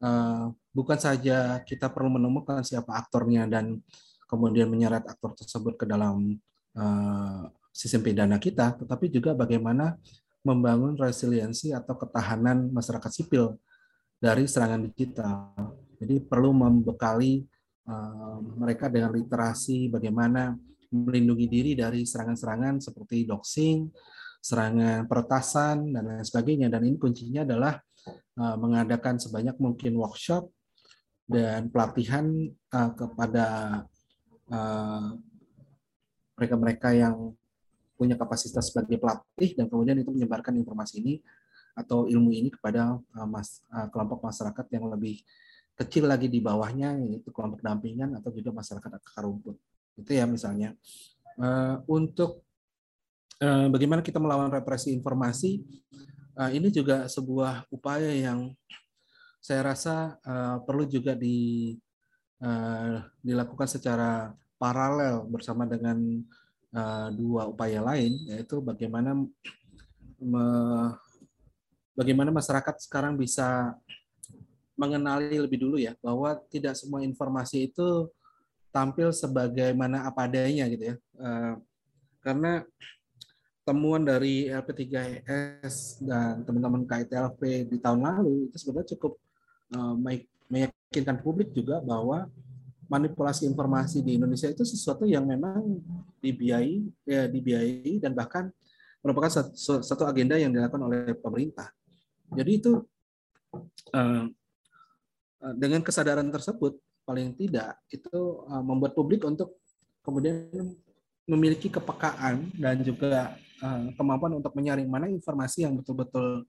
Eh, 0.00 0.44
bukan 0.72 0.98
saja 0.98 1.60
kita 1.68 1.92
perlu 1.92 2.08
menemukan 2.08 2.64
siapa 2.64 2.96
aktornya 2.96 3.44
dan 3.44 3.84
kemudian 4.24 4.72
menyeret 4.72 5.04
aktor 5.04 5.36
tersebut 5.36 5.76
ke 5.76 5.84
dalam 5.84 6.32
eh, 6.78 7.42
sistem 7.76 8.00
pidana 8.08 8.40
kita, 8.40 8.72
tetapi 8.80 9.12
juga 9.12 9.36
bagaimana 9.36 10.00
membangun 10.46 10.96
resiliensi 10.96 11.76
atau 11.76 11.92
ketahanan 11.98 12.72
masyarakat 12.72 13.10
sipil 13.12 13.58
dari 14.18 14.44
serangan 14.50 14.82
digital. 14.82 15.54
Jadi 15.98 16.22
perlu 16.22 16.50
membekali 16.50 17.42
uh, 17.86 18.38
mereka 18.58 18.90
dengan 18.90 19.14
literasi 19.14 19.90
bagaimana 19.90 20.54
melindungi 20.90 21.46
diri 21.46 21.72
dari 21.78 22.02
serangan-serangan 22.02 22.82
seperti 22.82 23.26
doxing, 23.26 23.86
serangan 24.42 25.06
peretasan 25.06 25.94
dan 25.94 26.02
lain 26.06 26.26
sebagainya. 26.26 26.66
Dan 26.70 26.86
ini 26.86 26.98
kuncinya 26.98 27.46
adalah 27.46 27.78
uh, 28.38 28.56
mengadakan 28.58 29.22
sebanyak 29.22 29.54
mungkin 29.62 29.94
workshop 29.98 30.50
dan 31.28 31.70
pelatihan 31.70 32.26
uh, 32.74 32.90
kepada 32.96 33.46
mereka-mereka 36.32 36.88
uh, 36.88 36.96
yang 36.96 37.16
punya 37.98 38.14
kapasitas 38.14 38.70
sebagai 38.70 38.96
pelatih 38.96 39.58
dan 39.58 39.66
kemudian 39.66 39.98
itu 39.98 40.14
menyebarkan 40.14 40.54
informasi 40.56 41.02
ini 41.02 41.14
atau 41.78 42.10
ilmu 42.10 42.34
ini 42.34 42.50
kepada 42.50 42.98
uh, 42.98 43.28
mas, 43.30 43.62
uh, 43.70 43.86
kelompok 43.94 44.26
masyarakat 44.26 44.66
yang 44.74 44.90
lebih 44.90 45.22
kecil 45.78 46.10
lagi 46.10 46.26
di 46.26 46.42
bawahnya 46.42 46.98
yaitu 47.06 47.30
kelompok 47.30 47.62
dampingan 47.62 48.18
atau 48.18 48.34
juga 48.34 48.50
masyarakat 48.50 48.90
akar 48.98 49.22
rumput. 49.22 49.54
Itu 49.94 50.10
ya 50.10 50.26
misalnya. 50.26 50.74
Uh, 51.38 51.78
untuk 51.86 52.42
bagaimana 53.70 54.02
kita 54.02 54.18
melawan 54.18 54.50
represi 54.50 54.90
informasi 54.90 55.62
ini 56.50 56.74
juga 56.74 57.06
sebuah 57.06 57.70
upaya 57.70 58.10
yang 58.10 58.50
saya 59.38 59.62
rasa 59.62 60.18
perlu 60.66 60.82
juga 60.90 61.14
di 61.14 61.70
dilakukan 63.22 63.70
secara 63.70 64.34
paralel 64.58 65.22
bersama 65.30 65.70
dengan 65.70 66.18
dua 67.14 67.46
upaya 67.46 67.78
lain 67.78 68.26
yaitu 68.26 68.58
bagaimana 68.58 69.14
bagaimana 71.98 72.30
masyarakat 72.30 72.78
sekarang 72.78 73.18
bisa 73.18 73.74
mengenali 74.78 75.34
lebih 75.42 75.58
dulu 75.58 75.76
ya 75.82 75.98
bahwa 75.98 76.38
tidak 76.46 76.78
semua 76.78 77.02
informasi 77.02 77.66
itu 77.66 78.06
tampil 78.70 79.10
sebagaimana 79.10 80.06
apa 80.06 80.30
adanya 80.30 80.70
gitu 80.70 80.94
ya. 80.94 80.96
Eh, 80.96 81.54
karena 82.22 82.62
temuan 83.66 84.06
dari 84.06 84.46
LP3S 84.46 86.06
dan 86.06 86.46
teman-teman 86.46 86.86
KITLP 86.86 87.66
di 87.66 87.76
tahun 87.82 88.06
lalu 88.06 88.46
itu 88.46 88.56
sebenarnya 88.62 88.94
cukup 88.94 89.18
eh, 89.74 90.22
meyakinkan 90.46 91.18
publik 91.18 91.50
juga 91.50 91.82
bahwa 91.82 92.30
manipulasi 92.88 93.44
informasi 93.50 94.00
di 94.00 94.16
Indonesia 94.16 94.48
itu 94.48 94.64
sesuatu 94.64 95.04
yang 95.04 95.26
memang 95.26 95.82
dibiayai 96.24 96.88
ya 97.04 97.28
dibiayai 97.28 98.00
dan 98.00 98.16
bahkan 98.16 98.48
merupakan 99.04 99.28
satu 99.82 100.08
agenda 100.08 100.40
yang 100.40 100.54
dilakukan 100.54 100.82
oleh 100.86 101.12
pemerintah. 101.18 101.68
Jadi 102.32 102.50
itu 102.60 102.72
uh, 103.92 104.24
dengan 105.56 105.80
kesadaran 105.80 106.28
tersebut 106.28 106.76
paling 107.08 107.32
tidak 107.38 107.80
itu 107.88 108.44
uh, 108.48 108.60
membuat 108.60 108.92
publik 108.92 109.24
untuk 109.24 109.56
kemudian 110.04 110.48
memiliki 111.28 111.68
kepekaan 111.68 112.48
dan 112.56 112.80
juga 112.80 113.36
kemampuan 113.98 114.38
untuk 114.38 114.54
menyaring 114.54 114.86
mana 114.86 115.10
informasi 115.10 115.66
yang 115.66 115.74
betul-betul 115.74 116.46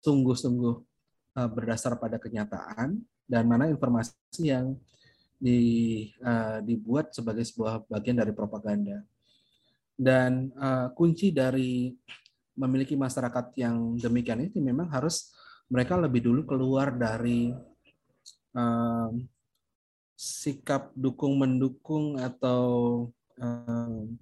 sungguh-sungguh 0.00 0.74
uh, 1.36 1.48
berdasar 1.52 2.00
pada 2.00 2.16
kenyataan 2.16 2.96
dan 3.28 3.44
mana 3.44 3.68
informasi 3.68 4.16
yang 4.40 4.72
di, 5.36 6.08
dibuat 6.64 7.12
sebagai 7.12 7.44
sebuah 7.44 7.84
bagian 7.92 8.16
dari 8.16 8.32
propaganda. 8.32 9.04
Dan 9.92 10.48
kunci 10.96 11.36
dari 11.36 11.92
memiliki 12.54 12.94
masyarakat 12.94 13.54
yang 13.58 13.98
demikian 13.98 14.46
ini 14.46 14.58
memang 14.62 14.90
harus 14.90 15.34
mereka 15.66 15.98
lebih 15.98 16.22
dulu 16.22 16.46
keluar 16.46 16.94
dari 16.94 17.50
um, 18.54 19.26
sikap 20.14 20.94
dukung 20.94 21.34
mendukung 21.34 22.16
atau 22.18 22.62
um, 23.38 24.14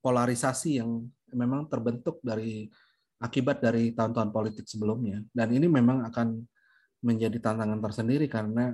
polarisasi 0.00 0.80
yang 0.80 1.04
memang 1.34 1.68
terbentuk 1.68 2.18
dari 2.24 2.72
akibat 3.20 3.60
dari 3.60 3.92
tahun-tahun 3.92 4.32
politik 4.32 4.64
sebelumnya 4.64 5.20
dan 5.36 5.52
ini 5.52 5.68
memang 5.68 6.06
akan 6.08 6.40
menjadi 7.04 7.38
tantangan 7.38 7.78
tersendiri 7.84 8.26
karena 8.26 8.72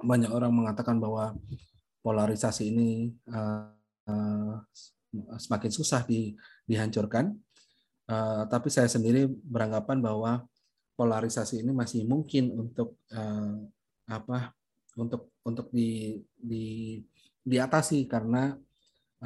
banyak 0.00 0.28
orang 0.28 0.52
mengatakan 0.52 1.00
bahwa 1.00 1.32
polarisasi 2.04 2.70
ini 2.70 2.90
uh, 3.32 3.72
uh, 4.06 4.54
semakin 5.40 5.72
susah 5.72 6.04
di, 6.04 6.36
dihancurkan. 6.68 7.32
Uh, 8.06 8.46
tapi 8.46 8.70
saya 8.70 8.86
sendiri 8.86 9.26
beranggapan 9.26 9.98
bahwa 9.98 10.46
polarisasi 10.94 11.60
ini 11.60 11.74
masih 11.74 12.06
mungkin 12.06 12.54
untuk 12.54 13.02
uh, 13.10 13.58
apa 14.06 14.54
untuk 14.94 15.34
untuk 15.42 15.68
di, 15.74 16.22
di 16.38 16.98
diatasi 17.42 18.06
karena 18.06 18.54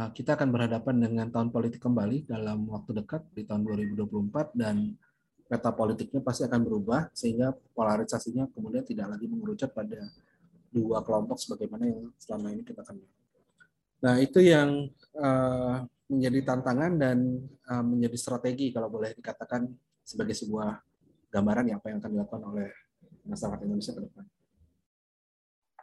uh, 0.01 0.11
kita 0.17 0.35
akan 0.35 0.49
berhadapan 0.49 0.97
dengan 0.97 1.27
tahun 1.29 1.53
politik 1.53 1.81
kembali 1.81 2.25
dalam 2.25 2.69
waktu 2.73 3.05
dekat 3.05 3.23
di 3.37 3.45
tahun 3.45 3.69
2024 3.69 4.57
dan 4.57 4.97
peta 5.45 5.71
politiknya 5.75 6.21
pasti 6.23 6.47
akan 6.47 6.61
berubah 6.63 7.11
sehingga 7.13 7.53
polarisasinya 7.75 8.49
kemudian 8.55 8.87
tidak 8.87 9.13
lagi 9.13 9.27
mengerucut 9.27 9.71
pada 9.77 9.99
dua 10.71 11.03
kelompok 11.03 11.37
sebagaimana 11.43 11.91
yang 11.91 12.15
selama 12.17 12.55
ini 12.55 12.63
kita 12.63 12.87
kenal. 12.87 13.09
Nah 14.01 14.15
itu 14.23 14.39
yang 14.41 14.87
uh, 15.19 15.83
menjadi 16.11 16.43
tantangan 16.43 16.99
dan 16.99 17.39
uh, 17.71 17.85
menjadi 17.87 18.17
strategi 18.19 18.75
kalau 18.75 18.91
boleh 18.91 19.15
dikatakan 19.15 19.71
sebagai 20.03 20.35
sebuah 20.35 20.83
gambaran 21.31 21.71
yang 21.71 21.79
apa 21.79 21.95
yang 21.95 21.99
akan 22.03 22.11
dilakukan 22.11 22.43
oleh 22.51 22.69
masyarakat 23.23 23.61
Indonesia 23.63 23.95
ke 23.95 24.03
depan. 24.03 24.25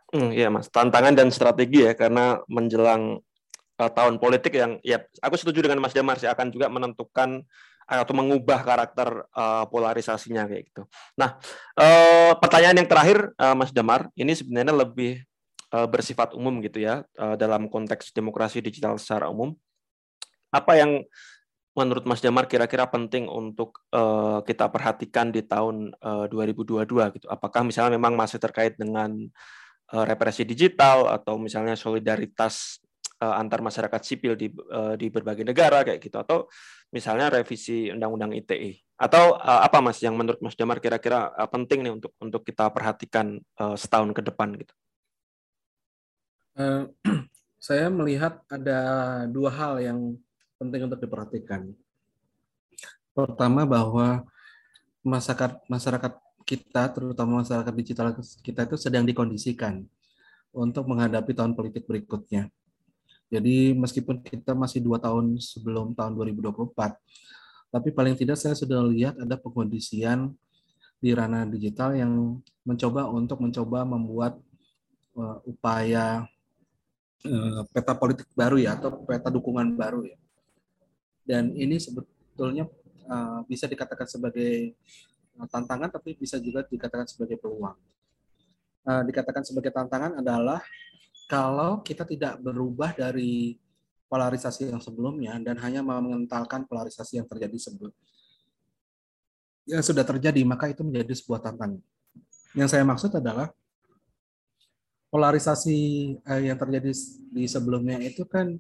Hmm, 0.07 0.31
ya 0.31 0.47
mas, 0.51 0.67
tantangan 0.71 1.15
dan 1.15 1.31
strategi 1.31 1.83
ya 1.83 1.95
karena 1.95 2.39
menjelang 2.47 3.23
uh, 3.79 3.91
tahun 3.91 4.19
politik 4.19 4.55
yang 4.55 4.79
ya 4.83 5.03
aku 5.23 5.35
setuju 5.39 5.67
dengan 5.67 5.83
Mas 5.83 5.95
Damar 5.95 6.19
sih 6.19 6.27
akan 6.27 6.47
juga 6.51 6.67
menentukan 6.67 7.43
atau 7.87 8.13
mengubah 8.19 8.67
karakter 8.67 9.23
uh, 9.31 9.63
polarisasinya 9.71 10.43
kayak 10.43 10.67
gitu. 10.67 10.83
Nah, 11.15 11.39
uh, 11.79 12.35
pertanyaan 12.35 12.83
yang 12.83 12.89
terakhir 12.91 13.31
uh, 13.39 13.55
Mas 13.55 13.71
Damar, 13.71 14.11
ini 14.19 14.35
sebenarnya 14.35 14.75
lebih 14.75 15.23
uh, 15.71 15.87
bersifat 15.87 16.35
umum 16.35 16.59
gitu 16.59 16.83
ya 16.83 17.07
uh, 17.15 17.39
dalam 17.39 17.71
konteks 17.71 18.11
demokrasi 18.11 18.59
digital 18.59 18.99
secara 18.99 19.31
umum. 19.31 19.55
Apa 20.53 20.79
yang 20.79 21.03
menurut 21.77 22.09
Mas 22.09 22.23
Damar 22.25 22.49
kira-kira 22.49 22.89
penting 22.89 23.29
untuk 23.29 23.85
uh, 23.93 24.41
kita 24.41 24.65
perhatikan 24.73 25.29
di 25.29 25.45
tahun 25.45 25.93
uh, 26.01 26.25
2022 26.29 26.83
gitu? 27.21 27.27
Apakah 27.29 27.61
misalnya 27.61 27.99
memang 27.99 28.17
masih 28.17 28.41
terkait 28.41 28.73
dengan 28.79 29.13
uh, 29.93 30.05
represi 30.07 30.41
digital 30.43 31.05
atau 31.13 31.37
misalnya 31.37 31.77
solidaritas 31.77 32.81
uh, 33.21 33.35
antar 33.37 33.61
masyarakat 33.61 34.01
sipil 34.01 34.33
di 34.33 34.49
uh, 34.49 34.97
di 34.97 35.07
berbagai 35.09 35.45
negara 35.45 35.85
kayak 35.85 35.99
gitu 36.01 36.17
atau 36.17 36.49
misalnya 36.93 37.29
revisi 37.29 37.91
undang-undang 37.91 38.33
ITE 38.33 38.87
atau 38.97 39.37
uh, 39.37 39.61
apa 39.61 39.77
Mas 39.77 40.01
yang 40.01 40.17
menurut 40.17 40.41
Mas 40.41 40.57
Damar 40.57 40.81
kira-kira 40.81 41.29
uh, 41.33 41.49
penting 41.49 41.85
nih 41.85 41.93
untuk 41.93 42.11
untuk 42.17 42.41
kita 42.41 42.73
perhatikan 42.73 43.37
uh, 43.61 43.77
setahun 43.77 44.09
ke 44.17 44.21
depan 44.25 44.57
gitu. 44.57 44.73
Uh, 46.57 46.89
saya 47.61 47.93
melihat 47.93 48.41
ada 48.49 48.81
dua 49.29 49.53
hal 49.53 49.77
yang 49.77 50.17
penting 50.57 50.89
untuk 50.89 50.99
diperhatikan. 51.01 51.71
Pertama 53.13 53.65
bahwa 53.65 54.25
masyarakat 55.01 55.63
masyarakat 55.65 56.13
kita 56.47 56.83
terutama 56.93 57.41
masyarakat 57.41 57.73
digital 57.73 58.13
kita 58.45 58.67
itu 58.67 58.75
sedang 58.77 59.03
dikondisikan 59.03 59.85
untuk 60.53 60.85
menghadapi 60.89 61.33
tahun 61.33 61.53
politik 61.53 61.85
berikutnya. 61.85 62.49
Jadi 63.27 63.75
meskipun 63.75 64.23
kita 64.23 64.55
masih 64.55 64.79
dua 64.79 65.03
tahun 65.03 65.35
sebelum 65.35 65.91
tahun 65.91 66.15
2024, 66.15 66.71
tapi 67.67 67.89
paling 67.91 68.15
tidak 68.15 68.39
saya 68.39 68.55
sudah 68.55 68.79
lihat 68.87 69.19
ada 69.19 69.35
pengkondisian 69.35 70.31
di 70.97 71.11
ranah 71.11 71.43
digital 71.45 71.91
yang 71.93 72.39
mencoba 72.63 73.11
untuk 73.11 73.43
mencoba 73.43 73.83
membuat 73.83 74.39
uh, 75.19 75.43
upaya 75.43 76.23
uh, 77.27 77.61
peta 77.75 77.93
politik 77.93 78.31
baru 78.31 78.55
ya 78.57 78.79
atau 78.79 79.03
peta 79.03 79.27
dukungan 79.27 79.75
baru 79.75 80.07
ya. 80.07 80.17
Dan 81.27 81.51
ini 81.51 81.75
sebetulnya 81.75 82.71
uh, 83.11 83.43
bisa 83.43 83.67
dikatakan 83.67 84.07
sebagai 84.07 84.79
tantangan 85.51 85.91
tapi 85.91 86.15
bisa 86.15 86.39
juga 86.39 86.63
dikatakan 86.63 87.03
sebagai 87.03 87.35
peluang. 87.35 87.75
Uh, 88.87 89.03
dikatakan 89.03 89.43
sebagai 89.43 89.75
tantangan 89.75 90.23
adalah 90.23 90.63
kalau 91.27 91.83
kita 91.83 92.07
tidak 92.07 92.39
berubah 92.39 92.95
dari 92.95 93.59
polarisasi 94.07 94.71
yang 94.71 94.79
sebelumnya 94.79 95.35
dan 95.43 95.59
hanya 95.59 95.83
mengentalkan 95.83 96.63
polarisasi 96.63 97.19
yang 97.19 97.27
terjadi 97.27 97.59
sebelum 97.59 97.91
yang 99.67 99.83
sudah 99.83 100.07
terjadi 100.07 100.39
maka 100.47 100.71
itu 100.71 100.79
menjadi 100.81 101.11
sebuah 101.11 101.43
tantangan. 101.43 101.83
Yang 102.55 102.69
saya 102.71 102.87
maksud 102.87 103.11
adalah 103.19 103.51
polarisasi 105.11 105.79
eh, 106.23 106.41
yang 106.47 106.55
terjadi 106.55 106.95
di 107.35 107.43
sebelumnya 107.45 107.99
itu 107.99 108.23
kan 108.23 108.55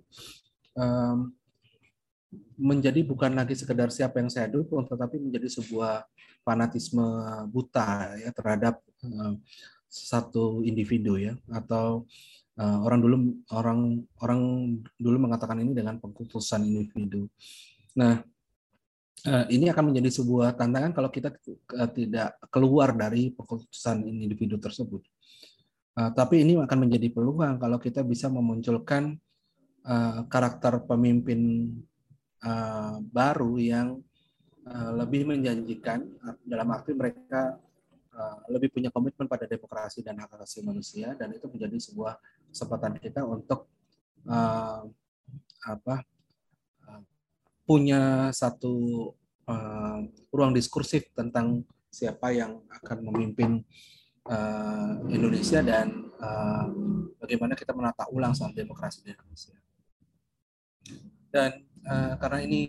menjadi 2.57 3.05
bukan 3.07 3.31
lagi 3.37 3.55
sekedar 3.55 3.87
siapa 3.93 4.19
yang 4.19 4.27
saya 4.27 4.51
dukung, 4.51 4.83
tetapi 4.83 5.21
menjadi 5.21 5.47
sebuah 5.47 6.03
fanatisme 6.43 7.03
buta 7.51 8.15
ya 8.19 8.29
terhadap 8.31 8.79
um, 9.03 9.39
satu 9.87 10.63
individu 10.63 11.15
ya 11.15 11.33
atau 11.47 12.03
uh, 12.59 12.79
orang 12.83 12.99
dulu 12.99 13.15
orang 13.55 13.79
orang 14.19 14.41
dulu 14.99 15.17
mengatakan 15.27 15.63
ini 15.63 15.71
dengan 15.71 15.95
pengkultusan 15.99 16.67
individu. 16.67 17.31
Nah, 17.95 18.19
uh, 19.27 19.45
ini 19.47 19.71
akan 19.71 19.93
menjadi 19.93 20.09
sebuah 20.21 20.59
tantangan 20.59 20.91
kalau 20.91 21.09
kita 21.09 21.31
uh, 21.79 21.89
tidak 21.89 22.35
keluar 22.51 22.91
dari 22.93 23.31
pengkultusan 23.31 24.03
individu 24.03 24.59
tersebut. 24.59 25.01
Uh, 25.97 26.13
tapi 26.13 26.45
ini 26.45 26.59
akan 26.59 26.85
menjadi 26.85 27.09
peluang 27.09 27.57
kalau 27.57 27.81
kita 27.81 28.05
bisa 28.05 28.29
memunculkan 28.29 29.17
uh, 29.87 30.27
karakter 30.29 30.83
pemimpin 30.85 31.71
uh, 32.43 32.97
baru 33.01 33.53
yang 33.57 33.87
uh, 34.67 34.91
lebih 34.97 35.29
menjanjikan 35.29 36.05
dalam 36.43 36.67
arti 36.73 36.93
mereka 36.93 37.57
lebih 38.49 38.73
punya 38.73 38.89
komitmen 38.89 39.29
pada 39.29 39.45
demokrasi 39.45 40.01
dan 40.01 40.17
hak 40.17 40.41
asasi 40.41 40.65
manusia 40.65 41.13
dan 41.13 41.29
itu 41.37 41.45
menjadi 41.45 41.77
sebuah 41.77 42.17
kesempatan 42.49 42.97
kita 42.97 43.21
untuk 43.21 43.69
uh, 44.25 44.81
apa 45.69 45.95
uh, 46.89 47.01
punya 47.61 48.33
satu 48.33 49.13
uh, 49.45 49.99
ruang 50.33 50.53
diskursif 50.53 51.13
tentang 51.13 51.61
siapa 51.91 52.29
yang 52.35 52.61
akan 52.69 52.97
memimpin 53.11 53.63
uh, 54.27 55.01
Indonesia 55.09 55.63
dan 55.63 56.11
uh, 56.19 56.67
bagaimana 57.17 57.55
kita 57.55 57.73
menata 57.73 58.05
ulang 58.11 58.35
soal 58.35 58.53
demokrasi 58.53 59.01
di 59.01 59.15
Indonesia. 59.15 59.55
Dan 61.27 61.51
uh, 61.87 62.13
karena 62.19 62.39
ini 62.43 62.59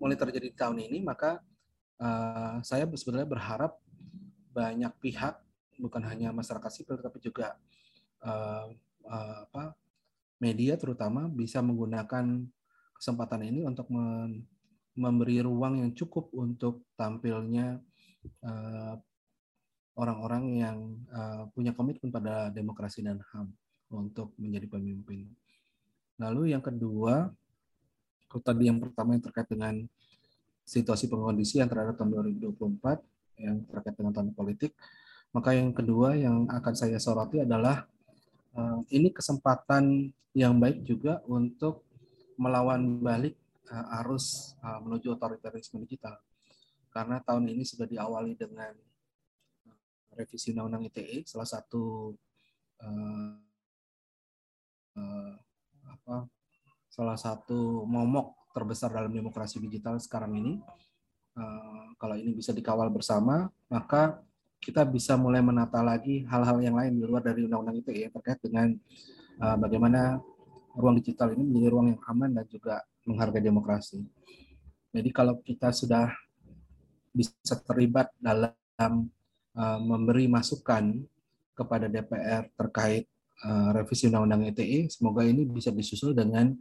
mulai 0.00 0.16
terjadi 0.16 0.48
di 0.50 0.56
tahun 0.56 0.80
ini, 0.80 1.04
maka 1.04 1.38
uh, 2.00 2.58
saya 2.64 2.88
sebenarnya 2.88 3.28
berharap 3.28 3.72
banyak 4.50 4.92
pihak, 4.98 5.38
bukan 5.78 6.02
hanya 6.08 6.32
masyarakat 6.32 6.70
sipil, 6.72 6.98
tapi 6.98 7.20
juga 7.20 7.54
uh, 8.24 8.72
uh, 9.06 9.36
apa 9.46 9.76
media 10.42 10.74
terutama 10.74 11.30
bisa 11.30 11.62
menggunakan 11.62 12.44
kesempatan 12.98 13.42
ini 13.46 13.60
untuk 13.64 13.86
memberi 14.94 15.42
ruang 15.42 15.82
yang 15.82 15.92
cukup 15.94 16.30
untuk 16.34 16.86
tampilnya 16.94 17.82
orang 18.44 19.00
orang-orang 19.94 20.44
yang 20.58 20.78
uh, 21.14 21.46
punya 21.54 21.70
komitmen 21.70 22.10
pada 22.10 22.50
demokrasi 22.50 23.06
dan 23.06 23.22
HAM 23.30 23.46
untuk 23.94 24.34
menjadi 24.42 24.66
pemimpin. 24.66 25.30
Lalu 26.18 26.54
yang 26.54 26.62
kedua, 26.62 27.30
tadi 28.42 28.70
yang 28.70 28.78
pertama 28.82 29.14
yang 29.14 29.24
terkait 29.24 29.48
dengan 29.50 29.74
situasi 30.64 31.06
pengkondisi 31.12 31.60
yang 31.60 31.68
terhadap 31.68 31.94
tahun 32.00 32.34
2024 32.40 33.42
yang 33.44 33.66
terkait 33.66 33.94
dengan 33.98 34.12
tahun 34.14 34.30
politik, 34.32 34.72
maka 35.34 35.52
yang 35.52 35.74
kedua 35.74 36.14
yang 36.14 36.46
akan 36.48 36.74
saya 36.78 36.96
soroti 37.02 37.42
adalah 37.42 37.84
Eh, 38.54 38.80
ini 38.94 39.10
kesempatan 39.10 40.14
yang 40.30 40.62
baik 40.62 40.86
juga 40.86 41.18
untuk 41.26 41.82
melawan 42.38 42.98
balik 42.98 43.38
uh, 43.70 43.98
arus 44.02 44.58
uh, 44.58 44.82
menuju 44.82 45.14
otoritarisme 45.14 45.78
digital. 45.86 46.18
Karena 46.90 47.22
tahun 47.22 47.50
ini 47.50 47.62
sudah 47.62 47.86
diawali 47.86 48.34
dengan 48.34 48.74
revisi 50.14 50.50
Undang-Undang 50.54 50.90
ITE, 50.90 51.26
salah 51.26 51.46
satu 51.46 52.14
salah 56.94 57.18
satu 57.18 57.82
momok 57.90 58.54
terbesar 58.54 58.94
dalam 58.94 59.10
demokrasi 59.10 59.58
digital 59.58 59.98
sekarang 59.98 60.38
ini. 60.38 60.62
Uh, 61.34 61.90
kalau 61.98 62.14
ini 62.14 62.30
bisa 62.38 62.54
dikawal 62.54 62.86
bersama, 62.94 63.50
maka 63.66 64.22
kita 64.62 64.86
bisa 64.86 65.18
mulai 65.18 65.42
menata 65.42 65.82
lagi 65.82 66.22
hal-hal 66.30 66.62
yang 66.62 66.78
lain 66.78 66.94
di 66.94 67.02
luar 67.02 67.26
dari 67.26 67.42
undang-undang 67.42 67.82
itu 67.82 67.90
ya 67.90 68.06
terkait 68.14 68.38
dengan 68.38 68.70
uh, 69.42 69.58
bagaimana 69.58 70.22
ruang 70.78 70.94
digital 71.02 71.34
ini 71.34 71.42
menjadi 71.42 71.68
ruang 71.74 71.86
yang 71.98 72.02
aman 72.06 72.30
dan 72.30 72.46
juga 72.46 72.86
menghargai 73.02 73.42
demokrasi. 73.42 73.98
Jadi 74.94 75.10
kalau 75.10 75.42
kita 75.42 75.74
sudah 75.74 76.14
bisa 77.10 77.58
terlibat 77.66 78.14
dalam 78.22 79.10
uh, 79.58 79.78
memberi 79.82 80.30
masukan 80.30 81.02
kepada 81.58 81.90
DPR 81.90 82.46
terkait 82.54 83.10
uh, 83.42 83.74
revisi 83.74 84.06
Undang-Undang 84.06 84.54
ITE, 84.54 84.86
semoga 84.94 85.26
ini 85.26 85.42
bisa 85.42 85.74
disusul 85.74 86.14
dengan 86.14 86.54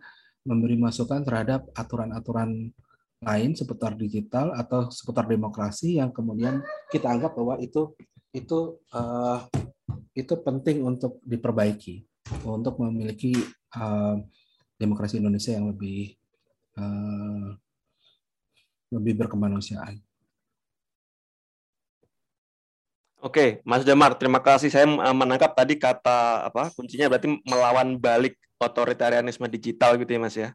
memberi 0.44 0.76
masukan 0.76 1.24
terhadap 1.24 1.68
aturan-aturan 1.76 2.72
lain 3.24 3.52
seputar 3.56 3.96
digital 3.96 4.52
atau 4.60 4.92
seputar 4.92 5.24
demokrasi 5.24 5.98
yang 6.04 6.12
kemudian 6.12 6.60
kita 6.92 7.08
anggap 7.08 7.32
bahwa 7.40 7.56
itu 7.64 7.96
itu 8.36 8.76
uh, 8.92 9.40
itu 10.12 10.34
penting 10.44 10.84
untuk 10.84 11.24
diperbaiki 11.24 12.04
untuk 12.44 12.76
memiliki 12.84 13.32
uh, 13.80 14.20
demokrasi 14.76 15.24
Indonesia 15.24 15.56
yang 15.56 15.72
lebih 15.72 16.20
uh, 16.76 17.56
lebih 18.92 19.26
berkemanusiaan. 19.26 19.98
Oke, 23.24 23.64
Mas 23.64 23.88
Damar, 23.88 24.20
terima 24.20 24.44
kasih. 24.44 24.68
Saya 24.68 24.84
menangkap 25.16 25.56
tadi 25.56 25.80
kata 25.80 26.44
apa 26.52 26.68
kuncinya 26.76 27.08
berarti 27.08 27.32
melawan 27.48 27.96
balik 27.96 28.36
otoritarianisme 28.64 29.46
digital 29.52 30.00
gitu 30.00 30.12
ya, 30.16 30.20
Mas 30.22 30.36
ya. 30.36 30.50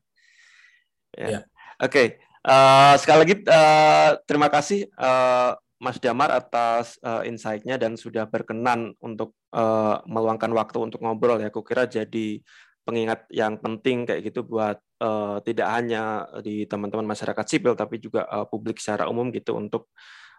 Ya. 1.15 1.29
ya. 1.29 1.41
Oke, 1.79 2.19
uh, 2.43 2.95
sekali 2.99 3.19
lagi 3.23 3.35
uh, 3.47 4.19
terima 4.27 4.49
kasih 4.51 4.91
uh, 4.99 5.55
Mas 5.79 6.03
Damar 6.03 6.35
atas 6.35 6.99
uh, 7.07 7.23
insight-nya 7.23 7.79
dan 7.79 7.95
sudah 7.95 8.27
berkenan 8.27 8.99
untuk 8.99 9.39
uh, 9.55 10.03
meluangkan 10.11 10.51
waktu 10.51 10.79
untuk 10.83 10.99
ngobrol 11.07 11.39
ya. 11.39 11.55
Kukira 11.55 11.87
jadi 11.87 12.43
pengingat 12.83 13.29
yang 13.31 13.61
penting 13.61 14.09
kayak 14.09 14.33
gitu 14.33 14.49
buat 14.49 14.81
uh, 15.05 15.39
tidak 15.45 15.69
hanya 15.71 16.25
di 16.41 16.65
teman-teman 16.65 17.05
masyarakat 17.05 17.45
sipil 17.47 17.77
tapi 17.77 18.01
juga 18.03 18.25
uh, 18.27 18.49
publik 18.49 18.81
secara 18.81 19.07
umum 19.07 19.29
gitu 19.31 19.55
untuk 19.55 19.93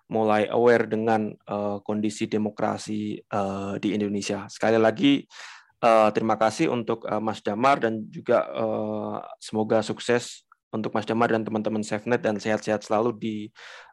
mulai 0.09 0.49
aware 0.49 0.89
dengan 0.89 1.29
uh, 1.29 1.77
kondisi 1.85 2.25
demokrasi 2.25 3.21
uh, 3.29 3.77
di 3.77 3.93
Indonesia. 3.93 4.49
Sekali 4.49 4.81
lagi 4.81 5.21
uh, 5.83 6.09
terima 6.11 6.35
kasih 6.35 6.71
untuk 6.71 7.03
uh, 7.07 7.19
Mas 7.19 7.43
Damar 7.43 7.79
dan 7.79 8.05
juga 8.11 8.47
uh, 8.51 9.19
semoga 9.39 9.83
sukses 9.83 10.43
untuk 10.69 10.93
Mas 10.93 11.05
Damar 11.05 11.33
dan 11.33 11.41
teman-teman 11.41 11.81
SafeNet 11.81 12.21
dan 12.21 12.37
sehat-sehat 12.37 12.85
selalu 12.85 13.09
di 13.17 13.35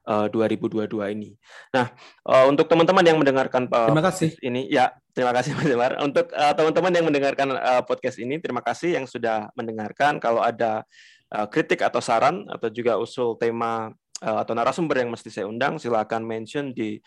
uh, 0.04 0.28
2022 0.28 0.92
ini. 1.16 1.32
Nah, 1.72 1.88
uh, 2.28 2.44
untuk 2.48 2.68
teman-teman 2.68 3.04
yang 3.04 3.16
mendengarkan 3.16 3.64
uh, 3.72 3.88
terima 3.88 4.04
kasih 4.04 4.30
ini, 4.44 4.68
ya 4.68 4.92
terima 5.16 5.32
kasih 5.32 5.54
Mas 5.56 5.68
Damar. 5.68 5.96
Untuk 6.04 6.28
uh, 6.36 6.52
teman-teman 6.52 6.92
yang 6.92 7.06
mendengarkan 7.08 7.48
uh, 7.56 7.82
podcast 7.82 8.20
ini, 8.20 8.36
terima 8.38 8.60
kasih 8.60 9.00
yang 9.00 9.08
sudah 9.08 9.48
mendengarkan. 9.56 10.20
Kalau 10.20 10.44
ada 10.44 10.84
uh, 11.32 11.46
kritik 11.48 11.80
atau 11.80 12.04
saran 12.04 12.44
atau 12.52 12.68
juga 12.68 13.00
usul 13.00 13.40
tema 13.40 13.88
uh, 14.20 14.38
atau 14.44 14.52
narasumber 14.52 15.00
yang 15.00 15.10
mesti 15.10 15.32
saya 15.32 15.48
undang, 15.48 15.80
silakan 15.80 16.28
mention 16.28 16.76
di 16.76 17.00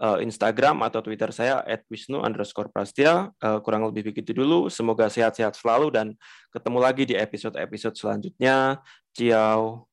uh, 0.00 0.18
Instagram 0.18 0.80
atau 0.82 1.04
Twitter 1.04 1.28
saya 1.30 1.60
@wisnu 1.92 2.24
underscore 2.24 2.72
prastia. 2.72 3.28
Uh, 3.38 3.60
kurang 3.60 3.84
lebih 3.86 4.10
begitu 4.10 4.32
dulu. 4.32 4.72
Semoga 4.72 5.12
sehat-sehat 5.12 5.54
selalu 5.54 5.92
dan 5.92 6.06
ketemu 6.50 6.78
lagi 6.80 7.04
di 7.04 7.14
episode-episode 7.14 7.94
selanjutnya. 7.94 8.80
Ciao. 9.12 9.89